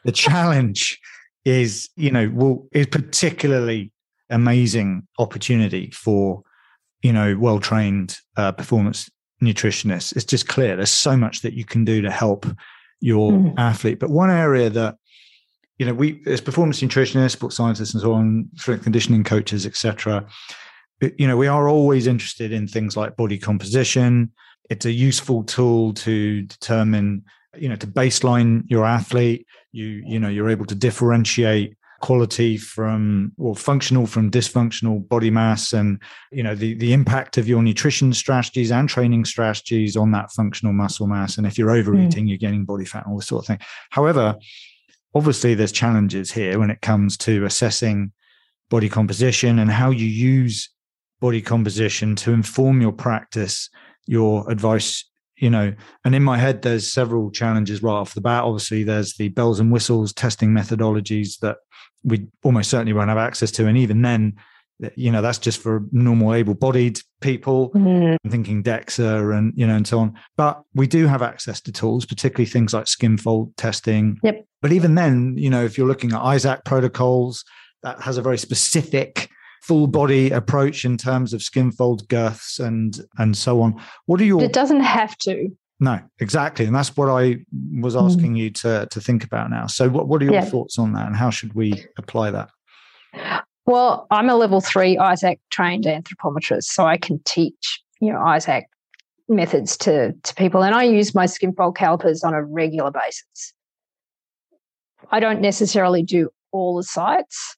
the 0.05 0.12
challenge 0.12 0.99
is, 1.45 1.88
you 1.97 2.11
know, 2.11 2.28
will 2.30 2.68
is 2.72 2.86
particularly 2.86 3.93
amazing 4.28 5.07
opportunity 5.18 5.91
for, 5.91 6.43
you 7.03 7.12
know, 7.12 7.36
well 7.38 7.61
trained 7.61 8.18
uh, 8.36 8.53
performance 8.53 9.11
nutritionists 9.43 10.14
It's 10.14 10.24
just 10.24 10.49
clear 10.49 10.76
there's 10.76 10.91
so 10.91 11.16
much 11.16 11.43
that 11.43 11.55
you 11.55 11.64
can 11.64 11.84
do 11.84 12.03
to 12.03 12.11
help 12.11 12.47
your 13.01 13.32
mm. 13.32 13.55
athlete. 13.59 13.99
But 13.99 14.11
one 14.11 14.30
area 14.30 14.70
that 14.70 14.97
you 15.78 15.86
know 15.86 15.95
we 15.95 16.22
as 16.26 16.41
performance 16.41 16.80
nutritionists, 16.80 17.32
sports 17.32 17.57
scientists, 17.57 17.95
and 17.95 18.03
so 18.03 18.12
on, 18.12 18.49
strength 18.57 18.82
conditioning 18.82 19.24
coaches, 19.24 19.66
etc. 19.66 20.26
You 21.01 21.26
know, 21.26 21.36
we 21.36 21.47
are 21.47 21.68
always 21.68 22.07
interested 22.07 22.53
in 22.53 22.68
things 22.68 22.97
like 22.97 23.16
body 23.16 23.38
composition. 23.38 24.32
It's 24.68 24.84
a 24.84 24.93
useful 24.93 25.45
tool 25.45 25.95
to 25.95 26.43
determine, 26.43 27.24
you 27.57 27.70
know, 27.70 27.76
to 27.76 27.86
baseline 27.86 28.64
your 28.66 28.84
athlete. 28.84 29.47
You, 29.73 30.03
you 30.07 30.18
know, 30.18 30.29
you're 30.29 30.51
able 30.51 30.66
to 30.66 30.75
differentiate 30.75 31.77
quality 32.01 32.57
from 32.57 33.33
or 33.39 33.55
functional 33.55 34.07
from 34.07 34.31
dysfunctional 34.31 35.07
body 35.09 35.31
mass 35.31 35.73
and 35.73 36.01
you 36.33 36.43
know 36.43 36.55
the 36.55 36.75
the 36.75 36.93
impact 36.93 37.37
of 37.37 37.47
your 37.47 37.62
nutrition 37.62 38.12
strategies 38.12 38.73
and 38.73 38.89
training 38.89 39.25
strategies 39.25 39.97
on 39.97 40.11
that 40.11 40.33
functional 40.33 40.73
muscle 40.73 41.07
mass 41.07 41.37
and 41.37 41.47
if 41.47 41.59
you're 41.59 41.71
overeating 41.71 42.25
mm. 42.25 42.29
you're 42.29 42.39
getting 42.39 42.64
body 42.64 42.87
fat 42.87 43.05
and 43.05 43.12
all 43.12 43.18
this 43.18 43.27
sort 43.27 43.43
of 43.43 43.47
thing 43.47 43.59
however 43.91 44.35
obviously 45.14 45.55
there's 45.55 45.73
challenges 45.73 46.31
here 46.33 46.59
when 46.59 46.71
it 46.71 46.81
comes 46.81 47.16
to 47.18 47.45
assessing 47.45 48.11
body 48.71 48.89
composition 48.89 49.59
and 49.59 49.71
how 49.71 49.91
you 49.91 50.07
use 50.07 50.71
body 51.21 51.43
composition 51.43 52.16
to 52.16 52.33
inform 52.33 52.81
your 52.81 52.93
practice 52.93 53.68
your 54.07 54.51
advice 54.51 55.05
you 55.41 55.51
know 55.51 55.72
and 56.05 56.14
in 56.14 56.22
my 56.22 56.38
head 56.38 56.62
there's 56.62 56.93
several 56.93 57.30
challenges 57.30 57.82
right 57.82 57.93
off 57.93 58.14
the 58.14 58.20
bat 58.20 58.45
obviously 58.45 58.84
there's 58.84 59.14
the 59.14 59.28
bells 59.30 59.59
and 59.59 59.72
whistles 59.72 60.12
testing 60.12 60.51
methodologies 60.51 61.38
that 61.41 61.57
we 62.05 62.26
almost 62.45 62.70
certainly 62.70 62.93
won't 62.93 63.09
have 63.09 63.18
access 63.18 63.51
to 63.51 63.66
and 63.66 63.76
even 63.76 64.03
then 64.03 64.34
you 64.95 65.11
know 65.11 65.20
that's 65.20 65.38
just 65.38 65.61
for 65.61 65.82
normal 65.93 66.34
able-bodied 66.34 67.01
people 67.20 67.70
mm. 67.70 68.16
i'm 68.24 68.30
thinking 68.30 68.62
dexa 68.62 69.36
and 69.36 69.53
you 69.57 69.66
know 69.66 69.76
and 69.76 69.86
so 69.86 69.99
on 69.99 70.14
but 70.36 70.62
we 70.74 70.86
do 70.86 71.07
have 71.07 71.22
access 71.22 71.61
to 71.61 71.72
tools 71.72 72.07
particularly 72.07 72.47
things 72.47 72.72
like 72.72 72.86
skin 72.86 73.18
fold 73.18 73.55
testing 73.57 74.18
yep. 74.22 74.45
but 74.62 74.72
even 74.72 74.95
then 74.95 75.34
you 75.36 75.51
know 75.51 75.64
if 75.64 75.76
you're 75.76 75.88
looking 75.88 76.12
at 76.12 76.20
ISAK 76.20 76.64
protocols 76.64 77.45
that 77.82 78.01
has 78.01 78.16
a 78.16 78.22
very 78.22 78.38
specific 78.38 79.28
full 79.61 79.86
body 79.86 80.30
approach 80.30 80.84
in 80.84 80.96
terms 80.96 81.32
of 81.32 81.42
skin 81.42 81.70
fold 81.70 82.08
girths 82.08 82.58
and 82.58 83.00
and 83.18 83.36
so 83.36 83.61
on 83.61 83.80
what 84.06 84.20
are 84.20 84.24
your 84.24 84.42
it 84.42 84.52
doesn't 84.52 84.80
have 84.80 85.16
to 85.18 85.48
no 85.80 86.00
exactly 86.18 86.64
and 86.64 86.74
that's 86.74 86.96
what 86.96 87.08
i 87.08 87.36
was 87.78 87.94
mm. 87.94 88.04
asking 88.04 88.34
mm. 88.34 88.38
you 88.38 88.50
to 88.50 88.86
to 88.90 89.00
think 89.00 89.22
about 89.22 89.50
now 89.50 89.66
so 89.66 89.88
what, 89.88 90.08
what 90.08 90.22
are 90.22 90.24
your 90.24 90.34
yeah. 90.34 90.44
thoughts 90.44 90.78
on 90.78 90.92
that 90.92 91.06
and 91.06 91.16
how 91.16 91.30
should 91.30 91.52
we 91.54 91.84
apply 91.98 92.30
that 92.30 92.50
well 93.66 94.06
i'm 94.11 94.28
a 94.28 94.34
level 94.34 94.61
three 94.61 94.96
ISAK 94.96 95.38
trained 95.50 95.84
anthropometrist 95.84 96.64
so 96.64 96.86
i 96.86 96.96
can 96.96 97.20
teach 97.24 97.82
you 98.00 98.12
know 98.12 98.18
ISAK 98.18 98.62
methods 99.28 99.76
to 99.76 100.12
to 100.22 100.34
people 100.34 100.62
and 100.62 100.74
i 100.74 100.82
use 100.82 101.14
my 101.14 101.26
skin 101.26 101.52
fold 101.52 101.76
calipers 101.76 102.24
on 102.24 102.34
a 102.34 102.42
regular 102.42 102.90
basis 102.90 103.52
i 105.11 105.20
don't 105.20 105.40
necessarily 105.40 106.02
do 106.02 106.30
all 106.52 106.76
the 106.76 106.82
sites 106.82 107.56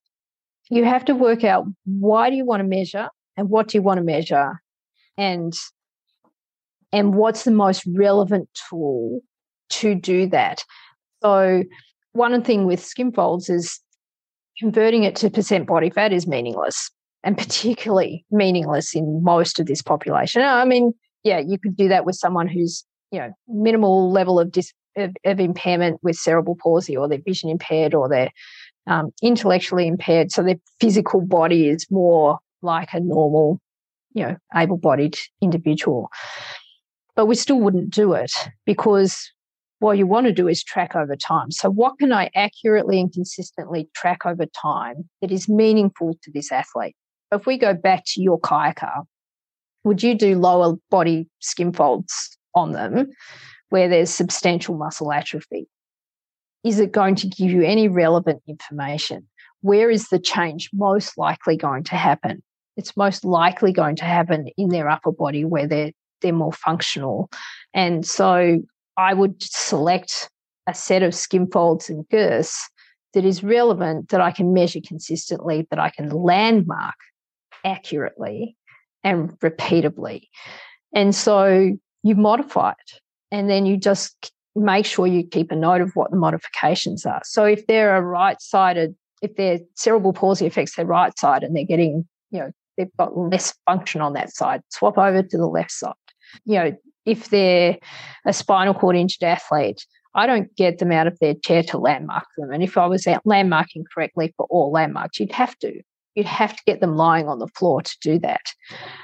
you 0.73 0.87
have 0.87 1.05
to 1.05 1.15
work 1.15 1.45
out 1.45 1.67
why 1.85 2.31
do 2.31 2.37
you 2.37 2.47
want 2.47 2.61
to 2.61 2.67
measure 2.67 3.11
and 3.37 3.51
what 3.51 3.69
do 3.69 3.77
you 3.77 3.83
want 3.83 3.99
to 3.99 4.05
measure 4.05 4.63
and 5.19 5.53
and 6.93 7.15
what's 7.15 7.45
the 7.45 7.51
most 7.51 7.85
relevant 7.95 8.49
tool 8.69 9.21
to 9.71 9.95
do 9.95 10.27
that. 10.29 10.65
So 11.23 11.65
one 12.13 12.43
thing 12.43 12.67
with 12.67 12.85
skin 12.85 13.13
folds 13.13 13.49
is 13.49 13.81
converting 14.59 15.05
it 15.05 15.15
to 15.17 15.31
percent 15.31 15.67
body 15.67 15.91
fat 15.91 16.13
is 16.13 16.27
meaningless 16.27 16.91
and 17.23 17.37
particularly 17.45 18.25
meaningless 18.31 18.95
in 18.95 19.23
most 19.23 19.61
of 19.61 19.67
this 19.67 19.83
population. 19.83 20.41
I 20.41 20.65
mean 20.65 20.95
yeah 21.23 21.39
you 21.39 21.59
could 21.59 21.77
do 21.77 21.89
that 21.89 22.07
with 22.07 22.17
someone 22.17 22.49
who's 22.49 22.83
you 23.11 23.19
know 23.19 23.31
minimal 23.47 24.11
level 24.11 24.41
of 24.41 24.51
dis 24.51 24.73
of, 24.97 25.15
of 25.27 25.39
impairment 25.39 26.01
with 26.03 26.17
cerebral 26.17 26.57
palsy 26.63 26.97
or 26.97 27.09
they're 27.09 27.19
vision 27.25 27.51
impaired 27.51 27.95
or 27.95 28.09
they're 28.09 28.31
um, 28.87 29.11
intellectually 29.23 29.87
impaired. 29.87 30.33
So 30.33 30.43
their 30.43 30.57
physical 30.81 31.21
body 31.21 31.69
is 31.69 31.87
more 31.91 32.39
like 32.63 32.93
a 32.93 33.01
normal, 33.01 33.61
you 34.13 34.25
know, 34.25 34.37
able 34.55 34.77
bodied 34.77 35.17
individual. 35.41 36.11
But 37.15 37.27
we 37.27 37.35
still 37.35 37.61
wouldn't 37.61 37.91
do 37.91 38.15
it 38.15 38.33
because 38.65 39.31
what 39.83 39.99
you 39.99 40.07
want 40.07 40.27
to 40.27 40.33
do 40.33 40.49
is 40.49 40.63
track 40.63 40.95
over 40.95 41.17
time. 41.17 41.51
So, 41.51 41.69
what 41.69 41.99
can 41.99 42.13
I 42.13 42.31
accurately 42.35 43.01
and 43.01 43.13
consistently 43.13 43.89
track 43.95 44.25
over 44.25 44.47
time 44.47 45.09
that 45.21 45.33
is 45.33 45.49
meaningful 45.49 46.15
to 46.23 46.31
this 46.33 46.53
athlete? 46.53 46.95
If 47.33 47.47
we 47.47 47.59
go 47.59 47.75
back 47.75 48.05
to 48.09 48.23
your 48.23 48.41
kayaker, 48.41 49.05
would 49.85 50.03
you 50.03 50.15
do 50.15 50.39
lower 50.39 50.77
body 50.91 51.29
skin 51.41 51.73
folds 51.73 52.39
on 52.55 52.73
them 52.73 53.09
where 53.71 53.89
there's 53.89 54.11
substantial 54.11 54.77
muscle 54.77 55.13
atrophy? 55.13 55.67
Is 56.65 56.79
it 56.79 56.93
going 56.93 57.15
to 57.17 57.27
give 57.27 57.51
you 57.51 57.63
any 57.63 57.89
relevant 57.89 58.43
information? 58.47 59.29
Where 59.61 59.91
is 59.91 60.09
the 60.09 60.19
change 60.19 60.71
most 60.73 61.17
likely 61.19 61.57
going 61.57 61.85
to 61.85 61.97
happen? 61.97 62.43
It's 62.77 62.97
most 62.97 63.25
likely 63.25 63.73
going 63.73 63.97
to 63.97 64.05
happen 64.05 64.49
in 64.57 64.69
their 64.69 64.89
upper 64.89 65.13
body 65.13 65.45
where 65.45 65.67
they're 65.67 65.93
they're 66.23 66.33
more 66.33 66.53
functional. 66.53 67.29
And 67.75 68.07
so 68.07 68.63
I 68.97 69.13
would 69.13 69.43
select 69.43 70.31
a 70.67 70.75
set 70.75 71.03
of 71.03 71.15
skin 71.15 71.49
folds 71.51 71.91
and 71.91 72.09
girths 72.09 72.71
that 73.13 73.25
is 73.25 73.43
relevant, 73.43 74.09
that 74.09 74.21
I 74.21 74.31
can 74.31 74.55
measure 74.55 74.81
consistently, 74.87 75.67
that 75.71 75.79
I 75.79 75.91
can 75.91 76.09
landmark 76.11 76.95
accurately 77.65 78.57
and 79.05 79.31
repeatably. 79.41 80.29
And 80.95 81.15
so 81.15 81.77
you 82.03 82.15
modify 82.15 82.71
it 82.71 83.01
and 83.31 83.51
then 83.51 83.67
you 83.67 83.77
just 83.77 84.33
make 84.55 84.87
sure 84.87 85.07
you 85.07 85.27
keep 85.27 85.51
a 85.51 85.57
note 85.57 85.81
of 85.81 85.93
what 85.95 86.11
the 86.11 86.17
modifications 86.17 87.07
are. 87.07 87.23
So 87.25 87.45
if 87.45 87.67
they're 87.67 87.97
a 87.97 88.03
right 88.03 88.41
sided, 88.41 88.95
if 89.23 89.37
their 89.37 89.61
cerebral 89.75 90.13
palsy 90.13 90.47
affects 90.47 90.77
their 90.77 90.87
right 90.87 91.17
side 91.19 91.43
and 91.43 91.57
they're 91.57 91.65
getting, 91.65 92.07
you 92.31 92.41
know, 92.41 92.53
they've 92.77 92.97
got 92.99 93.17
less 93.17 93.55
function 93.67 94.01
on 94.01 94.13
that 94.15 94.35
side, 94.35 94.63
swap 94.71 94.99
over 94.99 95.23
to 95.23 95.37
the 95.37 95.47
left 95.47 95.71
side. 95.71 95.93
You 96.45 96.55
know, 96.55 96.77
if 97.07 97.31
they're 97.31 97.79
a 98.27 98.33
spinal 98.33 98.75
cord 98.75 98.97
injured 98.97 99.25
athlete, 99.25 99.87
I 100.15 100.27
don't 100.27 100.55
get 100.57 100.79
them 100.79 100.93
out 100.93 101.07
of 101.07 101.19
their 101.21 101.35
chair 101.35 101.63
to 101.65 101.79
landmark 101.79 102.27
them. 102.37 102.51
And 102.51 102.63
if 102.63 102.77
I 102.77 102.87
was 102.87 103.05
landmarking 103.05 103.85
correctly 103.93 104.35
for 104.37 104.47
all 104.51 104.71
landmarks, 104.71 105.19
you'd 105.19 105.33
have 105.33 105.59
to. 105.61 105.81
You'd 106.15 106.27
have 106.27 106.55
to 106.55 106.63
get 106.67 106.81
them 106.81 106.97
lying 106.97 107.29
on 107.29 107.39
the 107.39 107.49
floor 107.49 107.81
to 107.81 107.97
do 108.03 108.19
that. 108.19 108.43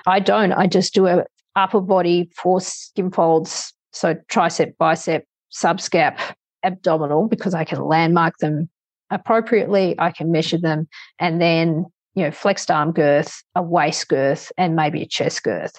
I 0.06 0.20
don't. 0.20 0.52
I 0.52 0.66
just 0.66 0.92
do 0.92 1.06
a 1.06 1.24
upper 1.56 1.80
body 1.80 2.30
four 2.36 2.60
skin 2.60 3.10
folds, 3.10 3.72
so 3.92 4.14
tricep, 4.30 4.76
bicep, 4.76 5.24
subscap, 5.52 6.18
abdominal, 6.64 7.28
because 7.28 7.54
I 7.54 7.64
can 7.64 7.84
landmark 7.84 8.36
them 8.38 8.68
appropriately, 9.10 9.94
I 9.98 10.10
can 10.10 10.30
measure 10.30 10.58
them, 10.58 10.88
and 11.18 11.40
then 11.40 11.86
you 12.14 12.24
know 12.24 12.30
flexed 12.30 12.70
arm 12.70 12.92
girth, 12.92 13.42
a 13.54 13.62
waist 13.62 14.08
girth, 14.08 14.52
and 14.56 14.76
maybe 14.76 15.02
a 15.02 15.06
chest 15.06 15.42
girth. 15.42 15.72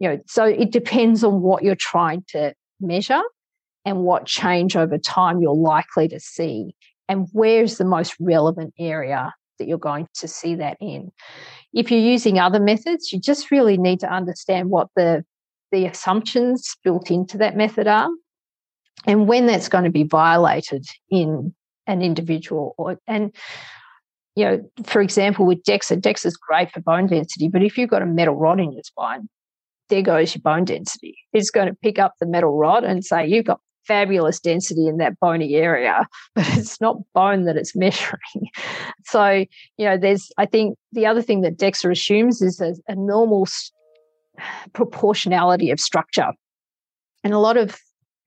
You 0.00 0.08
know, 0.08 0.18
so 0.26 0.44
it 0.44 0.70
depends 0.70 1.24
on 1.24 1.40
what 1.40 1.62
you're 1.62 1.76
trying 1.76 2.24
to 2.28 2.54
measure 2.80 3.22
and 3.84 3.98
what 3.98 4.26
change 4.26 4.76
over 4.76 4.98
time 4.98 5.40
you're 5.40 5.54
likely 5.54 6.08
to 6.08 6.20
see, 6.20 6.74
and 7.08 7.28
where's 7.32 7.78
the 7.78 7.84
most 7.84 8.14
relevant 8.20 8.74
area 8.78 9.32
that 9.58 9.68
you're 9.68 9.78
going 9.78 10.08
to 10.14 10.26
see 10.26 10.56
that 10.56 10.76
in. 10.80 11.12
If 11.72 11.90
you're 11.90 12.00
using 12.00 12.38
other 12.38 12.58
methods, 12.60 13.12
you 13.12 13.20
just 13.20 13.50
really 13.50 13.78
need 13.78 14.00
to 14.00 14.12
understand 14.12 14.70
what 14.70 14.88
the 14.96 15.24
the 15.72 15.86
assumptions 15.86 16.76
built 16.84 17.10
into 17.10 17.38
that 17.38 17.56
method 17.56 17.88
are 17.88 18.08
and 19.06 19.28
when 19.28 19.46
that's 19.46 19.68
going 19.68 19.84
to 19.84 19.90
be 19.90 20.04
violated 20.04 20.86
in 21.10 21.54
an 21.86 22.02
individual 22.02 22.74
or 22.78 22.98
and 23.06 23.34
you 24.34 24.44
know 24.44 24.70
for 24.84 25.00
example 25.00 25.46
with 25.46 25.62
dexa 25.64 26.00
dexa 26.00 26.26
is 26.26 26.36
great 26.36 26.70
for 26.70 26.80
bone 26.80 27.06
density 27.06 27.48
but 27.48 27.62
if 27.62 27.76
you've 27.76 27.90
got 27.90 28.02
a 28.02 28.06
metal 28.06 28.34
rod 28.34 28.58
in 28.58 28.72
your 28.72 28.82
spine 28.82 29.28
there 29.88 30.02
goes 30.02 30.34
your 30.34 30.42
bone 30.42 30.64
density. 30.64 31.16
It's 31.32 31.50
going 31.50 31.68
to 31.68 31.74
pick 31.82 31.98
up 31.98 32.14
the 32.18 32.26
metal 32.26 32.56
rod 32.56 32.84
and 32.84 33.04
say 33.04 33.26
you've 33.26 33.44
got 33.44 33.60
fabulous 33.86 34.40
density 34.40 34.88
in 34.88 34.96
that 34.96 35.20
bony 35.20 35.56
area 35.56 36.06
but 36.34 36.46
it's 36.56 36.80
not 36.80 36.96
bone 37.12 37.44
that 37.44 37.56
it's 37.56 37.76
measuring. 37.76 38.48
So 39.04 39.44
you 39.76 39.84
know 39.84 39.98
there's 39.98 40.30
i 40.38 40.46
think 40.46 40.78
the 40.92 41.06
other 41.06 41.20
thing 41.20 41.42
that 41.42 41.58
dexa 41.58 41.90
assumes 41.90 42.40
is 42.40 42.60
a, 42.60 42.74
a 42.88 42.94
normal 42.94 43.46
proportionality 44.72 45.70
of 45.70 45.78
structure. 45.78 46.32
And 47.22 47.32
a 47.32 47.38
lot 47.38 47.56
of 47.56 47.76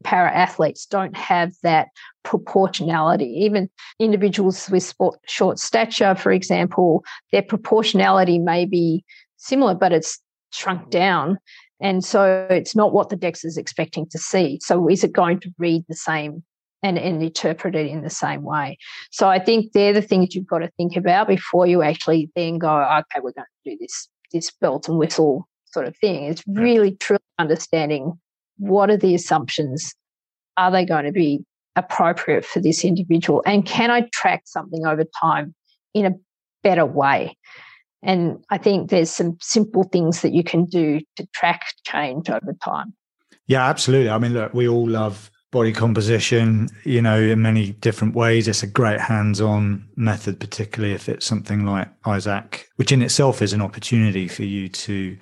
para 0.04 0.32
athletes 0.32 0.86
don't 0.86 1.16
have 1.16 1.54
that 1.64 1.88
proportionality. 2.24 3.26
Even 3.26 3.70
individuals 4.00 4.70
with 4.70 4.84
sport, 4.84 5.20
short 5.28 5.60
stature, 5.60 6.16
for 6.16 6.32
example, 6.32 7.04
their 7.32 7.42
proportionality 7.42 8.40
may 8.40 8.66
be 8.66 9.04
similar, 9.38 9.76
but 9.76 9.92
it's 9.92 10.20
shrunk 10.52 10.90
down. 10.90 11.38
And 11.80 12.04
so 12.04 12.48
it's 12.50 12.76
not 12.76 12.94
what 12.94 13.10
the 13.10 13.16
DEX 13.16 13.46
is 13.46 13.58
expecting 13.58 14.08
to 14.10 14.18
see. 14.18 14.60
So 14.62 14.88
is 14.90 15.04
it 15.04 15.14
going 15.14 15.40
to 15.42 15.52
read 15.58 15.86
the 15.88 15.96
same 15.96 16.44
and, 16.82 16.98
and 16.98 17.22
interpret 17.22 17.76
it 17.76 17.88
in 17.88 18.02
the 18.02 18.10
same 18.10 18.42
way? 18.44 18.78
So 19.12 19.28
I 19.28 19.40
think 19.40 19.74
they're 19.74 19.94
the 19.94 20.02
things 20.02 20.34
you've 20.34 20.48
got 20.48 20.60
to 20.60 20.72
think 20.78 20.96
about 20.96 21.28
before 21.28 21.68
you 21.68 21.84
actually 21.84 22.32
then 22.36 22.58
go, 22.58 22.82
okay, 22.82 23.20
we're 23.22 23.34
going 23.34 23.46
to 23.66 23.72
do 23.72 23.78
this, 23.80 24.10
this 24.34 24.52
belt 24.52 24.90
and 24.90 24.98
whistle 24.98 25.48
sort 25.66 25.88
of 25.88 25.96
thing. 25.98 26.24
It's 26.26 26.44
really 26.48 26.96
truly 26.96 27.22
understanding 27.38 28.20
what 28.58 28.90
are 28.90 28.98
the 28.98 29.16
assumptions? 29.16 29.94
Are 30.58 30.72
they 30.72 30.86
going 30.86 31.06
to 31.06 31.12
be 31.12 31.44
appropriate 31.76 32.46
for 32.46 32.60
this 32.60 32.84
individual? 32.84 33.44
And 33.46 33.66
can 33.66 33.92
I 33.92 34.08
track 34.14 34.44
something 34.46 34.86
over 34.86 35.06
time 35.20 35.54
in 35.94 36.06
a 36.06 36.12
better 36.64 36.86
way? 36.86 37.38
And 38.04 38.44
I 38.50 38.58
think 38.58 38.90
there's 38.90 39.10
some 39.10 39.38
simple 39.42 39.84
things 39.84 40.22
that 40.22 40.34
you 40.34 40.44
can 40.44 40.66
do 40.66 41.00
to 41.16 41.28
track 41.34 41.66
change 41.86 42.30
over 42.30 42.56
time. 42.64 42.94
Yeah, 43.48 43.68
absolutely. 43.68 44.10
I 44.10 44.18
mean, 44.18 44.34
look, 44.34 44.54
we 44.54 44.68
all 44.68 44.88
love 44.88 45.32
body 45.52 45.72
composition, 45.72 46.70
you 46.84 47.02
know, 47.02 47.20
in 47.20 47.42
many 47.42 47.72
different 47.72 48.14
ways. 48.14 48.48
It's 48.48 48.64
a 48.64 48.68
great 48.68 49.00
hands 49.00 49.40
on 49.40 49.88
method, 49.96 50.40
particularly 50.40 50.94
if 50.94 51.08
it's 51.08 51.26
something 51.26 51.66
like 51.66 51.88
ISAK, 52.04 52.64
which 52.76 52.92
in 52.92 53.02
itself 53.02 53.42
is 53.42 53.54
an 53.54 53.62
opportunity 53.62 54.28
for 54.28 54.44
you 54.44 54.68
to 54.70 55.18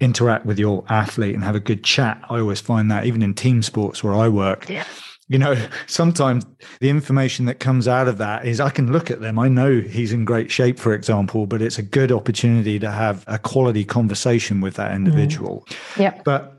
interact 0.00 0.46
with 0.46 0.58
your 0.58 0.84
athlete 0.88 1.34
and 1.34 1.44
have 1.44 1.54
a 1.54 1.60
good 1.60 1.84
chat. 1.84 2.20
I 2.28 2.40
always 2.40 2.60
find 2.60 2.90
that 2.90 3.04
even 3.06 3.22
in 3.22 3.34
team 3.34 3.62
sports 3.62 4.02
where 4.02 4.14
I 4.14 4.28
work. 4.28 4.68
Yeah. 4.68 4.84
You 5.28 5.38
know, 5.38 5.54
sometimes 5.86 6.44
the 6.80 6.90
information 6.90 7.46
that 7.46 7.60
comes 7.60 7.86
out 7.86 8.08
of 8.08 8.18
that 8.18 8.44
is 8.44 8.58
I 8.58 8.70
can 8.70 8.90
look 8.90 9.12
at 9.12 9.20
them. 9.20 9.38
I 9.38 9.46
know 9.46 9.80
he's 9.80 10.12
in 10.12 10.24
great 10.24 10.50
shape, 10.50 10.76
for 10.76 10.92
example, 10.92 11.46
but 11.46 11.62
it's 11.62 11.78
a 11.78 11.82
good 11.82 12.10
opportunity 12.10 12.80
to 12.80 12.90
have 12.90 13.24
a 13.28 13.38
quality 13.38 13.84
conversation 13.84 14.60
with 14.60 14.74
that 14.74 14.92
individual. 14.92 15.64
Mm. 15.68 16.00
Yeah. 16.00 16.20
But 16.24 16.56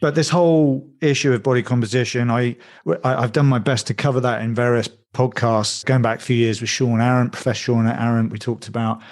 but 0.00 0.14
this 0.14 0.30
whole 0.30 0.88
issue 1.02 1.32
of 1.34 1.42
body 1.42 1.62
composition, 1.62 2.30
I, 2.30 2.56
I 3.04 3.20
have 3.20 3.32
done 3.32 3.46
my 3.46 3.58
best 3.58 3.86
to 3.88 3.94
cover 3.94 4.20
that 4.20 4.40
in 4.40 4.54
various 4.54 4.88
podcasts. 5.14 5.84
Going 5.84 6.02
back 6.02 6.20
a 6.20 6.22
few 6.22 6.36
years 6.36 6.62
with 6.62 6.70
Shawn 6.70 7.00
Arent, 7.00 7.32
Professor 7.32 7.64
Shawn 7.64 7.86
Arent, 7.86 8.30
we 8.30 8.38
talked 8.38 8.66
about 8.66 9.02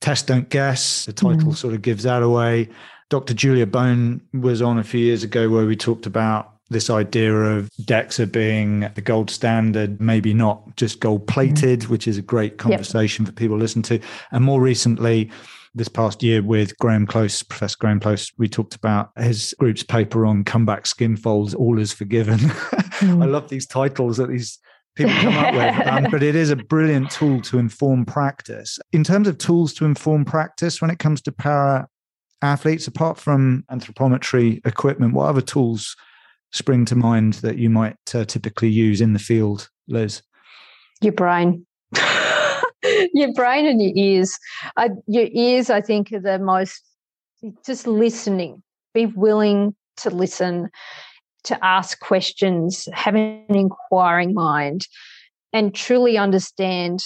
test 0.00 0.28
don't 0.28 0.48
guess. 0.48 1.06
The 1.06 1.12
title 1.12 1.52
mm. 1.52 1.56
sort 1.56 1.74
of 1.74 1.82
gives 1.82 2.04
that 2.04 2.22
away. 2.22 2.68
Dr. 3.10 3.34
Julia 3.34 3.66
Bone 3.66 4.20
was 4.32 4.62
on 4.62 4.78
a 4.78 4.84
few 4.84 5.00
years 5.00 5.24
ago 5.24 5.50
where 5.50 5.66
we 5.66 5.76
talked 5.76 6.06
about 6.06 6.52
this 6.70 6.88
idea 6.88 7.34
of 7.34 7.68
DEXA 7.82 8.30
being 8.30 8.88
the 8.94 9.00
gold 9.00 9.28
standard, 9.28 10.00
maybe 10.00 10.32
not 10.32 10.76
just 10.76 11.00
gold 11.00 11.26
plated, 11.26 11.80
mm. 11.80 11.88
which 11.88 12.06
is 12.06 12.16
a 12.16 12.22
great 12.22 12.58
conversation 12.58 13.24
yep. 13.24 13.34
for 13.34 13.36
people 13.36 13.56
to 13.56 13.60
listen 13.60 13.82
to. 13.82 13.98
And 14.30 14.44
more 14.44 14.60
recently, 14.60 15.28
this 15.74 15.88
past 15.88 16.22
year 16.22 16.40
with 16.40 16.78
Graeme 16.78 17.06
Close, 17.06 17.42
Professor 17.42 17.76
Graeme 17.80 17.98
Close, 17.98 18.30
we 18.38 18.48
talked 18.48 18.76
about 18.76 19.10
his 19.18 19.52
group's 19.58 19.82
paper 19.82 20.24
on 20.24 20.44
comeback 20.44 20.86
skin 20.86 21.16
folds, 21.16 21.52
all 21.54 21.80
is 21.80 21.92
forgiven. 21.92 22.38
Mm. 22.38 23.22
I 23.22 23.26
love 23.26 23.48
these 23.48 23.66
titles 23.66 24.18
that 24.18 24.28
these 24.28 24.60
people 24.94 25.14
come 25.14 25.36
up 25.36 25.52
with, 25.52 25.88
um, 25.88 26.06
but 26.12 26.22
it 26.22 26.36
is 26.36 26.50
a 26.50 26.56
brilliant 26.56 27.10
tool 27.10 27.40
to 27.42 27.58
inform 27.58 28.04
practice. 28.04 28.78
In 28.92 29.02
terms 29.02 29.26
of 29.26 29.38
tools 29.38 29.74
to 29.74 29.84
inform 29.84 30.24
practice, 30.24 30.80
when 30.80 30.90
it 30.90 31.00
comes 31.00 31.20
to 31.22 31.32
para 31.32 31.88
athletes, 32.42 32.86
apart 32.86 33.18
from 33.18 33.64
anthropometry 33.70 34.64
equipment, 34.66 35.14
what 35.14 35.28
other 35.28 35.40
tools 35.40 35.96
spring 36.52 36.84
to 36.84 36.96
mind 36.96 37.34
that 37.34 37.58
you 37.58 37.70
might 37.70 37.96
uh, 38.14 38.24
typically 38.24 38.68
use 38.68 39.00
in 39.00 39.12
the 39.12 39.18
field, 39.18 39.68
Liz? 39.88 40.22
Your 41.00 41.12
brain. 41.12 41.66
your 43.14 43.32
brain 43.34 43.66
and 43.66 43.80
your 43.80 43.92
ears. 43.94 44.38
Your 45.06 45.28
ears, 45.32 45.70
I 45.70 45.80
think, 45.80 46.12
are 46.12 46.20
the 46.20 46.38
most 46.38 46.82
just 47.64 47.86
listening. 47.86 48.62
Be 48.94 49.06
willing 49.06 49.74
to 49.98 50.10
listen, 50.10 50.70
to 51.44 51.64
ask 51.64 51.98
questions, 52.00 52.88
have 52.92 53.14
an 53.14 53.44
inquiring 53.48 54.34
mind, 54.34 54.86
and 55.52 55.74
truly 55.74 56.18
understand 56.18 57.02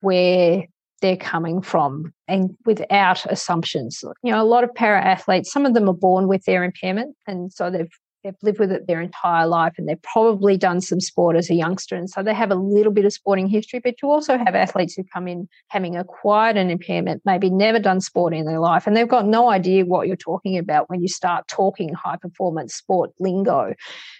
where 0.00 0.64
they're 1.02 1.16
coming 1.16 1.60
from 1.60 2.12
and 2.26 2.56
without 2.64 3.24
assumptions. 3.26 4.02
You 4.22 4.32
know, 4.32 4.42
a 4.42 4.44
lot 4.44 4.64
of 4.64 4.74
para 4.74 5.00
athletes, 5.02 5.52
some 5.52 5.66
of 5.66 5.74
them 5.74 5.88
are 5.88 5.94
born 5.94 6.28
with 6.28 6.44
their 6.44 6.64
impairment, 6.64 7.16
and 7.26 7.52
so 7.52 7.70
they've 7.70 7.90
they've 8.26 8.34
lived 8.42 8.58
with 8.58 8.72
it 8.72 8.86
their 8.88 9.00
entire 9.00 9.46
life 9.46 9.74
and 9.78 9.88
they've 9.88 10.02
probably 10.02 10.56
done 10.56 10.80
some 10.80 11.00
sport 11.00 11.36
as 11.36 11.48
a 11.48 11.54
youngster. 11.54 11.94
And 11.94 12.10
so 12.10 12.24
they 12.24 12.34
have 12.34 12.50
a 12.50 12.56
little 12.56 12.92
bit 12.92 13.04
of 13.04 13.12
sporting 13.12 13.46
history, 13.46 13.78
but 13.78 14.02
you 14.02 14.10
also 14.10 14.36
have 14.36 14.56
athletes 14.56 14.94
who 14.94 15.04
come 15.04 15.28
in 15.28 15.48
having 15.68 15.96
acquired 15.96 16.56
an 16.56 16.68
impairment, 16.68 17.22
maybe 17.24 17.50
never 17.50 17.78
done 17.78 18.00
sport 18.00 18.34
in 18.34 18.44
their 18.44 18.58
life, 18.58 18.86
and 18.86 18.96
they've 18.96 19.08
got 19.08 19.26
no 19.26 19.50
idea 19.50 19.84
what 19.84 20.08
you're 20.08 20.16
talking 20.16 20.58
about 20.58 20.90
when 20.90 21.00
you 21.00 21.08
start 21.08 21.46
talking 21.46 21.92
high 21.94 22.16
performance 22.16 22.74
sport 22.74 23.12
lingo. 23.20 23.74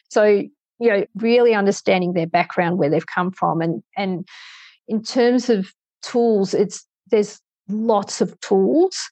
So, 0.09 0.25
you 0.25 0.89
know, 0.89 1.05
really 1.17 1.55
understanding 1.55 2.13
their 2.13 2.27
background, 2.27 2.79
where 2.79 2.91
they've 2.91 3.07
come 3.07 3.33
from. 3.33 3.61
And 3.61 3.83
and 3.97 4.29
in 4.89 5.03
terms 5.03 5.51
of 5.51 5.73
tools, 6.03 6.55
it's 6.55 6.87
there's 7.11 7.41
lots 7.69 8.21
of 8.21 8.39
tools 8.41 9.11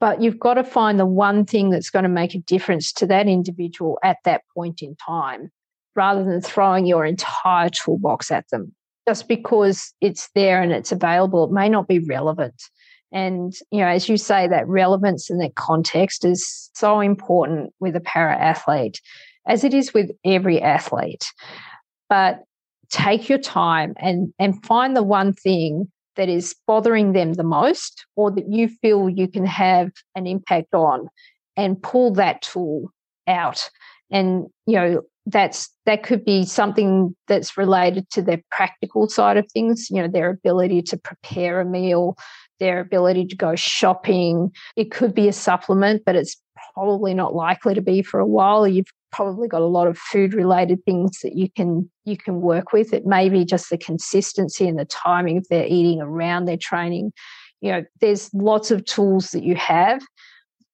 but 0.00 0.22
you've 0.22 0.38
got 0.38 0.54
to 0.54 0.64
find 0.64 0.98
the 0.98 1.06
one 1.06 1.44
thing 1.44 1.70
that's 1.70 1.90
going 1.90 2.04
to 2.04 2.08
make 2.08 2.34
a 2.34 2.38
difference 2.38 2.92
to 2.92 3.06
that 3.06 3.26
individual 3.26 3.98
at 4.04 4.18
that 4.24 4.42
point 4.54 4.80
in 4.82 4.96
time 4.96 5.50
rather 5.96 6.22
than 6.22 6.40
throwing 6.40 6.86
your 6.86 7.04
entire 7.04 7.68
toolbox 7.68 8.30
at 8.30 8.48
them. 8.50 8.72
Just 9.08 9.26
because 9.26 9.92
it's 10.00 10.28
there 10.34 10.62
and 10.62 10.70
it's 10.70 10.92
available, 10.92 11.44
it 11.44 11.50
may 11.50 11.68
not 11.68 11.88
be 11.88 11.98
relevant. 11.98 12.62
And, 13.10 13.54
you 13.72 13.80
know, 13.80 13.88
as 13.88 14.08
you 14.08 14.18
say, 14.18 14.46
that 14.46 14.68
relevance 14.68 15.30
and 15.30 15.40
that 15.40 15.54
context 15.54 16.24
is 16.24 16.70
so 16.74 17.00
important 17.00 17.72
with 17.80 17.96
a 17.96 18.00
para 18.00 18.36
athlete, 18.36 19.00
as 19.46 19.64
it 19.64 19.72
is 19.72 19.94
with 19.94 20.10
every 20.24 20.60
athlete. 20.60 21.24
But 22.10 22.44
take 22.90 23.28
your 23.28 23.38
time 23.38 23.94
and, 23.96 24.32
and 24.38 24.62
find 24.64 24.94
the 24.94 25.02
one 25.02 25.32
thing 25.32 25.90
that 26.18 26.28
is 26.28 26.54
bothering 26.66 27.12
them 27.12 27.34
the 27.34 27.44
most 27.44 28.04
or 28.16 28.30
that 28.32 28.52
you 28.52 28.68
feel 28.68 29.08
you 29.08 29.28
can 29.28 29.46
have 29.46 29.90
an 30.14 30.26
impact 30.26 30.74
on 30.74 31.08
and 31.56 31.80
pull 31.82 32.12
that 32.12 32.42
tool 32.42 32.92
out. 33.26 33.70
And 34.10 34.46
you 34.66 34.74
know 34.74 35.02
that's 35.26 35.70
that 35.86 36.02
could 36.02 36.24
be 36.24 36.44
something 36.44 37.14
that's 37.28 37.56
related 37.56 38.10
to 38.10 38.22
their 38.22 38.42
practical 38.50 39.08
side 39.08 39.36
of 39.36 39.50
things 39.52 39.88
you 39.90 40.00
know 40.00 40.08
their 40.08 40.30
ability 40.30 40.80
to 40.80 40.96
prepare 40.96 41.60
a 41.60 41.66
meal 41.66 42.16
their 42.58 42.80
ability 42.80 43.24
to 43.24 43.36
go 43.36 43.54
shopping. 43.54 44.50
It 44.74 44.90
could 44.90 45.14
be 45.14 45.28
a 45.28 45.32
supplement 45.32 46.02
but 46.04 46.16
it's 46.16 46.36
probably 46.74 47.14
not 47.14 47.34
likely 47.34 47.74
to 47.74 47.82
be 47.82 48.02
for 48.02 48.18
a 48.18 48.26
while. 48.26 48.66
You've 48.66 48.92
probably 49.10 49.48
got 49.48 49.62
a 49.62 49.66
lot 49.66 49.86
of 49.86 49.98
food 49.98 50.34
related 50.34 50.84
things 50.84 51.18
that 51.22 51.34
you 51.34 51.50
can 51.50 51.90
you 52.04 52.16
can 52.16 52.40
work 52.40 52.72
with. 52.72 52.92
It 52.92 53.06
may 53.06 53.28
be 53.28 53.44
just 53.44 53.70
the 53.70 53.78
consistency 53.78 54.68
and 54.68 54.78
the 54.78 54.84
timing 54.84 55.38
of 55.38 55.46
their 55.48 55.66
eating 55.66 56.00
around 56.00 56.44
their 56.44 56.56
training. 56.56 57.12
You 57.60 57.72
know 57.72 57.84
there's 58.00 58.30
lots 58.32 58.70
of 58.70 58.84
tools 58.84 59.30
that 59.30 59.42
you 59.42 59.56
have. 59.56 60.02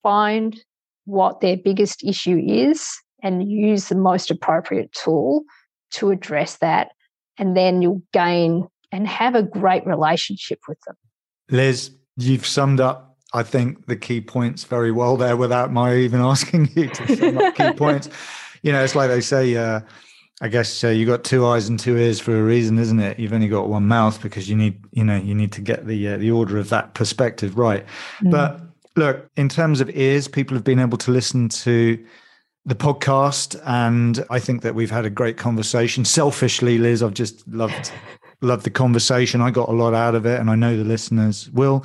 Find 0.02 0.58
what 1.06 1.40
their 1.40 1.56
biggest 1.56 2.04
issue 2.04 2.42
is 2.46 2.86
and 3.22 3.50
use 3.50 3.88
the 3.88 3.94
most 3.94 4.30
appropriate 4.30 4.92
tool 4.92 5.44
to 5.92 6.10
address 6.10 6.58
that 6.58 6.90
and 7.38 7.56
then 7.56 7.82
you'll 7.82 8.02
gain 8.12 8.66
and 8.92 9.06
have 9.08 9.34
a 9.34 9.42
great 9.42 9.86
relationship 9.86 10.60
with 10.68 10.78
them. 10.86 10.96
Liz 11.50 11.90
you've 12.16 12.46
summed 12.46 12.80
up 12.80 13.13
I 13.34 13.42
think 13.42 13.86
the 13.86 13.96
key 13.96 14.20
points 14.20 14.64
very 14.64 14.92
well 14.92 15.16
there 15.16 15.36
without 15.36 15.72
my 15.72 15.96
even 15.96 16.20
asking 16.32 16.70
you 16.74 16.88
to 16.88 17.16
sum 17.16 17.38
up 17.38 17.54
key 17.56 17.72
points. 17.76 18.08
You 18.62 18.72
know, 18.72 18.82
it's 18.82 18.94
like 18.94 19.10
they 19.10 19.20
say, 19.20 19.56
uh, 19.56 19.80
I 20.40 20.48
guess 20.48 20.82
uh, 20.82 20.88
you 20.88 21.04
got 21.04 21.24
two 21.24 21.44
eyes 21.46 21.68
and 21.68 21.78
two 21.78 21.96
ears 21.96 22.20
for 22.20 22.38
a 22.38 22.42
reason, 22.42 22.78
isn't 22.78 23.00
it? 23.00 23.18
You've 23.18 23.32
only 23.32 23.48
got 23.48 23.68
one 23.68 23.86
mouth 23.86 24.22
because 24.22 24.48
you 24.48 24.56
need, 24.56 24.82
you 24.92 25.04
know, 25.04 25.16
you 25.16 25.34
need 25.34 25.52
to 25.52 25.60
get 25.60 25.86
the 25.86 26.08
uh, 26.08 26.16
the 26.16 26.30
order 26.30 26.58
of 26.58 26.70
that 26.70 26.94
perspective 26.94 27.58
right. 27.58 27.84
Mm. 28.20 28.30
But 28.30 28.60
look, 28.96 29.28
in 29.36 29.48
terms 29.48 29.80
of 29.80 29.90
ears, 29.90 30.28
people 30.28 30.56
have 30.56 30.64
been 30.64 30.78
able 30.78 30.98
to 30.98 31.10
listen 31.10 31.48
to 31.50 32.02
the 32.66 32.74
podcast, 32.74 33.60
and 33.66 34.24
I 34.30 34.38
think 34.38 34.62
that 34.62 34.74
we've 34.74 34.90
had 34.90 35.04
a 35.04 35.10
great 35.10 35.36
conversation. 35.36 36.04
Selfishly, 36.04 36.78
Liz, 36.78 37.02
I've 37.02 37.14
just 37.14 37.46
loved 37.48 37.92
loved 38.40 38.64
the 38.64 38.70
conversation. 38.70 39.40
I 39.40 39.50
got 39.50 39.68
a 39.68 39.72
lot 39.72 39.92
out 39.92 40.14
of 40.14 40.24
it, 40.24 40.40
and 40.40 40.50
I 40.50 40.54
know 40.54 40.76
the 40.76 40.84
listeners 40.84 41.50
will. 41.50 41.84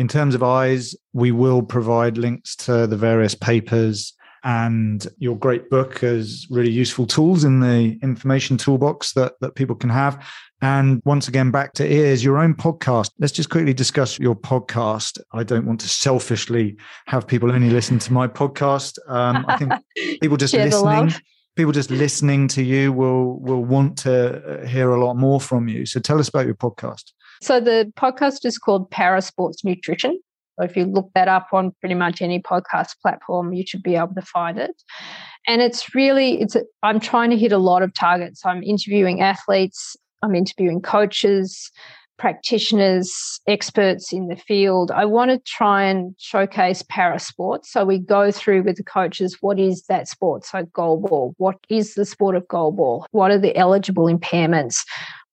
In 0.00 0.08
terms 0.08 0.34
of 0.34 0.42
eyes, 0.42 0.94
we 1.12 1.30
will 1.30 1.60
provide 1.60 2.16
links 2.16 2.56
to 2.56 2.86
the 2.86 2.96
various 2.96 3.34
papers 3.34 4.14
and 4.44 5.06
your 5.18 5.36
great 5.36 5.68
book 5.68 6.02
as 6.02 6.46
really 6.48 6.70
useful 6.70 7.06
tools 7.06 7.44
in 7.44 7.60
the 7.60 7.98
information 8.02 8.56
toolbox 8.56 9.12
that, 9.12 9.34
that 9.42 9.56
people 9.56 9.76
can 9.76 9.90
have. 9.90 10.26
And 10.62 11.02
once 11.04 11.28
again, 11.28 11.50
back 11.50 11.74
to 11.74 11.86
ears, 11.86 12.24
your 12.24 12.38
own 12.38 12.54
podcast. 12.54 13.10
Let's 13.18 13.34
just 13.34 13.50
quickly 13.50 13.74
discuss 13.74 14.18
your 14.18 14.34
podcast. 14.34 15.20
I 15.34 15.42
don't 15.42 15.66
want 15.66 15.80
to 15.80 15.88
selfishly 15.90 16.78
have 17.04 17.26
people 17.26 17.52
only 17.52 17.68
listen 17.68 17.98
to 17.98 18.12
my 18.14 18.26
podcast. 18.26 18.96
Um, 19.06 19.44
I 19.48 19.58
think 19.58 19.72
people 20.22 20.38
just 20.38 20.54
listening, 20.54 21.12
people 21.56 21.72
just 21.72 21.90
listening 21.90 22.48
to 22.48 22.62
you 22.62 22.90
will 22.90 23.38
will 23.40 23.66
want 23.66 23.98
to 23.98 24.64
hear 24.66 24.92
a 24.92 25.04
lot 25.04 25.18
more 25.18 25.42
from 25.42 25.68
you. 25.68 25.84
So 25.84 26.00
tell 26.00 26.18
us 26.18 26.30
about 26.30 26.46
your 26.46 26.54
podcast. 26.54 27.12
So 27.40 27.60
the 27.60 27.92
podcast 27.96 28.44
is 28.44 28.58
called 28.58 28.90
Para 28.90 29.22
Sports 29.22 29.64
Nutrition. 29.64 30.20
So 30.58 30.64
if 30.64 30.76
you 30.76 30.84
look 30.84 31.10
that 31.14 31.28
up 31.28 31.48
on 31.52 31.72
pretty 31.80 31.94
much 31.94 32.20
any 32.20 32.40
podcast 32.40 32.90
platform, 33.00 33.54
you 33.54 33.64
should 33.66 33.82
be 33.82 33.96
able 33.96 34.14
to 34.14 34.22
find 34.22 34.58
it. 34.58 34.82
And 35.46 35.62
it's 35.62 35.94
really, 35.94 36.40
it's 36.40 36.56
I'm 36.82 37.00
trying 37.00 37.30
to 37.30 37.38
hit 37.38 37.52
a 37.52 37.58
lot 37.58 37.82
of 37.82 37.94
targets. 37.94 38.44
I'm 38.44 38.62
interviewing 38.62 39.22
athletes, 39.22 39.96
I'm 40.22 40.34
interviewing 40.34 40.82
coaches, 40.82 41.70
practitioners, 42.18 43.40
experts 43.46 44.12
in 44.12 44.28
the 44.28 44.36
field. 44.36 44.90
I 44.90 45.06
want 45.06 45.30
to 45.30 45.38
try 45.46 45.84
and 45.84 46.14
showcase 46.18 46.82
para 46.82 47.18
sports. 47.18 47.72
So 47.72 47.86
we 47.86 47.98
go 47.98 48.30
through 48.30 48.64
with 48.64 48.76
the 48.76 48.84
coaches 48.84 49.38
what 49.40 49.58
is 49.58 49.84
that 49.88 50.06
sport? 50.06 50.44
So 50.44 50.64
goalball. 50.64 51.32
What 51.38 51.56
is 51.70 51.94
the 51.94 52.04
sport 52.04 52.36
of 52.36 52.46
goalball? 52.48 53.06
What 53.12 53.30
are 53.30 53.38
the 53.38 53.56
eligible 53.56 54.04
impairments? 54.04 54.84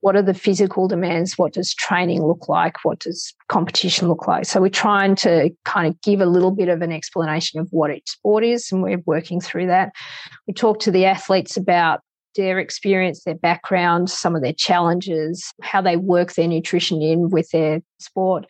What 0.01 0.15
are 0.15 0.21
the 0.21 0.33
physical 0.33 0.87
demands? 0.87 1.37
What 1.37 1.53
does 1.53 1.73
training 1.73 2.23
look 2.23 2.47
like? 2.47 2.83
What 2.83 2.99
does 2.99 3.33
competition 3.47 4.07
look 4.07 4.27
like? 4.27 4.45
So 4.45 4.61
we're 4.61 4.69
trying 4.69 5.15
to 5.17 5.49
kind 5.65 5.87
of 5.87 5.99
give 6.01 6.21
a 6.21 6.25
little 6.25 6.51
bit 6.51 6.69
of 6.69 6.81
an 6.81 6.91
explanation 6.91 7.59
of 7.59 7.67
what 7.71 7.91
each 7.91 8.09
sport 8.09 8.43
is, 8.43 8.71
and 8.71 8.83
we're 8.83 9.01
working 9.05 9.41
through 9.41 9.67
that. 9.67 9.91
We 10.47 10.53
talk 10.53 10.79
to 10.81 10.91
the 10.91 11.05
athletes 11.05 11.57
about 11.57 12.01
their 12.35 12.59
experience, 12.59 13.23
their 13.23 13.35
background, 13.35 14.09
some 14.11 14.35
of 14.35 14.43
their 14.43 14.53
challenges, 14.53 15.51
how 15.63 15.81
they 15.81 15.97
work 15.97 16.33
their 16.33 16.47
nutrition 16.47 17.01
in 17.01 17.29
with 17.29 17.49
their 17.49 17.81
sport. 17.99 18.45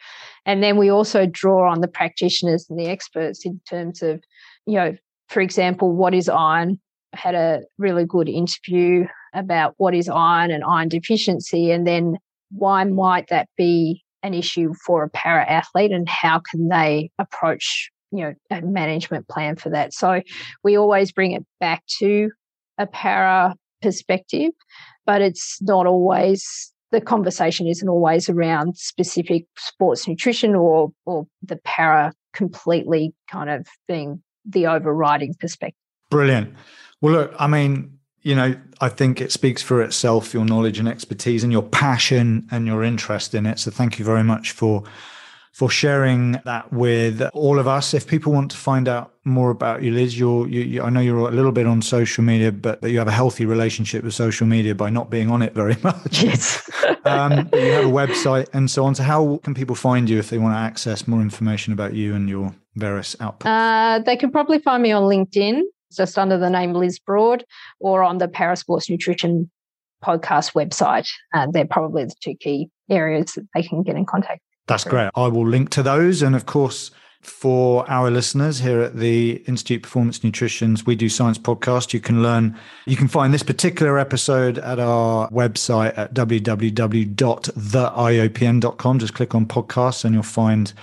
And 0.45 0.61
then 0.61 0.77
we 0.77 0.89
also 0.89 1.25
draw 1.25 1.71
on 1.71 1.79
the 1.79 1.87
practitioners 1.87 2.67
and 2.69 2.77
the 2.77 2.87
experts 2.87 3.45
in 3.45 3.61
terms 3.69 4.01
of, 4.01 4.21
you 4.65 4.75
know, 4.75 4.97
for 5.29 5.39
example, 5.39 5.93
what 5.93 6.13
is 6.13 6.27
iron? 6.27 6.79
I 7.13 7.17
had 7.17 7.35
a 7.35 7.61
really 7.77 8.05
good 8.05 8.27
interview 8.27 9.07
about 9.37 9.75
what 9.77 9.93
is 9.93 10.09
iron 10.09 10.51
and 10.51 10.63
iron 10.63 10.89
deficiency, 10.89 11.71
and 11.71 11.87
then 11.87 12.17
why 12.51 12.83
might 12.83 13.27
that 13.29 13.47
be 13.57 14.03
an 14.23 14.33
issue 14.33 14.73
for 14.85 15.03
a 15.03 15.09
para 15.09 15.45
athlete 15.45 15.91
and 15.91 16.09
how 16.09 16.41
can 16.51 16.69
they 16.69 17.11
approach 17.19 17.91
you 18.11 18.23
know 18.23 18.33
a 18.51 18.61
management 18.61 19.27
plan 19.27 19.55
for 19.55 19.69
that? 19.69 19.93
So 19.93 20.21
we 20.63 20.77
always 20.77 21.11
bring 21.11 21.33
it 21.33 21.45
back 21.59 21.83
to 21.99 22.31
a 22.77 22.87
para 22.87 23.55
perspective 23.81 24.51
but 25.05 25.21
it's 25.21 25.59
not 25.61 25.87
always 25.87 26.73
the 26.91 27.01
conversation 27.01 27.67
isn't 27.67 27.89
always 27.89 28.29
around 28.29 28.77
specific 28.77 29.45
sports 29.57 30.07
nutrition 30.07 30.55
or 30.55 30.91
or 31.05 31.25
the 31.41 31.57
para 31.63 32.13
completely 32.33 33.13
kind 33.29 33.49
of 33.49 33.67
being 33.87 34.21
the 34.45 34.67
overriding 34.67 35.33
perspective. 35.39 35.77
Brilliant. 36.09 36.53
Well 37.01 37.13
look 37.13 37.33
i 37.39 37.47
mean 37.47 37.96
you 38.21 38.35
know 38.35 38.55
i 38.81 38.89
think 38.89 39.21
it 39.21 39.31
speaks 39.31 39.61
for 39.61 39.81
itself 39.81 40.33
your 40.33 40.45
knowledge 40.45 40.79
and 40.79 40.87
expertise 40.87 41.43
and 41.43 41.51
your 41.51 41.63
passion 41.63 42.47
and 42.51 42.67
your 42.67 42.83
interest 42.83 43.33
in 43.33 43.45
it 43.45 43.59
so 43.59 43.71
thank 43.71 43.99
you 43.99 44.05
very 44.05 44.23
much 44.23 44.51
for 44.51 44.83
for 45.57 45.71
sharing 45.71 46.33
that 46.45 46.71
with 46.71 47.19
all 47.33 47.57
of 47.57 47.67
us. 47.67 47.95
If 47.95 48.05
people 48.05 48.31
want 48.31 48.51
to 48.51 48.57
find 48.57 48.87
out 48.87 49.15
more 49.23 49.49
about 49.49 49.81
you, 49.81 49.91
Liz, 49.91 50.17
you're, 50.17 50.47
you, 50.47 50.61
you, 50.61 50.83
I 50.83 50.91
know 50.91 50.99
you're 50.99 51.17
a 51.17 51.31
little 51.31 51.51
bit 51.51 51.65
on 51.65 51.81
social 51.81 52.23
media, 52.23 52.51
but, 52.51 52.79
but 52.79 52.91
you 52.91 52.99
have 52.99 53.07
a 53.07 53.11
healthy 53.11 53.43
relationship 53.43 54.03
with 54.03 54.13
social 54.13 54.45
media 54.45 54.75
by 54.75 54.91
not 54.91 55.09
being 55.09 55.31
on 55.31 55.41
it 55.41 55.55
very 55.55 55.75
much. 55.83 56.21
Yes. 56.21 56.69
um, 57.05 57.49
you 57.53 57.71
have 57.71 57.85
a 57.85 57.91
website 57.91 58.47
and 58.53 58.69
so 58.69 58.85
on. 58.85 58.93
So, 58.93 59.01
how 59.01 59.37
can 59.43 59.55
people 59.55 59.73
find 59.73 60.07
you 60.07 60.19
if 60.19 60.29
they 60.29 60.37
want 60.37 60.53
to 60.53 60.59
access 60.59 61.07
more 61.07 61.21
information 61.21 61.73
about 61.73 61.95
you 61.95 62.13
and 62.13 62.29
your 62.29 62.53
various 62.75 63.15
outputs? 63.15 63.47
Uh, 63.47 63.97
they 64.03 64.15
can 64.15 64.29
probably 64.29 64.59
find 64.59 64.83
me 64.83 64.91
on 64.91 65.01
LinkedIn, 65.01 65.63
just 65.95 66.17
under 66.17 66.37
the 66.37 66.49
name 66.49 66.73
Liz 66.73 66.99
Broad, 66.99 67.45
or 67.79 68.03
on 68.03 68.17
the 68.17 68.27
Parasports 68.27 68.89
Nutrition 68.89 69.49
podcast 70.03 70.53
website. 70.53 71.07
Uh, 71.33 71.47
they're 71.51 71.65
probably 71.65 72.05
the 72.05 72.13
two 72.21 72.35
key 72.35 72.69
areas 72.89 73.33
that 73.33 73.47
they 73.53 73.63
can 73.63 73.83
get 73.83 73.95
in 73.95 74.05
contact. 74.05 74.41
That's 74.67 74.83
great. 74.83 75.09
I 75.15 75.27
will 75.27 75.47
link 75.47 75.69
to 75.71 75.83
those. 75.83 76.21
And 76.21 76.35
of 76.35 76.45
course, 76.45 76.91
for 77.21 77.89
our 77.89 78.11
listeners 78.11 78.59
here 78.59 78.81
at 78.81 78.97
the 78.97 79.43
Institute 79.47 79.83
Performance 79.83 80.23
Nutrition's 80.23 80.85
We 80.85 80.95
Do 80.95 81.09
Science 81.09 81.37
podcast, 81.37 81.93
you 81.93 81.99
can 81.99 82.21
learn, 82.21 82.57
you 82.85 82.95
can 82.95 83.07
find 83.07 83.33
this 83.33 83.43
particular 83.43 83.97
episode 83.97 84.59
at 84.59 84.79
our 84.79 85.29
website 85.29 85.97
at 85.97 86.13
www.theiopn.com. 86.13 88.99
Just 88.99 89.13
click 89.13 89.35
on 89.35 89.45
podcasts 89.45 90.05
and 90.05 90.13
you'll 90.13 90.23
find 90.23 90.73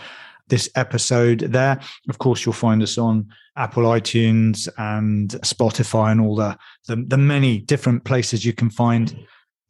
this 0.48 0.68
episode 0.74 1.40
there. 1.40 1.81
Of 2.09 2.18
course, 2.18 2.44
you'll 2.44 2.52
find 2.52 2.82
us 2.82 2.98
on 2.98 3.28
Apple 3.56 3.85
iTunes 3.85 4.68
and 4.78 5.31
Spotify 5.43 6.10
and 6.10 6.20
all 6.20 6.36
the, 6.36 6.56
the, 6.86 6.97
the 6.97 7.16
many 7.16 7.59
different 7.59 8.05
places 8.05 8.44
you 8.44 8.52
can 8.52 8.70
find 8.70 9.16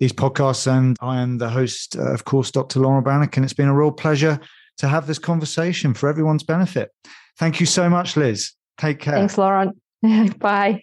these 0.01 0.13
podcasts. 0.13 0.67
And 0.67 0.97
I 1.01 1.21
am 1.21 1.39
the 1.39 1.51
host, 1.51 1.97
uh, 1.97 2.13
of 2.13 2.25
course, 2.25 2.51
Dr. 2.51 2.81
Laurent 2.81 3.05
Bannock, 3.05 3.37
and 3.37 3.45
it's 3.45 3.53
been 3.53 3.69
a 3.69 3.75
real 3.75 3.93
pleasure 3.93 4.41
to 4.79 4.89
have 4.89 5.07
this 5.07 5.19
conversation 5.19 5.95
for 5.95 6.09
everyone's 6.09 6.43
benefit. 6.43 6.91
Thank 7.39 7.61
you 7.61 7.67
so 7.67 7.89
much, 7.89 8.17
Liz. 8.17 8.53
Take 8.79 9.01
care. 9.01 9.15
Thanks, 9.15 9.39
Laurent. 9.39 9.77
Bye. 10.39 10.83